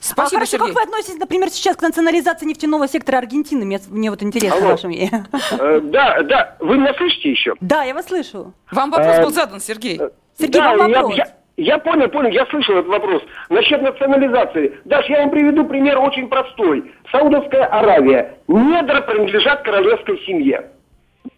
Спасибо, 0.02 0.24
а 0.24 0.30
хорошо, 0.30 0.46
Сергей. 0.58 0.68
как 0.68 0.76
вы 0.76 0.82
относитесь, 0.82 1.18
например, 1.18 1.50
сейчас 1.50 1.78
к 1.78 1.82
национализации 1.82 2.46
нефтяного 2.46 2.90
сектора 2.90 3.20
Аргентины? 3.20 3.64
Мне, 3.66 3.80
мне 3.88 4.10
вот 4.10 4.22
интересно 4.22 4.60
Алло. 4.60 4.72
ваше 4.72 4.88
мнение. 4.90 5.26
Э, 5.52 5.80
Да, 5.82 6.22
да, 6.24 6.58
вы 6.60 6.78
меня 6.78 6.94
слышите 6.96 7.32
еще? 7.32 7.54
Да, 7.62 7.84
я 7.84 7.94
вас 7.94 8.08
слышу. 8.08 8.54
Вам 8.72 8.92
вопрос 8.92 9.16
Э, 9.18 9.24
был 9.24 9.30
задан, 9.32 9.62
Сергей. 9.62 9.98
Сергей, 10.38 10.60
да, 10.62 10.76
вам 10.76 10.92
вопрос. 10.92 11.16
Я, 11.16 11.24
я 11.24 11.34
понял, 11.80 12.10
понял, 12.10 12.30
я 12.32 12.46
слышал 12.48 12.76
этот 12.78 12.88
вопрос. 12.88 13.22
Насчет 13.50 13.82
национализации. 13.82 14.80
Даш, 14.86 15.06
я 15.08 15.20
вам 15.22 15.30
приведу 15.30 15.66
пример 15.66 16.00
очень 16.00 16.28
простой. 16.28 16.92
Саудовская 17.12 17.66
Аравия. 17.66 18.38
Недра 18.48 19.02
принадлежат 19.02 19.62
королевской 19.62 20.18
семье. 20.26 20.70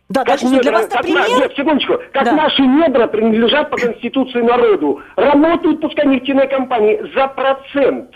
Да, 0.07 0.23
дальше 0.23 0.45
что, 0.45 0.55
недра- 0.55 0.61
для 0.61 0.71
вас 0.71 0.87
как 0.87 0.95
на- 0.97 1.01
пример? 1.03 1.39
Нет, 1.39 1.53
секундочку. 1.57 1.93
Как 2.13 2.25
Да. 2.25 2.31
наши 2.31 2.61
недра 2.61 3.07
принадлежат 3.07 3.69
по 3.71 3.77
Конституции 3.77 4.41
народу. 4.41 5.01
Работают, 5.15 5.81
пускай 5.81 6.05
нефтяные 6.07 6.47
компании, 6.47 7.01
за 7.15 7.27
процент. 7.27 8.11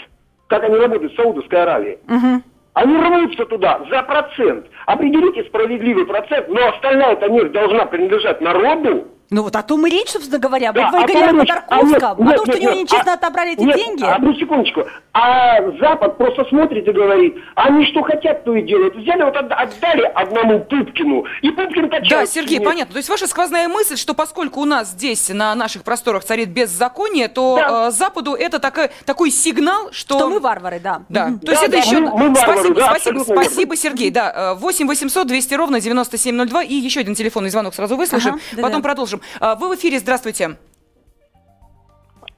Как 0.48 0.64
они 0.64 0.76
работают 0.78 1.14
в 1.14 1.16
Саудовской 1.16 1.62
Аравии. 1.62 1.98
Мгм. 2.08 2.44
Они 2.76 2.96
рвутся 2.98 3.46
туда 3.46 3.82
за 3.90 4.04
процент. 4.04 4.68
Определите 4.86 5.44
справедливый 5.46 6.06
процент, 6.06 6.48
но 6.48 6.70
остальная 6.70 7.14
эта 7.14 7.28
нефть 7.30 7.52
должна 7.52 7.86
принадлежать 7.86 8.40
народу. 8.40 9.08
Ну 9.32 9.44
вот 9.44 9.56
о 9.56 9.62
том 9.62 9.86
и 9.86 9.92
речь, 9.92 10.10
собственно 10.10 10.40
говоря. 10.40 10.72
Да, 10.72 10.86
вот 10.86 10.92
вы 10.94 11.04
а 11.04 11.08
говорили 11.08 11.24
о 11.24 11.46
Ходорковском, 11.46 11.78
а 11.78 11.84
нет, 11.84 12.34
о 12.34 12.38
том, 12.38 12.46
что 12.46 12.54
нет, 12.54 12.56
у 12.56 12.62
него 12.64 12.72
нет, 12.74 12.84
нечестно 12.92 13.12
а- 13.12 13.16
отобрали 13.16 13.54
эти 13.54 13.62
нет, 13.62 13.76
деньги. 13.76 14.04
Одну 14.04 14.34
секундочку. 14.34 14.86
А 15.14 15.62
Запад 15.80 16.18
просто 16.18 16.46
смотрит 16.46 16.88
и 16.88 16.92
говорит, 16.92 17.36
они 17.56 17.86
что 17.92 18.02
хотят, 18.02 18.44
то 18.44 18.56
и 18.56 18.64
делают. 18.64 18.96
Взяли, 18.96 19.22
вот 19.24 19.36
отда- 19.36 19.56
отдали 19.56 20.04
одному 20.16 20.60
Пупкину, 20.62 21.26
и 21.44 21.52
Пупкин 21.52 21.90
качает. 21.90 22.10
Да, 22.10 22.26
Сергей, 22.26 22.58
нефть. 22.58 22.66
понятно. 22.70 22.94
То 22.94 22.98
есть 22.98 23.10
ваша 23.10 23.28
сквозная 23.28 23.68
мысль, 23.68 23.98
что 23.98 24.14
поскольку 24.16 24.62
у 24.62 24.66
нас 24.66 24.90
здесь, 24.90 25.30
на 25.30 25.54
наших 25.54 25.84
просторах, 25.84 26.24
царит 26.24 26.50
беззаконие, 26.50 27.28
то 27.28 27.56
Да. 27.56 27.88
э, 27.90 27.92
Западу 27.92 28.34
это 28.34 28.58
такой, 28.60 28.90
такой 29.06 29.30
сигнал, 29.30 29.90
что... 29.92 30.18
Что 30.18 30.30
мы 30.30 30.40
варвары, 30.40 30.80
да. 30.80 31.02
Да, 31.10 31.28
Мгм. 31.28 31.40
то 31.42 31.52
есть 31.52 31.62
Да, 31.62 31.68
это 31.68 31.72
да, 31.78 31.78
еще... 31.84 32.00
мы- 32.00 32.18
мы 32.18 32.30
варвары, 32.34 32.58
спасибо, 32.60 32.76
да, 32.80 32.86
спасибо, 32.90 33.20
спасибо, 33.20 33.76
Сергей. 33.76 34.10
Да, 34.10 34.54
э, 34.54 34.60
8 34.60 34.88
800 34.88 35.28
200 35.28 35.54
ровно 35.54 35.80
9702 35.80 36.64
и 36.64 36.74
еще 36.74 37.02
один 37.02 37.14
телефонный 37.14 37.52
звонок 37.52 37.76
сразу 37.76 37.96
выслушаем, 37.96 38.36
Ага, 38.36 38.44
да-да. 38.54 38.64
потом 38.68 38.82
продолжим. 38.82 39.19
А, 39.40 39.56
Вы 39.56 39.70
в 39.70 39.76
эфире, 39.76 40.00
здравствуйте. 40.00 40.58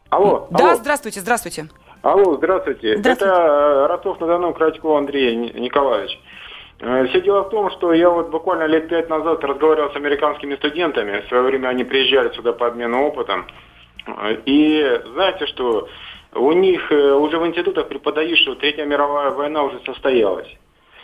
Алло, 0.09 0.47
Да, 0.51 0.65
алло, 0.71 0.75
здравствуйте, 0.75 1.21
здравствуйте. 1.21 1.67
алло, 2.01 2.35
здравствуйте. 2.35 2.97
Здравствуйте. 2.97 3.33
Это 3.33 3.41
э, 3.43 3.87
Ростов-на-Дону 3.87 4.53
Кратьков 4.53 4.97
Андрей 4.97 5.35
Ни- 5.35 5.57
Николаевич. 5.59 6.19
Э, 6.79 7.05
Все 7.07 7.21
дело 7.21 7.43
в 7.43 7.49
том, 7.49 7.71
что 7.71 7.93
я 7.93 8.09
вот 8.09 8.29
буквально 8.29 8.65
лет 8.65 8.89
пять 8.89 9.09
назад 9.09 9.41
разговаривал 9.43 9.91
с 9.91 9.95
американскими 9.95 10.55
студентами. 10.55 11.21
В 11.21 11.27
свое 11.29 11.43
время 11.43 11.69
они 11.69 11.85
приезжали 11.85 12.33
сюда 12.35 12.51
по 12.53 12.67
обмену 12.67 13.05
опытом. 13.07 13.47
И 14.45 14.99
знаете, 15.13 15.45
что 15.47 15.87
у 16.33 16.51
них 16.51 16.91
э, 16.91 17.13
уже 17.13 17.37
в 17.39 17.47
институтах 17.47 17.87
преподают, 17.87 18.37
что 18.39 18.55
Третья 18.55 18.83
мировая 18.85 19.29
война 19.31 19.63
уже 19.63 19.79
состоялась. 19.85 20.47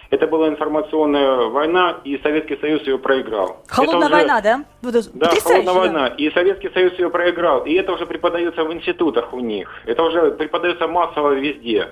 Это 0.10 0.26
была 0.28 0.48
информационная 0.48 1.48
война, 1.50 1.98
и 2.06 2.17
Советский 2.20 2.58
Союз 2.58 2.82
ее 2.84 2.98
проиграл. 2.98 3.58
Холодная 3.67 3.98
Это 3.98 4.06
уже- 4.08 4.15
война, 4.15 4.41
да? 4.41 4.63
Да, 5.13 5.30
холодная 5.43 5.63
да. 5.65 5.74
война. 5.74 6.08
И 6.08 6.30
Советский 6.32 6.70
Союз 6.70 6.93
ее 6.93 7.10
проиграл. 7.10 7.63
И 7.65 7.74
это 7.74 7.91
уже 7.91 8.06
преподается 8.06 8.63
в 8.63 8.74
институтах 8.74 9.34
у 9.34 9.39
них. 9.41 9.70
Это 9.86 10.03
уже 10.03 10.32
преподается 10.32 10.88
массово 10.88 11.32
везде. 11.34 11.89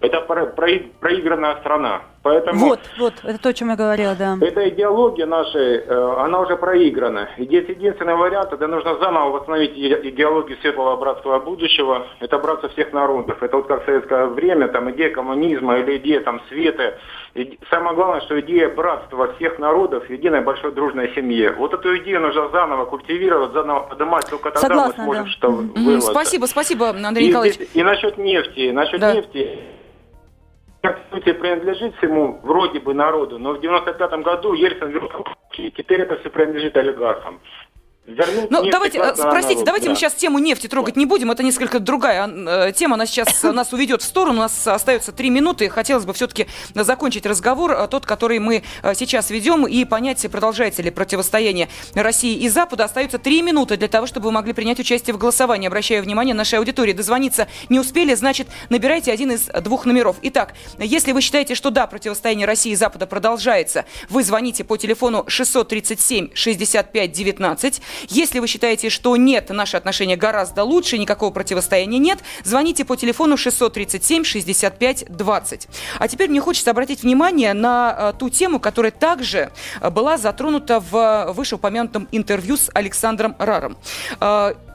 Это 0.00 0.20
про- 0.22 0.46
прои- 0.46 0.90
проигранная 1.00 1.56
страна. 1.60 2.02
Поэтому 2.22 2.66
Вот, 2.68 2.78
вот, 2.98 3.14
это 3.24 3.38
то, 3.38 3.48
о 3.48 3.52
чем 3.52 3.70
я 3.70 3.76
говорила, 3.76 4.14
да. 4.14 4.36
эта 4.40 4.68
идеология 4.68 5.26
наша, 5.26 5.58
э, 5.58 6.14
она 6.20 6.38
уже 6.40 6.56
проиграна. 6.56 7.28
И 7.36 7.44
здесь 7.46 7.68
единственный 7.68 8.14
вариант, 8.14 8.52
это 8.52 8.68
нужно 8.68 8.96
заново 8.98 9.30
восстановить 9.30 9.72
иде- 9.76 10.08
идеологию 10.08 10.56
светлого 10.60 10.96
братского 10.96 11.40
будущего. 11.40 12.06
Это 12.20 12.38
братство 12.38 12.68
всех 12.68 12.92
народов. 12.92 13.42
Это 13.42 13.56
вот 13.56 13.66
как 13.66 13.82
в 13.82 13.86
советское 13.86 14.26
время, 14.26 14.68
там 14.68 14.88
идея 14.92 15.10
коммунизма 15.10 15.78
или 15.78 15.96
идея 15.96 16.20
там 16.20 16.40
света. 16.48 16.96
И 17.34 17.58
самое 17.70 17.96
главное, 17.96 18.20
что 18.20 18.38
идея 18.40 18.68
братства 18.68 19.32
всех 19.34 19.58
народов 19.58 20.06
в 20.06 20.10
единой 20.12 20.42
большой 20.42 20.70
дружной 20.72 21.12
семье. 21.16 21.52
Вот 21.58 21.74
эту 21.74 21.96
идею 21.98 22.20
нужно 22.20 22.48
заново 22.50 22.84
культивировать, 22.84 23.52
заново 23.52 23.80
поднимать. 23.88 24.30
Только 24.30 24.52
тогда 24.52 24.60
Согласна, 24.68 24.94
мы 24.98 25.04
сможем 25.04 25.24
да. 25.24 25.30
что 25.30 25.50
вырваться. 25.50 26.10
Спасибо, 26.12 26.46
спасибо, 26.46 26.90
Андрей 26.90 27.24
И, 27.24 27.28
Николаевич. 27.30 27.58
и- 27.74 27.78
и 27.80 27.82
насчет 27.82 28.16
нефти. 28.16 28.70
Насчет 28.70 29.00
Да. 29.00 29.12
нефти. 29.14 29.58
Конституция 30.82 31.34
принадлежит 31.34 31.94
всему 31.96 32.40
вроде 32.42 32.80
бы 32.80 32.92
народу, 32.92 33.38
но 33.38 33.52
в 33.52 33.60
95 33.60 34.10
году 34.24 34.52
Ельцин 34.52 34.90
вернул 34.90 35.24
теперь 35.52 36.00
это 36.00 36.16
все 36.18 36.30
принадлежит 36.30 36.76
олигархам. 36.76 37.40
Вернуть 38.04 38.50
Ну, 38.50 38.68
давайте, 38.68 38.98
э, 38.98 39.14
простите, 39.14 39.54
народ, 39.54 39.64
давайте 39.64 39.86
да. 39.86 39.90
мы 39.92 39.96
сейчас 39.96 40.14
тему 40.14 40.40
нефти 40.40 40.66
трогать 40.66 40.96
не 40.96 41.06
будем. 41.06 41.30
Это 41.30 41.44
несколько 41.44 41.78
другая 41.78 42.28
э, 42.28 42.72
тема. 42.72 42.94
Она 42.94 43.06
сейчас 43.06 43.44
нас 43.44 43.72
уведет 43.72 44.02
в 44.02 44.04
сторону. 44.04 44.38
У 44.38 44.42
нас 44.42 44.66
остается 44.66 45.12
три 45.12 45.30
минуты. 45.30 45.68
Хотелось 45.68 46.04
бы 46.04 46.12
все-таки 46.12 46.48
закончить 46.74 47.26
разговор, 47.26 47.70
э, 47.70 47.86
тот, 47.86 48.04
который 48.04 48.40
мы 48.40 48.64
сейчас 48.94 49.30
ведем, 49.30 49.68
и 49.68 49.84
понять, 49.84 50.26
продолжается 50.32 50.82
ли 50.82 50.90
противостояние 50.90 51.68
России 51.94 52.36
и 52.36 52.48
Запада. 52.48 52.84
Остается 52.84 53.18
три 53.18 53.40
минуты 53.40 53.76
для 53.76 53.86
того, 53.86 54.08
чтобы 54.08 54.26
вы 54.26 54.32
могли 54.32 54.52
принять 54.52 54.80
участие 54.80 55.14
в 55.14 55.18
голосовании. 55.18 55.68
Обращаю 55.68 56.02
внимание 56.02 56.34
нашей 56.34 56.58
аудитории. 56.58 56.92
Дозвониться 56.92 57.46
не 57.68 57.78
успели, 57.78 58.14
значит, 58.14 58.48
набирайте 58.68 59.12
один 59.12 59.30
из 59.30 59.42
двух 59.62 59.86
номеров. 59.86 60.16
Итак, 60.22 60.54
если 60.78 61.12
вы 61.12 61.20
считаете, 61.20 61.54
что 61.54 61.70
да, 61.70 61.86
противостояние 61.86 62.48
России 62.48 62.72
и 62.72 62.76
Запада 62.76 63.06
продолжается, 63.06 63.84
вы 64.08 64.24
звоните 64.24 64.64
по 64.64 64.76
телефону 64.76 65.24
637 65.28 66.30
65 66.34 67.12
19. 67.12 67.82
Если 68.08 68.38
вы 68.38 68.46
считаете, 68.46 68.90
что 68.90 69.16
нет, 69.16 69.50
наши 69.50 69.76
отношения 69.76 70.16
гораздо 70.16 70.64
лучше, 70.64 70.98
никакого 70.98 71.30
противостояния 71.30 71.98
нет, 71.98 72.18
звоните 72.44 72.84
по 72.84 72.96
телефону 72.96 73.36
637 73.36 74.24
65 74.24 75.04
20. 75.08 75.68
А 75.98 76.08
теперь 76.08 76.30
мне 76.30 76.40
хочется 76.40 76.70
обратить 76.70 77.02
внимание 77.02 77.52
на 77.54 77.96
э, 77.96 78.12
ту 78.18 78.30
тему, 78.30 78.60
которая 78.60 78.92
также 78.92 79.52
э, 79.80 79.90
была 79.90 80.18
затронута 80.18 80.80
в 80.80 80.96
э, 80.96 81.32
вышеупомянутом 81.32 82.08
интервью 82.12 82.56
с 82.56 82.70
Александром 82.74 83.34
Раром. 83.38 83.76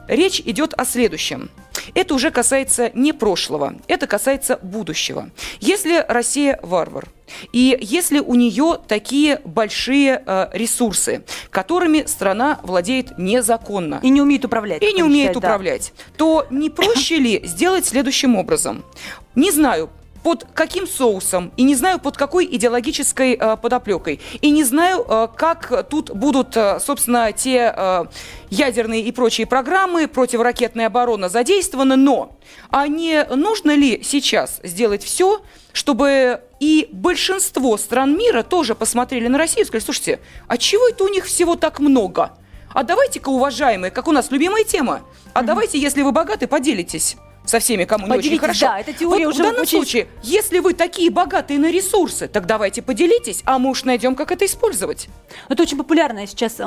Речь 0.08 0.40
идет 0.40 0.74
о 0.76 0.84
следующем. 0.84 1.50
Это 1.94 2.14
уже 2.14 2.30
касается 2.30 2.90
не 2.94 3.12
прошлого, 3.12 3.76
это 3.86 4.06
касается 4.06 4.58
будущего. 4.62 5.30
Если 5.60 6.04
Россия 6.08 6.58
варвар, 6.62 7.08
и 7.52 7.78
если 7.80 8.18
у 8.18 8.34
нее 8.34 8.78
такие 8.86 9.40
большие 9.44 10.22
э, 10.24 10.48
ресурсы, 10.52 11.24
которыми 11.50 12.04
страна 12.06 12.58
владеет 12.62 13.18
незаконно, 13.18 14.00
И 14.02 14.10
не 14.10 14.20
умеет 14.20 14.44
управлять. 14.44 14.82
и 14.82 14.92
не 14.92 15.02
умеет 15.02 15.28
считает, 15.28 15.42
да. 15.42 15.48
управлять, 15.48 15.92
то 16.16 16.46
не 16.50 16.68
проще 16.70 17.18
ли 17.18 17.40
сделать 17.44 17.86
следующим 17.86 18.36
образом? 18.36 18.84
Не 19.34 19.50
знаю, 19.50 19.90
под 20.22 20.46
каким 20.54 20.86
соусом, 20.86 21.52
и 21.56 21.62
не 21.62 21.74
знаю, 21.74 21.98
под 21.98 22.16
какой 22.16 22.44
идеологической 22.46 23.34
э, 23.34 23.56
подоплекой, 23.56 24.20
и 24.40 24.50
не 24.50 24.64
знаю, 24.64 25.04
э, 25.08 25.28
как 25.36 25.88
тут 25.88 26.10
будут, 26.10 26.56
э, 26.56 26.80
собственно, 26.80 27.32
те 27.32 27.72
э, 27.74 28.04
ядерные 28.50 29.02
и 29.02 29.12
прочие 29.12 29.46
программы, 29.46 30.08
противоракетная 30.08 30.86
оборона 30.86 31.28
задействованы, 31.28 31.96
но 31.96 32.36
а 32.70 32.88
не 32.88 33.24
нужно 33.24 33.74
ли 33.74 34.02
сейчас 34.02 34.60
сделать 34.62 35.02
все, 35.02 35.42
чтобы 35.72 36.40
и 36.60 36.88
большинство 36.92 37.76
стран 37.76 38.16
мира 38.16 38.42
тоже 38.42 38.74
посмотрели 38.74 39.28
на 39.28 39.38
Россию 39.38 39.64
и 39.64 39.66
сказали, 39.66 39.84
слушайте, 39.84 40.20
а 40.48 40.56
чего 40.56 40.88
это 40.88 41.04
у 41.04 41.08
них 41.08 41.26
всего 41.26 41.54
так 41.54 41.78
много? 41.78 42.32
А 42.74 42.82
давайте-ка, 42.82 43.28
уважаемые, 43.28 43.90
как 43.90 44.08
у 44.08 44.12
нас 44.12 44.30
любимая 44.30 44.64
тема, 44.64 45.02
а 45.32 45.42
давайте, 45.42 45.78
если 45.78 46.02
вы 46.02 46.12
богаты, 46.12 46.46
поделитесь 46.46 47.16
со 47.48 47.58
всеми, 47.60 47.84
кому 47.84 48.06
не 48.06 48.16
очень 48.18 48.38
хорошо. 48.38 48.66
да, 48.66 48.80
эта 48.80 48.92
теория 48.92 49.26
Вот 49.26 49.34
уже 49.34 49.42
в 49.42 49.46
данном 49.46 49.62
очень- 49.62 49.78
случае, 49.78 50.08
если 50.22 50.58
вы 50.58 50.74
такие 50.74 51.10
богатые 51.10 51.58
на 51.58 51.70
ресурсы, 51.70 52.28
так 52.28 52.46
давайте 52.46 52.82
поделитесь, 52.82 53.42
а 53.44 53.58
мы 53.58 53.70
уж 53.70 53.84
найдем, 53.84 54.14
как 54.14 54.32
это 54.32 54.44
использовать. 54.44 55.08
Это 55.48 55.62
очень 55.62 55.78
популярная 55.78 56.26
сейчас 56.26 56.54
э, 56.58 56.62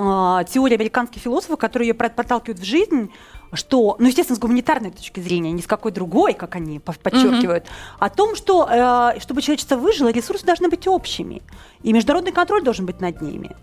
теория 0.49 0.75
американских 0.75 1.21
философов, 1.21 1.59
которые 1.59 1.89
ее 1.89 1.93
проталкивают 1.93 2.59
в 2.59 2.63
жизнь, 2.63 3.11
что, 3.53 3.95
ну, 3.99 4.07
естественно, 4.07 4.37
с 4.37 4.39
гуманитарной 4.39 4.91
точки 4.91 5.19
зрения, 5.19 5.51
не 5.51 5.61
с 5.61 5.67
какой 5.67 5.91
другой, 5.91 6.33
как 6.33 6.55
они 6.55 6.79
подчеркивают, 6.79 7.65
о 7.99 8.09
том, 8.09 8.35
что 8.35 8.67
э, 8.69 9.19
чтобы 9.19 9.41
человечество 9.41 9.75
выжило, 9.75 10.11
ресурсы 10.11 10.45
должны 10.45 10.69
быть 10.69 10.87
общими, 10.87 11.41
и 11.83 11.93
международный 11.93 12.31
контроль 12.31 12.63
должен 12.63 12.85
быть 12.85 13.01
над 13.01 13.21
ними. 13.21 13.55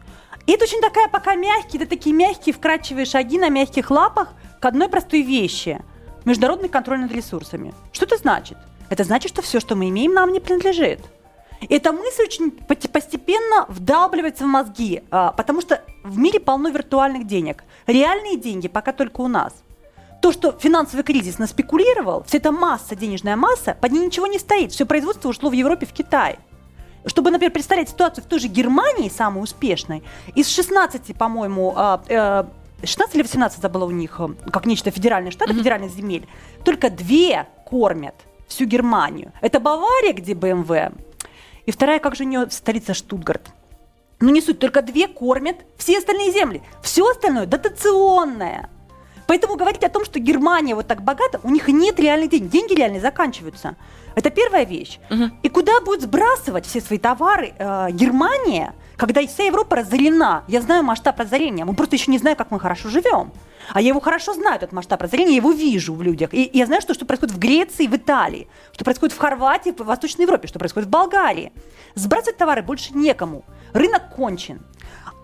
И 0.47 0.53
это 0.53 0.65
очень 0.65 0.81
такая 0.81 1.09
пока 1.09 1.35
мягкие, 1.35 1.83
это 1.83 1.91
такие 1.91 2.15
мягкие, 2.15 2.55
вкрадчивые 2.55 3.07
шаги 3.07 3.39
на 3.39 3.49
мягких 3.49 3.91
лапах 3.91 4.29
к 4.61 4.65
одной 4.65 4.89
простой 4.89 5.23
вещи– 5.23 5.83
международный 6.29 6.69
контроль 6.69 7.01
над 7.01 7.13
ресурсами. 7.13 7.75
Что 7.93 8.05
это 8.05 8.17
значит? 8.17 8.59
Это 8.91 9.05
значит, 9.05 9.31
что 9.31 9.43
все, 9.43 9.61
что 9.61 9.75
мы 9.75 9.89
имеем, 9.89 10.13
нам 10.13 10.33
не 10.33 10.41
принадлежит. 10.41 11.01
И 11.61 11.75
Эта 11.75 11.93
мысль 11.93 12.23
очень 12.23 12.51
постепенно 12.53 13.67
вдалбливается 13.69 14.45
в 14.45 14.47
мозги, 14.47 15.03
а, 15.11 15.33
потому 15.33 15.61
что 15.61 15.83
в 16.05 16.17
мире 16.17 16.39
полно 16.39 16.69
виртуальных 16.69 17.27
денег. 17.27 17.65
Реальные 17.87 18.37
деньги 18.37 18.69
пока 18.69 18.93
только 18.93 19.23
у 19.23 19.29
нас. 19.29 19.53
То, 20.23 20.33
что 20.33 20.53
финансовый 20.53 21.03
кризис 21.03 21.39
наспекулировал, 21.39 22.25
вся 22.25 22.39
эта 22.39 22.53
масса, 22.53 22.95
денежная 22.95 23.37
масса, 23.37 23.77
под 23.81 23.93
ней 23.93 24.05
ничего 24.05 24.27
не 24.27 24.39
стоит. 24.39 24.73
Все 24.73 24.85
производство 24.85 25.29
ушло 25.29 25.51
в 25.51 25.53
Европе, 25.53 25.87
в 25.87 25.93
Китай. 25.93 26.39
Чтобы, 27.07 27.31
например, 27.31 27.53
представлять 27.53 27.89
ситуацию 27.89 28.25
в 28.25 28.27
той 28.27 28.39
же 28.39 28.49
Германии, 28.49 29.09
самой 29.09 29.43
успешной, 29.43 30.03
из 30.35 30.49
16, 30.49 31.17
по-моему, 31.17 31.73
а, 31.77 32.03
э, 32.09 32.45
16 32.83 33.15
или 33.15 33.23
18 33.23 33.61
забыла 33.61 33.85
у 33.85 33.91
них, 33.91 34.21
э, 34.21 34.29
как 34.51 34.67
нечто 34.67 34.91
федеральное 34.91 35.31
штат, 35.31 35.49
федеральных 35.51 35.91
земель, 35.93 36.29
только 36.65 36.91
две 36.91 37.47
кормят 37.65 38.15
всю 38.47 38.65
Германию. 38.65 39.33
Это 39.41 39.61
Бавария, 39.61 40.13
где 40.13 40.35
БМВ, 40.35 40.71
и 41.67 41.71
вторая, 41.71 41.99
как 41.99 42.17
же 42.17 42.25
у 42.25 42.27
нее 42.27 42.47
столица 42.51 42.95
Штутгарт. 42.95 43.51
Ну 44.21 44.31
не 44.31 44.41
суть, 44.41 44.59
только 44.59 44.83
две 44.83 45.07
кормят 45.07 45.57
все 45.77 45.99
остальные 45.99 46.33
земли. 46.33 46.63
Все 46.83 47.09
остальное 47.09 47.47
дотационное. 47.47 48.71
Поэтому 49.27 49.57
говорить 49.57 49.85
о 49.85 49.91
том, 49.91 50.05
что 50.07 50.19
Германия 50.19 50.75
вот 50.75 50.87
так 50.87 51.03
богата, 51.03 51.39
у 51.43 51.51
них 51.51 51.69
нет 51.69 52.01
реальных 52.01 52.31
денег. 52.31 52.49
Деньги 52.49 52.73
реально 52.75 53.01
заканчиваются. 53.01 53.77
Это 54.15 54.31
первая 54.31 54.65
вещь. 54.65 54.99
И 55.43 55.49
куда 55.51 55.81
будет 55.83 56.01
сбрасывать 56.03 56.65
все 56.65 56.81
свои 56.81 56.99
товары 56.99 57.53
э, 57.59 57.89
Германия, 57.91 58.75
когда 58.99 59.25
вся 59.27 59.45
Европа 59.45 59.77
разорена? 59.77 60.43
Я 60.49 60.61
знаю 60.61 60.83
масштаб 60.83 61.19
разорения. 61.21 61.65
Мы 61.65 61.75
просто 61.75 61.95
еще 61.95 62.11
не 62.11 62.19
знаем, 62.19 62.37
как 62.37 62.51
мы 62.51 62.59
хорошо 62.59 62.89
живем. 62.89 63.33
А 63.73 63.81
я 63.81 63.89
его 63.89 64.01
хорошо 64.01 64.35
знаю, 64.35 64.57
этот 64.57 64.73
масштаб 64.73 65.01
разорения, 65.01 65.31
я 65.31 65.37
его 65.37 65.53
вижу 65.53 65.95
в 65.95 66.03
людях. 66.03 66.35
И 66.35 66.51
я 66.53 66.67
знаю, 66.67 66.83
что, 66.83 66.95
что 66.95 67.07
происходит 67.07 67.35
в 67.35 67.39
Греции, 67.39 67.87
в 67.87 67.95
Италии, 67.95 68.49
что 68.73 68.85
происходит 68.85 69.15
в 69.15 69.19
Хорватии, 69.19 69.71
в 69.71 69.85
Восточной 69.85 70.23
Европе, 70.23 70.49
что 70.49 70.59
происходит 70.59 70.89
в 70.89 70.91
Болгарии. 70.91 71.53
Сбрасывать 71.95 72.39
товары 72.39 72.63
больше 72.63 72.93
некому. 72.93 73.45
Рынок 73.73 74.11
кончен. 74.17 74.61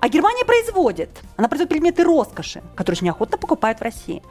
А 0.01 0.09
Германия 0.09 0.45
производит. 0.45 1.11
Она 1.37 1.49
производит 1.49 1.71
предметы 1.71 2.05
роскоши, 2.05 2.63
которые 2.77 2.99
очень 2.99 3.11
охотно 3.11 3.39
покупают 3.39 3.81
в 3.81 3.83
России. 3.83 4.23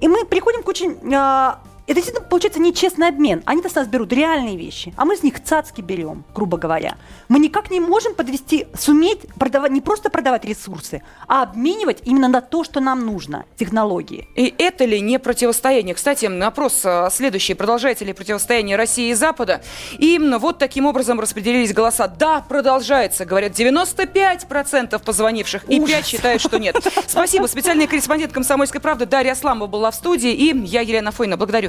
И 0.00 0.06
мы 0.06 0.24
приходим 0.24 0.62
к 0.62 0.68
очень... 0.68 0.96
э, 1.12 1.54
это 1.90 1.96
действительно 1.96 2.28
получается 2.28 2.60
нечестный 2.60 3.08
обмен. 3.08 3.42
Они-то 3.46 3.68
с 3.68 3.74
нас 3.74 3.88
берут 3.88 4.12
реальные 4.12 4.56
вещи, 4.56 4.94
а 4.96 5.04
мы 5.04 5.16
с 5.16 5.24
них 5.24 5.42
цацки 5.42 5.80
берем, 5.80 6.24
грубо 6.32 6.56
говоря. 6.56 6.96
Мы 7.28 7.40
никак 7.40 7.68
не 7.68 7.80
можем 7.80 8.14
подвести, 8.14 8.68
суметь 8.78 9.26
продавать, 9.40 9.72
не 9.72 9.80
просто 9.80 10.08
продавать 10.08 10.44
ресурсы, 10.44 11.02
а 11.26 11.42
обменивать 11.42 12.02
именно 12.04 12.28
на 12.28 12.42
то, 12.42 12.62
что 12.62 12.78
нам 12.78 13.04
нужно, 13.04 13.44
технологии. 13.56 14.28
И 14.36 14.54
это 14.56 14.84
ли 14.84 15.00
не 15.00 15.18
противостояние? 15.18 15.96
Кстати, 15.96 16.26
опрос 16.26 16.82
э, 16.84 17.08
следующий. 17.10 17.54
Продолжается 17.54 18.04
ли 18.04 18.12
противостояние 18.12 18.76
России 18.76 19.10
и 19.10 19.14
Запада? 19.14 19.60
И 19.98 20.16
м, 20.16 20.38
вот 20.38 20.58
таким 20.58 20.86
образом 20.86 21.18
распределились 21.18 21.74
голоса. 21.74 22.06
Да, 22.06 22.40
продолжается, 22.48 23.24
говорят 23.24 23.58
95% 23.58 25.02
позвонивших, 25.04 25.64
и 25.64 25.80
5 25.84 26.06
считают, 26.06 26.40
что 26.40 26.60
нет. 26.60 26.76
Спасибо. 27.08 27.48
Специальный 27.48 27.88
корреспондент 27.88 28.32
«Комсомольской 28.32 28.80
правды» 28.80 29.06
Дарья 29.06 29.32
Асламова 29.32 29.66
была 29.66 29.90
в 29.90 29.96
студии, 29.96 30.32
и 30.32 30.56
я, 30.66 30.82
Елена 30.82 31.10
Фойна. 31.10 31.36
Благодарю 31.36 31.68